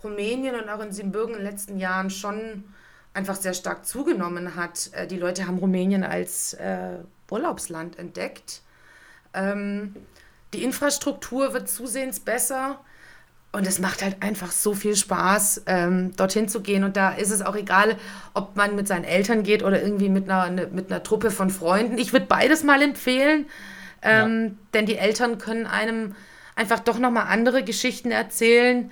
Rumänien 0.03 0.55
und 0.55 0.69
auch 0.69 0.79
in 0.79 0.91
Siebenbürgen 0.91 1.35
in 1.35 1.41
den 1.41 1.51
letzten 1.51 1.77
Jahren 1.77 2.09
schon 2.09 2.63
einfach 3.13 3.35
sehr 3.35 3.53
stark 3.53 3.85
zugenommen 3.85 4.55
hat. 4.55 4.89
Äh, 4.93 5.07
die 5.07 5.17
Leute 5.17 5.47
haben 5.47 5.57
Rumänien 5.57 6.03
als 6.03 6.53
äh, 6.53 6.99
Urlaubsland 7.29 7.97
entdeckt. 7.97 8.61
Ähm, 9.33 9.95
die 10.53 10.63
Infrastruktur 10.63 11.53
wird 11.53 11.67
zusehends 11.67 12.19
besser. 12.19 12.79
Und 13.53 13.67
es 13.67 13.77
macht 13.77 14.01
halt 14.01 14.23
einfach 14.23 14.51
so 14.51 14.73
viel 14.73 14.95
Spaß, 14.95 15.63
ähm, 15.67 16.15
dorthin 16.15 16.49
zu 16.49 16.61
gehen. 16.61 16.83
Und 16.83 16.97
da 16.97 17.11
ist 17.11 17.29
es 17.29 17.43
auch 17.43 17.55
egal, 17.55 17.97
ob 18.33 18.55
man 18.55 18.75
mit 18.75 18.87
seinen 18.87 19.03
Eltern 19.03 19.43
geht 19.43 19.61
oder 19.61 19.79
irgendwie 19.79 20.09
mit 20.09 20.27
einer, 20.27 20.49
ne, 20.49 20.69
mit 20.71 20.91
einer 20.91 21.03
Truppe 21.03 21.29
von 21.29 21.51
Freunden. 21.51 21.99
Ich 21.99 22.13
würde 22.13 22.25
beides 22.25 22.63
mal 22.63 22.81
empfehlen, 22.81 23.45
ähm, 24.01 24.43
ja. 24.43 24.51
denn 24.73 24.85
die 24.87 24.97
Eltern 24.97 25.37
können 25.37 25.67
einem 25.67 26.15
einfach 26.55 26.79
doch 26.79 26.97
nochmal 26.97 27.27
andere 27.27 27.63
Geschichten 27.63 28.09
erzählen, 28.09 28.91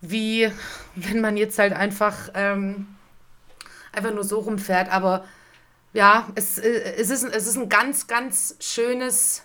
wie 0.00 0.50
wenn 0.96 1.20
man 1.20 1.36
jetzt 1.36 1.58
halt 1.60 1.72
einfach, 1.72 2.30
ähm, 2.34 2.88
einfach 3.92 4.12
nur 4.12 4.24
so 4.24 4.40
rumfährt. 4.40 4.92
Aber 4.92 5.24
ja, 5.92 6.28
es, 6.34 6.58
äh, 6.58 6.94
es, 6.98 7.10
ist, 7.10 7.22
es 7.22 7.46
ist 7.46 7.56
ein 7.56 7.68
ganz, 7.68 8.08
ganz 8.08 8.56
schönes 8.58 9.44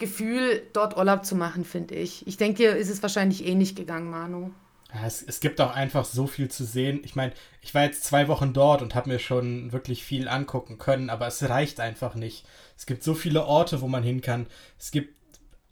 Gefühl, 0.00 0.62
dort 0.72 0.96
Urlaub 0.96 1.24
zu 1.24 1.36
machen, 1.36 1.64
finde 1.64 1.94
ich. 1.94 2.26
Ich 2.26 2.36
denke, 2.36 2.64
ist 2.64 2.90
es 2.90 3.02
wahrscheinlich 3.02 3.46
eh 3.46 3.54
nicht 3.54 3.76
gegangen, 3.76 4.10
Manu. 4.10 4.50
Ja, 4.92 5.06
es, 5.06 5.22
es 5.22 5.38
gibt 5.38 5.60
auch 5.60 5.74
einfach 5.74 6.04
so 6.04 6.26
viel 6.26 6.50
zu 6.50 6.64
sehen. 6.64 7.00
Ich 7.04 7.14
meine, 7.14 7.32
ich 7.62 7.72
war 7.74 7.84
jetzt 7.84 8.02
zwei 8.02 8.26
Wochen 8.26 8.52
dort 8.52 8.82
und 8.82 8.96
habe 8.96 9.08
mir 9.08 9.20
schon 9.20 9.70
wirklich 9.70 10.04
viel 10.04 10.26
angucken 10.28 10.78
können, 10.78 11.10
aber 11.10 11.28
es 11.28 11.48
reicht 11.48 11.78
einfach 11.78 12.16
nicht. 12.16 12.44
Es 12.76 12.86
gibt 12.86 13.04
so 13.04 13.14
viele 13.14 13.44
Orte, 13.44 13.80
wo 13.80 13.86
man 13.86 14.02
hin 14.02 14.20
kann. 14.20 14.48
Es 14.78 14.90
gibt 14.90 15.14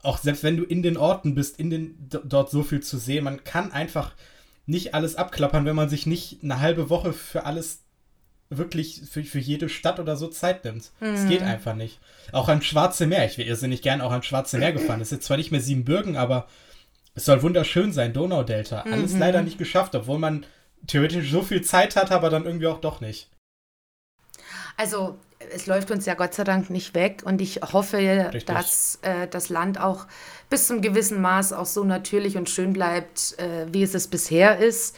auch 0.01 0.17
selbst 0.17 0.43
wenn 0.43 0.57
du 0.57 0.63
in 0.63 0.81
den 0.81 0.97
Orten 0.97 1.35
bist, 1.35 1.59
in 1.59 1.69
den 1.69 1.95
dort 2.09 2.49
so 2.49 2.63
viel 2.63 2.81
zu 2.81 2.97
sehen, 2.97 3.25
man 3.25 3.43
kann 3.43 3.71
einfach 3.71 4.15
nicht 4.65 4.93
alles 4.93 5.15
abklappern, 5.15 5.65
wenn 5.65 5.75
man 5.75 5.89
sich 5.89 6.05
nicht 6.05 6.43
eine 6.43 6.59
halbe 6.59 6.89
Woche 6.89 7.11
für 7.11 7.45
alles 7.45 7.83
wirklich 8.49 9.03
für, 9.09 9.23
für 9.23 9.39
jede 9.39 9.69
Stadt 9.69 9.99
oder 9.99 10.15
so 10.15 10.27
Zeit 10.27 10.65
nimmt. 10.65 10.91
Es 10.99 11.21
mhm. 11.21 11.29
geht 11.29 11.41
einfach 11.43 11.75
nicht. 11.75 11.99
Auch 12.31 12.49
an 12.49 12.61
Schwarze 12.61 13.05
Meer. 13.05 13.25
Ich 13.25 13.37
wäre 13.37 13.47
irrsinnig 13.47 13.81
gern 13.81 14.01
auch 14.01 14.11
an 14.11 14.23
Schwarze 14.23 14.57
Meer 14.57 14.73
gefahren. 14.73 15.01
Es 15.01 15.07
ist 15.09 15.17
jetzt 15.17 15.25
zwar 15.27 15.37
nicht 15.37 15.51
mehr 15.51 15.61
Siebenbürgen, 15.61 16.17
aber 16.17 16.47
es 17.13 17.25
soll 17.25 17.41
wunderschön 17.43 17.93
sein, 17.93 18.13
Donaudelta. 18.13 18.81
Alles 18.81 19.13
mhm. 19.13 19.19
leider 19.19 19.41
nicht 19.41 19.57
geschafft, 19.57 19.93
obwohl 19.95 20.19
man 20.19 20.45
theoretisch 20.87 21.29
so 21.29 21.43
viel 21.43 21.61
Zeit 21.61 21.95
hat, 21.95 22.11
aber 22.11 22.29
dann 22.29 22.45
irgendwie 22.45 22.67
auch 22.67 22.81
doch 22.81 23.01
nicht. 23.01 23.29
Also, 24.77 25.17
es 25.51 25.67
läuft 25.67 25.91
uns 25.91 26.05
ja 26.05 26.13
Gott 26.13 26.33
sei 26.33 26.43
Dank 26.43 26.69
nicht 26.69 26.95
weg 26.95 27.21
und 27.25 27.41
ich 27.41 27.59
hoffe, 27.61 27.97
Richtig. 27.97 28.45
dass 28.45 28.99
äh, 29.01 29.27
das 29.27 29.49
Land 29.49 29.79
auch 29.79 30.07
bis 30.49 30.67
zum 30.67 30.81
gewissen 30.81 31.21
Maß 31.21 31.53
auch 31.53 31.65
so 31.65 31.83
natürlich 31.83 32.37
und 32.37 32.49
schön 32.49 32.73
bleibt, 32.73 33.37
äh, 33.37 33.67
wie 33.71 33.83
es 33.83 33.93
es 33.93 34.07
bisher 34.07 34.57
ist 34.59 34.95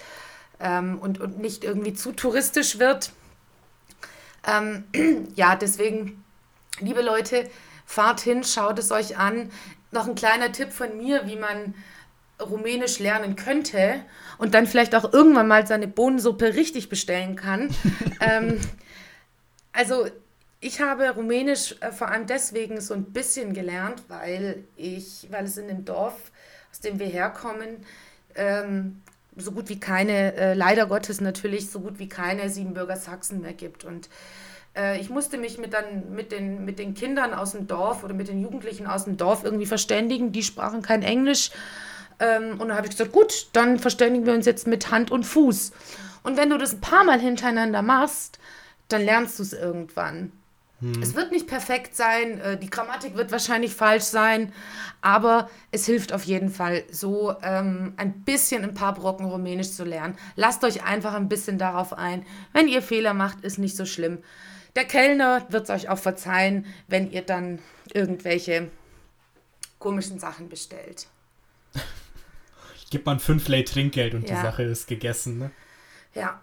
ähm, 0.60 1.00
und, 1.00 1.20
und 1.20 1.40
nicht 1.40 1.64
irgendwie 1.64 1.94
zu 1.94 2.12
touristisch 2.12 2.80
wird. 2.80 3.12
Ähm, 4.48 4.86
ja, 5.36 5.56
deswegen, 5.56 6.24
liebe 6.80 7.02
Leute, 7.02 7.50
fahrt 7.86 8.22
hin, 8.22 8.44
schaut 8.44 8.80
es 8.80 8.92
euch 8.92 9.18
an. 9.18 9.52
Noch 9.92 10.08
ein 10.08 10.16
kleiner 10.16 10.52
Tipp 10.52 10.72
von 10.72 10.98
mir, 10.98 11.28
wie 11.28 11.36
man 11.36 11.74
Rumänisch 12.42 13.00
lernen 13.00 13.36
könnte 13.36 14.04
und 14.38 14.54
dann 14.54 14.66
vielleicht 14.66 14.96
auch 14.96 15.14
irgendwann 15.14 15.48
mal 15.48 15.68
seine 15.68 15.88
Bohnensuppe 15.88 16.56
richtig 16.56 16.90
bestellen 16.90 17.36
kann. 17.36 17.70
ähm, 18.20 18.60
also 19.74 20.08
ich 20.60 20.82
habe 20.82 21.10
Rumänisch 21.10 21.76
äh, 21.82 21.92
vor 21.92 22.10
allem 22.10 22.26
deswegen 22.26 22.82
so 22.82 22.94
ein 22.94 23.06
bisschen 23.06 23.54
gelernt, 23.54 24.04
weil 24.08 24.64
ich, 24.76 25.28
weil 25.30 25.46
es 25.46 25.58
in 25.58 25.68
dem 25.68 25.86
Dorf, 25.86 26.32
aus 26.72 26.80
dem 26.80 27.00
wir 27.00 27.08
herkommen, 27.08 27.86
ähm, 28.36 29.02
so 29.42 29.52
gut 29.52 29.70
wie 29.70 29.80
keine, 29.80 30.36
äh, 30.36 30.54
leider 30.54 30.86
Gottes 30.86 31.22
natürlich, 31.22 31.70
so 31.70 31.80
gut 31.80 32.00
wie 32.00 32.10
keine 32.10 32.50
Siebenbürger 32.50 32.96
Sachsen 32.96 33.42
mehr 33.42 33.54
gibt. 33.54 33.84
Und 33.84 34.10
äh, 34.76 35.00
ich 35.00 35.10
musste 35.10 35.38
mich 35.38 35.58
mit, 35.58 35.74
dann, 35.74 36.14
mit, 36.14 36.32
den, 36.32 36.66
mit 36.66 36.80
den 36.80 36.94
Kindern 36.94 37.34
aus 37.34 37.52
dem 37.52 37.68
Dorf 37.68 38.04
oder 38.04 38.14
mit 38.14 38.28
den 38.28 38.42
Jugendlichen 38.42 38.88
aus 38.88 39.06
dem 39.06 39.18
Dorf 39.18 39.44
irgendwie 39.44 39.66
verständigen. 39.66 40.32
Die 40.32 40.44
sprachen 40.44 40.82
kein 40.82 41.04
Englisch. 41.04 41.52
Ähm, 42.20 42.60
und 42.60 42.70
dann 42.70 42.78
habe 42.78 42.88
ich 42.88 42.92
gesagt, 42.92 43.12
gut, 43.12 43.48
dann 43.54 43.80
verständigen 43.80 44.26
wir 44.26 44.34
uns 44.34 44.46
jetzt 44.46 44.68
mit 44.68 44.92
Hand 44.92 45.12
und 45.12 45.26
Fuß. 45.26 45.72
Und 46.24 46.38
wenn 46.38 46.50
du 46.50 46.58
das 46.58 46.74
ein 46.74 46.82
paar 46.82 47.04
Mal 47.04 47.20
hintereinander 47.20 47.82
machst, 47.82 48.40
dann 48.88 49.04
lernst 49.04 49.40
du 49.40 49.44
es 49.44 49.54
irgendwann. 49.54 50.32
Hm. 50.82 51.02
Es 51.02 51.16
wird 51.16 51.32
nicht 51.32 51.48
perfekt 51.48 51.96
sein, 51.96 52.40
äh, 52.42 52.58
die 52.58 52.70
Grammatik 52.70 53.16
wird 53.16 53.32
wahrscheinlich 53.32 53.74
falsch 53.74 54.04
sein, 54.04 54.52
aber 55.02 55.50
es 55.72 55.86
hilft 55.86 56.12
auf 56.12 56.24
jeden 56.24 56.50
Fall, 56.50 56.84
so 56.92 57.36
ähm, 57.44 57.94
ein 57.98 58.24
bisschen 58.24 58.64
ein 58.64 58.74
paar 58.74 58.94
Brocken 58.96 59.28
Rumänisch 59.28 59.72
zu 59.72 59.84
lernen. 59.84 60.18
Lasst 60.36 60.64
euch 60.64 60.84
einfach 60.84 61.14
ein 61.14 61.30
bisschen 61.30 61.58
darauf 61.58 61.94
ein. 61.94 62.26
Wenn 62.52 62.68
ihr 62.68 62.82
Fehler 62.82 63.14
macht, 63.14 63.42
ist 63.42 63.60
nicht 63.60 63.78
so 63.78 63.86
schlimm. 63.86 64.20
Der 64.76 64.86
Kellner 64.86 65.46
wird 65.50 65.66
es 65.66 65.70
euch 65.70 65.90
auch 65.90 66.00
verzeihen, 66.00 66.66
wenn 66.88 67.12
ihr 67.12 67.22
dann 67.22 67.60
irgendwelche 67.94 68.70
komischen 69.80 70.20
Sachen 70.20 70.50
bestellt. 70.50 71.08
Gibt 72.90 73.06
man 73.06 73.20
fünf 73.20 73.48
Lay 73.48 73.64
Trinkgeld 73.64 74.16
und 74.16 74.28
ja. 74.28 74.36
die 74.36 74.42
Sache 74.42 74.64
ist 74.64 74.88
gegessen, 74.88 75.38
ne? 75.38 75.52
Ja. 76.14 76.42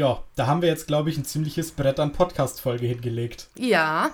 Ja, 0.00 0.24
da 0.34 0.46
haben 0.46 0.62
wir 0.62 0.70
jetzt, 0.70 0.86
glaube 0.86 1.10
ich, 1.10 1.18
ein 1.18 1.26
ziemliches 1.26 1.72
Brett 1.72 2.00
an 2.00 2.12
Podcast-Folge 2.12 2.86
hingelegt. 2.86 3.50
Ja. 3.58 4.12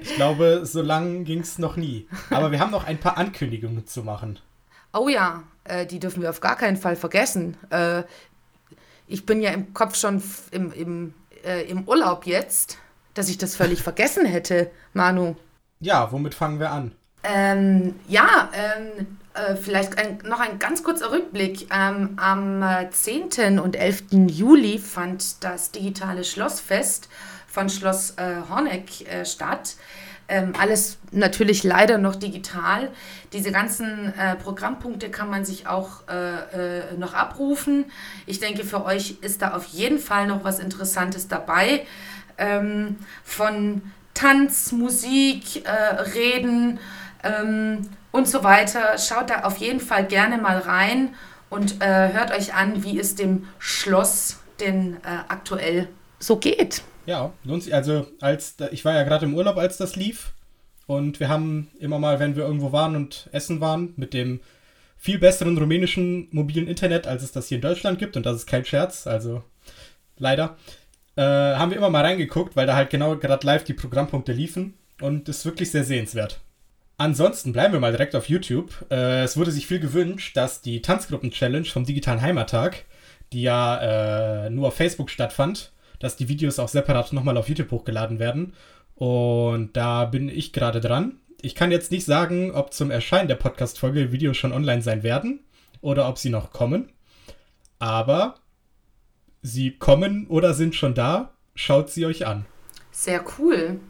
ich 0.00 0.14
glaube, 0.14 0.62
so 0.64 0.80
lang 0.80 1.24
ging 1.24 1.40
es 1.40 1.58
noch 1.58 1.76
nie. 1.76 2.08
Aber 2.30 2.50
wir 2.50 2.60
haben 2.60 2.70
noch 2.70 2.84
ein 2.84 2.98
paar 2.98 3.18
Ankündigungen 3.18 3.86
zu 3.86 4.02
machen. 4.02 4.38
Oh 4.94 5.10
ja, 5.10 5.42
äh, 5.64 5.84
die 5.84 6.00
dürfen 6.00 6.22
wir 6.22 6.30
auf 6.30 6.40
gar 6.40 6.56
keinen 6.56 6.78
Fall 6.78 6.96
vergessen. 6.96 7.58
Äh, 7.68 8.04
ich 9.06 9.26
bin 9.26 9.42
ja 9.42 9.50
im 9.50 9.74
Kopf 9.74 9.96
schon 9.96 10.22
im, 10.50 10.72
im, 10.72 11.14
äh, 11.44 11.68
im 11.68 11.86
Urlaub 11.86 12.24
jetzt, 12.24 12.78
dass 13.12 13.28
ich 13.28 13.36
das 13.36 13.56
völlig 13.56 13.82
vergessen 13.82 14.24
hätte, 14.24 14.70
Manu. 14.94 15.36
Ja, 15.80 16.10
womit 16.10 16.32
fangen 16.32 16.58
wir 16.58 16.70
an? 16.70 16.92
Ähm, 17.24 17.94
ja, 18.06 18.50
ähm, 18.52 19.18
äh, 19.34 19.56
vielleicht 19.56 19.98
ein, 19.98 20.18
noch 20.24 20.38
ein 20.38 20.58
ganz 20.58 20.84
kurzer 20.84 21.10
Rückblick. 21.10 21.68
Ähm, 21.74 22.10
am 22.16 22.64
10. 22.90 23.30
Äh, 23.38 23.58
und 23.58 23.74
11. 23.74 24.04
Juli 24.28 24.78
fand 24.78 25.42
das 25.42 25.72
digitale 25.72 26.22
Schlossfest 26.22 27.08
von 27.48 27.68
Schloss 27.68 28.12
äh, 28.12 28.48
Horneck 28.48 29.08
äh, 29.08 29.24
statt. 29.24 29.74
Ähm, 30.26 30.54
alles 30.58 30.98
natürlich 31.10 31.64
leider 31.64 31.98
noch 31.98 32.16
digital. 32.16 32.90
Diese 33.32 33.52
ganzen 33.52 34.14
äh, 34.18 34.36
Programmpunkte 34.36 35.10
kann 35.10 35.28
man 35.28 35.44
sich 35.44 35.66
auch 35.66 36.08
äh, 36.08 36.94
noch 36.96 37.14
abrufen. 37.14 37.86
Ich 38.26 38.40
denke, 38.40 38.64
für 38.64 38.84
euch 38.84 39.18
ist 39.20 39.42
da 39.42 39.54
auf 39.54 39.66
jeden 39.66 39.98
Fall 39.98 40.26
noch 40.26 40.44
was 40.44 40.60
Interessantes 40.60 41.28
dabei. 41.28 41.86
Ähm, 42.38 42.96
von 43.22 43.82
Tanz, 44.14 44.70
Musik, 44.70 45.64
Reden, 46.14 46.78
ähm, 47.24 47.88
und 48.12 48.28
so 48.28 48.44
weiter. 48.44 48.96
Schaut 48.98 49.30
da 49.30 49.40
auf 49.40 49.56
jeden 49.58 49.80
Fall 49.80 50.06
gerne 50.06 50.38
mal 50.38 50.58
rein 50.58 51.14
und 51.50 51.82
äh, 51.82 52.12
hört 52.12 52.30
euch 52.30 52.54
an, 52.54 52.84
wie 52.84 52.98
es 52.98 53.14
dem 53.14 53.48
Schloss 53.58 54.40
denn 54.60 54.96
äh, 55.04 55.24
aktuell 55.28 55.88
so 56.18 56.36
geht. 56.36 56.82
Ja, 57.06 57.32
lohnt 57.44 57.62
sich. 57.62 57.74
Also, 57.74 58.06
als 58.20 58.56
ich 58.70 58.84
war 58.84 58.94
ja 58.94 59.04
gerade 59.04 59.26
im 59.26 59.34
Urlaub, 59.34 59.56
als 59.56 59.76
das 59.76 59.96
lief. 59.96 60.32
Und 60.86 61.20
wir 61.20 61.28
haben 61.28 61.70
immer 61.78 61.98
mal, 61.98 62.20
wenn 62.20 62.36
wir 62.36 62.44
irgendwo 62.44 62.72
waren 62.72 62.96
und 62.96 63.28
essen 63.32 63.60
waren, 63.60 63.94
mit 63.96 64.12
dem 64.12 64.40
viel 64.98 65.18
besseren 65.18 65.56
rumänischen 65.58 66.28
mobilen 66.30 66.66
Internet, 66.66 67.06
als 67.06 67.22
es 67.22 67.32
das 67.32 67.48
hier 67.48 67.56
in 67.56 67.62
Deutschland 67.62 67.98
gibt. 67.98 68.16
Und 68.16 68.26
das 68.26 68.36
ist 68.36 68.46
kein 68.46 68.64
Scherz, 68.64 69.06
also 69.06 69.42
leider. 70.18 70.56
Äh, 71.16 71.22
haben 71.22 71.70
wir 71.70 71.78
immer 71.78 71.90
mal 71.90 72.04
reingeguckt, 72.04 72.56
weil 72.56 72.66
da 72.66 72.74
halt 72.74 72.90
genau 72.90 73.16
gerade 73.16 73.46
live 73.46 73.64
die 73.64 73.74
Programmpunkte 73.74 74.32
liefen. 74.32 74.74
Und 75.00 75.28
ist 75.28 75.44
wirklich 75.44 75.70
sehr 75.70 75.84
sehenswert. 75.84 76.40
Ansonsten 76.96 77.52
bleiben 77.52 77.72
wir 77.72 77.80
mal 77.80 77.90
direkt 77.90 78.14
auf 78.14 78.28
YouTube. 78.28 78.86
Äh, 78.90 79.24
es 79.24 79.36
wurde 79.36 79.50
sich 79.50 79.66
viel 79.66 79.80
gewünscht, 79.80 80.36
dass 80.36 80.60
die 80.60 80.80
Tanzgruppen-Challenge 80.80 81.66
vom 81.66 81.84
Digitalen 81.84 82.22
Heimattag, 82.22 82.84
die 83.32 83.42
ja 83.42 84.46
äh, 84.46 84.50
nur 84.50 84.68
auf 84.68 84.76
Facebook 84.76 85.10
stattfand, 85.10 85.72
dass 85.98 86.16
die 86.16 86.28
Videos 86.28 86.58
auch 86.58 86.68
separat 86.68 87.12
nochmal 87.12 87.36
auf 87.36 87.48
YouTube 87.48 87.70
hochgeladen 87.72 88.20
werden. 88.20 88.54
Und 88.94 89.76
da 89.76 90.04
bin 90.04 90.28
ich 90.28 90.52
gerade 90.52 90.80
dran. 90.80 91.18
Ich 91.42 91.54
kann 91.54 91.72
jetzt 91.72 91.90
nicht 91.90 92.04
sagen, 92.04 92.52
ob 92.52 92.72
zum 92.72 92.90
Erscheinen 92.90 93.28
der 93.28 93.34
Podcast-Folge 93.34 94.12
Videos 94.12 94.36
schon 94.36 94.52
online 94.52 94.82
sein 94.82 95.02
werden 95.02 95.40
oder 95.80 96.08
ob 96.08 96.18
sie 96.18 96.30
noch 96.30 96.52
kommen. 96.52 96.92
Aber 97.80 98.36
sie 99.42 99.72
kommen 99.76 100.28
oder 100.28 100.54
sind 100.54 100.76
schon 100.76 100.94
da. 100.94 101.34
Schaut 101.56 101.90
sie 101.90 102.06
euch 102.06 102.26
an. 102.26 102.46
Sehr 102.92 103.24
cool. 103.38 103.80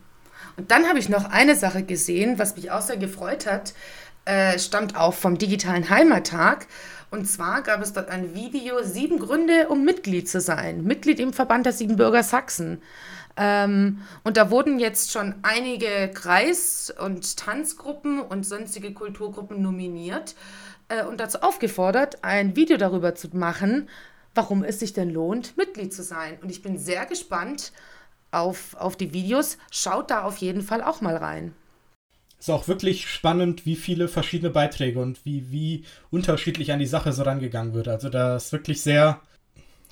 Und 0.56 0.70
dann 0.70 0.86
habe 0.86 0.98
ich 0.98 1.08
noch 1.08 1.30
eine 1.30 1.56
Sache 1.56 1.82
gesehen, 1.82 2.38
was 2.38 2.56
mich 2.56 2.70
auch 2.70 2.80
sehr 2.80 2.96
gefreut 2.96 3.46
hat, 3.46 3.74
äh, 4.24 4.58
stammt 4.58 4.96
auch 4.96 5.14
vom 5.14 5.36
digitalen 5.38 5.90
Heimattag. 5.90 6.66
Und 7.10 7.26
zwar 7.26 7.62
gab 7.62 7.82
es 7.82 7.92
dort 7.92 8.08
ein 8.08 8.34
Video, 8.34 8.82
sieben 8.82 9.18
Gründe, 9.18 9.68
um 9.68 9.84
Mitglied 9.84 10.28
zu 10.28 10.40
sein. 10.40 10.84
Mitglied 10.84 11.20
im 11.20 11.32
Verband 11.32 11.66
der 11.66 11.72
Siebenbürger 11.72 12.22
Sachsen. 12.22 12.82
Ähm, 13.36 14.02
und 14.22 14.36
da 14.36 14.50
wurden 14.50 14.78
jetzt 14.78 15.12
schon 15.12 15.34
einige 15.42 16.10
Kreis- 16.12 16.94
und 16.96 17.36
Tanzgruppen 17.36 18.20
und 18.20 18.46
sonstige 18.46 18.92
Kulturgruppen 18.92 19.60
nominiert 19.60 20.34
äh, 20.88 21.04
und 21.04 21.18
dazu 21.18 21.38
aufgefordert, 21.42 22.22
ein 22.22 22.56
Video 22.56 22.76
darüber 22.76 23.14
zu 23.14 23.28
machen, 23.36 23.88
warum 24.34 24.62
es 24.64 24.80
sich 24.80 24.92
denn 24.92 25.10
lohnt, 25.10 25.56
Mitglied 25.56 25.92
zu 25.92 26.02
sein. 26.02 26.38
Und 26.42 26.50
ich 26.50 26.62
bin 26.62 26.78
sehr 26.78 27.06
gespannt, 27.06 27.72
auf, 28.34 28.74
auf 28.74 28.96
die 28.96 29.12
Videos. 29.12 29.58
Schaut 29.70 30.10
da 30.10 30.22
auf 30.22 30.38
jeden 30.38 30.62
Fall 30.62 30.82
auch 30.82 31.00
mal 31.00 31.16
rein. 31.16 31.54
Ist 32.38 32.50
auch 32.50 32.68
wirklich 32.68 33.08
spannend, 33.08 33.64
wie 33.64 33.76
viele 33.76 34.08
verschiedene 34.08 34.50
Beiträge 34.50 35.00
und 35.00 35.24
wie, 35.24 35.50
wie 35.50 35.84
unterschiedlich 36.10 36.72
an 36.72 36.78
die 36.78 36.86
Sache 36.86 37.12
so 37.12 37.22
rangegangen 37.22 37.72
wird. 37.72 37.88
Also 37.88 38.10
da 38.10 38.36
ist 38.36 38.52
wirklich 38.52 38.82
sehr, 38.82 39.20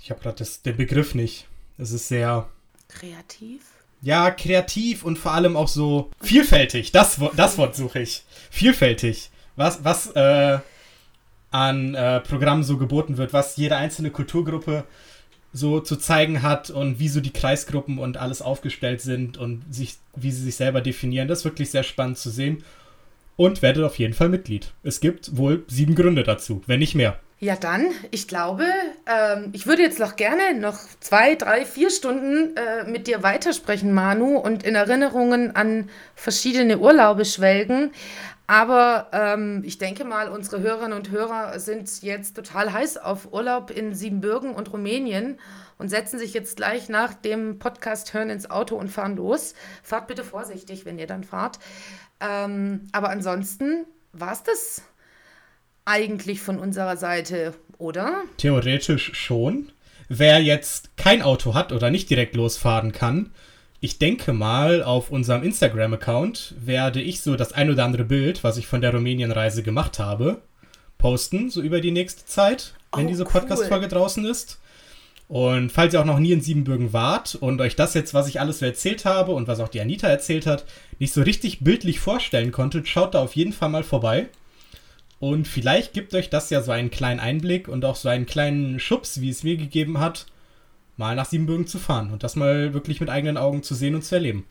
ich 0.03 0.11
habe 0.11 0.21
gerade 0.21 0.45
den 0.65 0.77
Begriff 0.77 1.15
nicht. 1.15 1.47
Es 1.79 1.93
ist 1.93 2.09
sehr 2.09 2.49
kreativ. 2.89 3.63
Ja, 4.03 4.31
kreativ 4.31 5.05
und 5.05 5.19
vor 5.19 5.33
allem 5.33 5.57
auch 5.57 5.69
so 5.69 6.11
vielfältig. 6.21 6.93
Das, 6.93 7.21
das 7.37 7.57
Wort 7.57 7.77
suche 7.77 8.01
ich. 8.01 8.25
Vielfältig. 8.51 9.31
Was, 9.57 9.85
was 9.85 10.09
äh, 10.11 10.59
an 11.53 11.95
äh, 11.95 12.21
Programmen 12.21 12.65
so 12.65 12.79
geboten 12.79 13.17
wird, 13.17 13.33
was 13.33 13.57
jede 13.57 13.77
einzelne 13.77 14.11
Kulturgruppe 14.11 14.85
so 15.53 15.81
zu 15.81 15.97
zeigen 15.97 16.43
hat 16.43 16.71
und 16.71 16.99
wie 16.99 17.09
so 17.09 17.21
die 17.21 17.33
Kreisgruppen 17.33 17.99
und 17.99 18.17
alles 18.17 18.43
aufgestellt 18.43 19.01
sind 19.01 19.37
und 19.37 19.63
sich, 19.71 19.97
wie 20.17 20.31
sie 20.31 20.43
sich 20.43 20.57
selber 20.57 20.81
definieren. 20.81 21.29
Das 21.29 21.41
ist 21.41 21.45
wirklich 21.45 21.71
sehr 21.71 21.83
spannend 21.83 22.19
zu 22.19 22.31
sehen. 22.31 22.65
Und 23.37 23.63
werdet 23.63 23.85
auf 23.85 23.99
jeden 23.99 24.15
Fall 24.15 24.29
Mitglied. 24.29 24.73
Es 24.83 25.01
gibt 25.01 25.37
wohl 25.37 25.65
sieben 25.67 25.95
Gründe 25.95 26.23
dazu, 26.23 26.63
wenn 26.67 26.81
nicht 26.81 26.95
mehr. 26.95 27.19
Ja, 27.43 27.57
dann, 27.57 27.87
ich 28.13 28.29
glaube, 28.29 28.65
ähm, 29.05 29.51
ich 29.53 29.67
würde 29.67 29.83
jetzt 29.83 29.99
noch 29.99 30.15
gerne 30.15 30.55
noch 30.61 30.79
zwei, 31.01 31.35
drei, 31.35 31.65
vier 31.65 31.91
Stunden 31.91 32.57
äh, 32.57 32.89
mit 32.89 33.09
dir 33.09 33.25
weitersprechen, 33.25 33.93
Manu, 33.93 34.37
und 34.37 34.63
in 34.63 34.77
Erinnerungen 34.77 35.57
an 35.57 35.91
verschiedene 36.15 36.79
Urlaube 36.79 37.25
schwelgen. 37.25 37.91
Aber 38.47 39.09
ähm, 39.13 39.63
ich 39.65 39.79
denke 39.79 40.05
mal, 40.05 40.29
unsere 40.29 40.61
Hörerinnen 40.61 40.97
und 40.97 41.11
Hörer 41.11 41.59
sind 41.61 42.03
jetzt 42.03 42.35
total 42.37 42.73
heiß 42.73 42.99
auf 42.99 43.33
Urlaub 43.33 43.71
in 43.71 43.95
Siebenbürgen 43.95 44.55
und 44.55 44.73
Rumänien 44.73 45.39
und 45.79 45.89
setzen 45.89 46.19
sich 46.19 46.35
jetzt 46.35 46.57
gleich 46.57 46.89
nach 46.89 47.15
dem 47.15 47.59
Podcast 47.59 48.15
hören 48.15 48.31
ins 48.31 48.51
Auto 48.51 48.77
und 48.77 48.89
fahren 48.89 49.17
los. 49.17 49.55
Fahrt 49.83 50.09
bitte 50.09 50.25
vorsichtig, 50.25 50.85
wenn 50.85 50.99
ihr 50.99 51.07
dann 51.07 51.25
fahrt. 51.25 51.59
Ähm, 52.21 52.89
aber 52.93 53.11
ansonsten 53.11 53.87
war 54.13 54.33
es 54.33 54.43
das 54.43 54.83
eigentlich 55.85 56.41
von 56.41 56.59
unserer 56.59 56.97
Seite, 56.97 57.55
oder? 57.79 58.23
Theoretisch 58.37 59.15
schon. 59.15 59.73
Wer 60.09 60.43
jetzt 60.43 60.97
kein 60.97 61.23
Auto 61.23 61.55
hat 61.55 61.73
oder 61.73 61.91
nicht 61.91 62.11
direkt 62.11 62.37
losfahren 62.37 62.93
kann, 62.93 63.33
ich 63.83 63.99
denke 63.99 64.33
mal, 64.33 64.85
auf 64.85 65.11
unserem 65.11 65.43
Instagram-Account 65.43 66.55
werde 66.57 67.03
ich 67.03 67.21
so 67.21 67.35
das 67.35 67.53
ein 67.53 67.69
oder 67.69 67.85
andere 67.85 68.05
Bild, 68.05 68.45
was 68.45 68.57
ich 68.57 68.69
von 68.69 68.81
der 68.81 68.95
Rumänien-Reise 68.95 69.65
gemacht 69.65 69.99
habe, 69.99 70.41
posten, 70.99 71.51
so 71.51 71.61
über 71.61 71.81
die 71.81 71.91
nächste 71.91 72.25
Zeit, 72.25 72.75
wenn 72.95 73.07
oh, 73.07 73.09
diese 73.09 73.25
Podcast-Folge 73.25 73.87
cool. 73.87 73.91
draußen 73.91 74.25
ist. 74.25 74.61
Und 75.27 75.73
falls 75.73 75.93
ihr 75.95 76.01
auch 76.01 76.05
noch 76.05 76.21
nie 76.21 76.31
in 76.31 76.41
Siebenbürgen 76.41 76.93
wart 76.93 77.35
und 77.35 77.61
euch 77.61 77.75
das 77.75 77.95
jetzt, 77.95 78.15
was 78.15 78.29
ich 78.29 78.39
alles 78.39 78.61
so 78.61 78.67
erzählt 78.67 79.05
habe 79.05 79.33
und 79.33 79.49
was 79.49 79.59
auch 79.59 79.69
die 79.69 79.81
Anita 79.81 80.07
erzählt 80.07 80.47
hat, 80.47 80.65
nicht 81.01 81.13
so 81.13 81.23
richtig 81.23 81.65
bildlich 81.65 81.99
vorstellen 81.99 82.53
konntet, 82.53 82.87
schaut 82.87 83.15
da 83.15 83.19
auf 83.21 83.35
jeden 83.35 83.53
Fall 83.53 83.71
mal 83.71 83.83
vorbei. 83.83 84.29
Und 85.19 85.49
vielleicht 85.49 85.93
gibt 85.93 86.15
euch 86.15 86.31
das 86.31 86.51
ja 86.51 86.63
so 86.63 86.71
einen 86.71 86.93
kleinen 86.93 87.19
Einblick 87.19 87.67
und 87.67 87.85
auch 87.85 87.97
so 87.97 88.09
einen 88.09 88.27
kleinen 88.27 88.79
Schubs, 88.79 89.21
wie 89.21 89.31
es 89.31 89.43
mir 89.43 89.57
gegeben 89.57 89.99
hat, 89.99 90.27
mal 91.03 91.17
nach 91.17 91.27
Siebenbürgen 91.27 91.67
zu 91.67 91.81
fahren 91.81 92.13
und 92.13 92.23
das 92.23 92.37
mal 92.37 92.75
wirklich 92.75 93.01
mit 93.01 93.11
eigenen 93.11 93.37
Augen 93.37 93.65
zu 93.65 93.75
sehen 93.75 93.97
und 93.97 94.03
zu 94.03 94.15
erleben. 94.15 94.47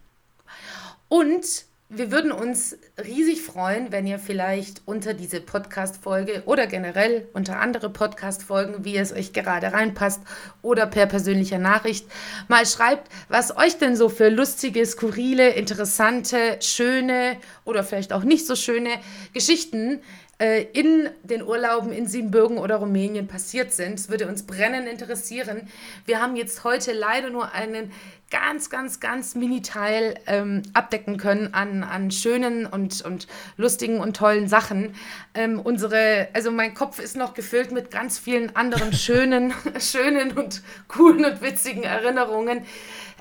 Und 1.08 1.46
wir 1.88 2.12
würden 2.12 2.34
uns 2.34 2.78
riesig 3.02 3.42
freuen, 3.42 3.94
wenn 3.94 4.06
ihr 4.06 4.20
vielleicht 4.20 4.82
unter 4.86 5.14
diese 5.14 5.40
Podcast-Folge 5.40 6.44
oder 6.46 6.68
generell 6.68 7.30
unter 7.32 7.60
andere 7.60 7.90
Podcast-Folgen, 7.90 8.84
wie 8.84 8.98
es 8.98 9.14
euch 9.14 9.32
gerade 9.32 9.72
reinpasst, 9.72 10.20
oder 10.62 10.88
per 10.88 11.06
persönlicher 11.06 11.58
Nachricht 11.58 12.06
mal 12.50 12.66
schreibt, 12.66 13.10
was 13.30 13.56
euch 13.56 13.78
denn 13.78 13.96
so 13.96 14.10
für 14.10 14.28
lustige, 14.28 14.86
skurrile, 14.86 15.52
interessante, 15.52 16.60
schöne 16.60 17.38
oder 17.64 17.86
vielleicht 17.86 18.12
auch 18.12 18.24
nicht 18.24 18.46
so 18.46 18.58
schöne 18.58 18.90
Geschichten 19.34 20.02
äh, 20.42 20.64
in 20.74 21.08
den 21.22 21.44
Urlauben 21.44 21.92
in 21.92 22.08
Siebenbürgen 22.08 22.58
oder 22.58 22.78
Rumänien 22.78 23.28
passiert 23.28 23.72
sind. 23.72 24.00
Es 24.00 24.10
würde 24.10 24.28
uns 24.28 24.48
brennend 24.48 24.88
interessieren. 24.88 25.70
Wir 26.06 26.20
haben 26.20 26.36
jetzt 26.36 26.64
heute 26.64 26.94
leider 26.94 27.30
nur 27.30 27.54
einen 27.54 27.92
ganz, 28.32 28.72
ganz, 28.72 29.00
ganz 29.00 29.36
Mini-Teil 29.36 30.16
ähm, 30.26 30.64
abdecken 30.74 31.18
können 31.18 31.54
an, 31.54 31.84
an 31.84 32.10
schönen 32.10 32.66
und, 32.66 33.04
und 33.04 33.28
lustigen 33.56 34.00
und 34.00 34.16
tollen 34.18 34.48
Sachen. 34.48 34.96
Ähm, 35.36 35.60
unsere, 35.60 36.30
also 36.34 36.50
mein 36.50 36.74
Kopf 36.74 36.98
ist 36.98 37.16
noch 37.16 37.36
gefüllt 37.36 37.72
mit 37.72 37.92
ganz 37.92 38.18
vielen 38.18 38.56
anderen 38.56 38.94
schönen, 38.94 39.54
schönen 39.80 40.32
und 40.32 40.64
coolen 40.88 41.24
und 41.24 41.44
witzigen 41.44 41.84
Erinnerungen. 41.84 42.66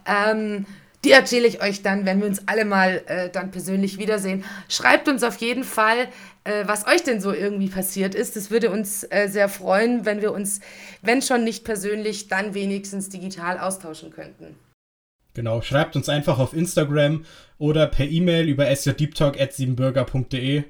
Ähm, 0.07 0.65
die 1.05 1.13
erzähle 1.13 1.47
ich 1.47 1.63
euch 1.63 1.83
dann, 1.83 2.05
wenn 2.05 2.21
wir 2.21 2.27
uns 2.27 2.47
alle 2.47 2.65
mal 2.65 3.03
äh, 3.07 3.31
dann 3.31 3.51
persönlich 3.51 3.99
wiedersehen. 3.99 4.45
Schreibt 4.69 5.09
uns 5.09 5.23
auf 5.23 5.37
jeden 5.37 5.65
Fall, 5.65 6.09
äh, 6.45 6.65
was 6.67 6.87
euch 6.87 7.03
denn 7.03 7.21
so 7.21 7.33
irgendwie 7.33 7.69
passiert 7.69 8.15
ist. 8.15 8.37
Das 8.37 8.51
würde 8.51 8.71
uns 8.71 9.05
äh, 9.05 9.29
sehr 9.29 9.49
freuen, 9.49 10.05
wenn 10.05 10.21
wir 10.21 10.33
uns, 10.33 10.61
wenn 11.01 11.23
schon 11.23 11.45
nicht 11.45 11.65
persönlich, 11.65 12.29
dann 12.29 12.53
wenigstens 12.55 13.09
digital 13.09 13.59
austauschen 13.59 14.11
könnten. 14.11 14.57
Genau, 15.35 15.63
schreibt 15.63 15.97
uns 15.97 16.09
einfach 16.09 16.39
auf 16.39 16.53
Instagram 16.53 17.25
oder 17.57 17.87
per 17.87 18.07
E-Mail 18.07 18.49
über 18.49 18.67
sjdeeptalk.siebenbürger.de 18.67 20.65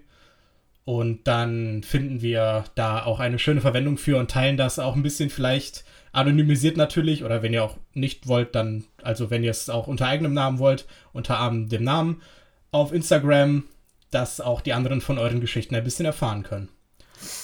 und 0.84 1.26
dann 1.26 1.82
finden 1.82 2.20
wir 2.20 2.64
da 2.74 3.04
auch 3.04 3.20
eine 3.20 3.38
schöne 3.38 3.60
Verwendung 3.60 3.96
für 3.96 4.18
und 4.18 4.30
teilen 4.30 4.56
das 4.56 4.78
auch 4.78 4.96
ein 4.96 5.02
bisschen 5.02 5.30
vielleicht 5.30 5.84
anonymisiert 6.12 6.76
natürlich 6.76 7.24
oder 7.24 7.42
wenn 7.42 7.52
ihr 7.52 7.64
auch 7.64 7.76
nicht 7.94 8.26
wollt, 8.26 8.54
dann, 8.54 8.84
also 9.02 9.30
wenn 9.30 9.44
ihr 9.44 9.50
es 9.50 9.70
auch 9.70 9.86
unter 9.86 10.06
eigenem 10.06 10.34
Namen 10.34 10.58
wollt, 10.58 10.86
unter 11.12 11.50
dem 11.52 11.84
Namen 11.84 12.22
auf 12.72 12.92
Instagram, 12.92 13.64
dass 14.10 14.40
auch 14.40 14.60
die 14.60 14.72
anderen 14.72 15.00
von 15.00 15.18
euren 15.18 15.40
Geschichten 15.40 15.74
ein 15.74 15.84
bisschen 15.84 16.06
erfahren 16.06 16.42
können. 16.42 16.68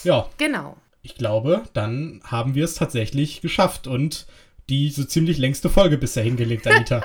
Ja. 0.05 0.29
Genau. 0.39 0.77
Ich 1.03 1.15
glaube, 1.15 1.63
dann 1.73 2.21
haben 2.25 2.55
wir 2.55 2.65
es 2.65 2.75
tatsächlich 2.75 3.41
geschafft 3.41 3.87
und 3.87 4.27
die 4.69 4.91
so 4.91 5.05
ziemlich 5.05 5.39
längste 5.39 5.71
Folge 5.71 5.99
bisher 5.99 6.25
hingelegt, 6.25 6.67
Anita. 6.67 7.01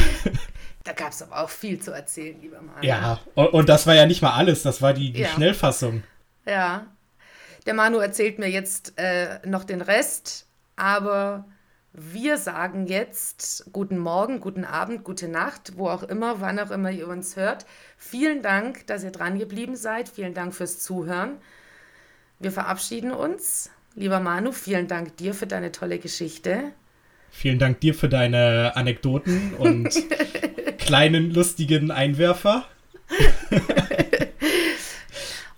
da 0.84 0.92
gab 0.92 1.10
es 1.10 1.22
aber 1.22 1.42
auch 1.42 1.50
viel 1.50 1.80
zu 1.80 1.90
erzählen, 1.90 2.40
lieber 2.40 2.62
Mann. 2.62 2.82
Ja, 2.82 3.18
und, 3.34 3.48
und, 3.48 3.68
das 3.68 3.88
war 3.88 3.96
ja 3.96 4.06
nicht 4.06 4.22
mal 4.22 4.34
alles, 4.34 4.62
das 4.62 4.80
war 4.82 4.92
die, 4.92 5.12
die 5.12 5.22
ja. 5.22 5.28
Schnellfassung. 5.28 6.04
Ja. 6.46 6.86
Der 7.66 7.74
Manu 7.74 7.98
erzählt 7.98 8.38
mir 8.38 8.48
jetzt 8.48 8.92
äh, 8.96 9.40
noch 9.44 9.64
den 9.64 9.80
Rest, 9.80 10.45
aber 10.76 11.46
wir 11.98 12.36
sagen 12.36 12.86
jetzt 12.86 13.70
guten 13.72 13.96
Morgen, 13.96 14.40
guten 14.40 14.64
Abend, 14.64 15.02
gute 15.02 15.28
Nacht, 15.28 15.72
wo 15.76 15.88
auch 15.88 16.02
immer, 16.02 16.42
wann 16.42 16.58
auch 16.58 16.70
immer 16.70 16.90
ihr 16.90 17.08
uns 17.08 17.36
hört. 17.36 17.64
Vielen 17.96 18.42
Dank, 18.42 18.86
dass 18.86 19.02
ihr 19.02 19.10
dran 19.10 19.38
geblieben 19.38 19.76
seid. 19.76 20.10
Vielen 20.10 20.34
Dank 20.34 20.54
fürs 20.54 20.78
Zuhören. 20.80 21.38
Wir 22.38 22.52
verabschieden 22.52 23.12
uns. 23.12 23.70
Lieber 23.94 24.20
Manu, 24.20 24.52
vielen 24.52 24.88
Dank 24.88 25.16
dir 25.16 25.32
für 25.32 25.46
deine 25.46 25.72
tolle 25.72 25.98
Geschichte. 25.98 26.72
Vielen 27.30 27.58
Dank 27.58 27.80
dir 27.80 27.94
für 27.94 28.10
deine 28.10 28.76
Anekdoten 28.76 29.54
und 29.54 29.88
kleinen 30.78 31.30
lustigen 31.30 31.90
Einwerfer. 31.90 32.66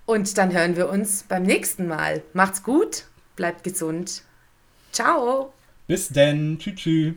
und 0.06 0.38
dann 0.38 0.52
hören 0.52 0.76
wir 0.76 0.88
uns 0.88 1.24
beim 1.24 1.42
nächsten 1.42 1.88
Mal. 1.88 2.22
Macht's 2.32 2.62
gut, 2.62 3.06
bleibt 3.34 3.64
gesund. 3.64 4.22
Ciao. 4.92 5.52
Bis 5.86 6.08
denn. 6.08 6.58
Tschüss. 6.58 6.74
tschüss. 6.74 7.14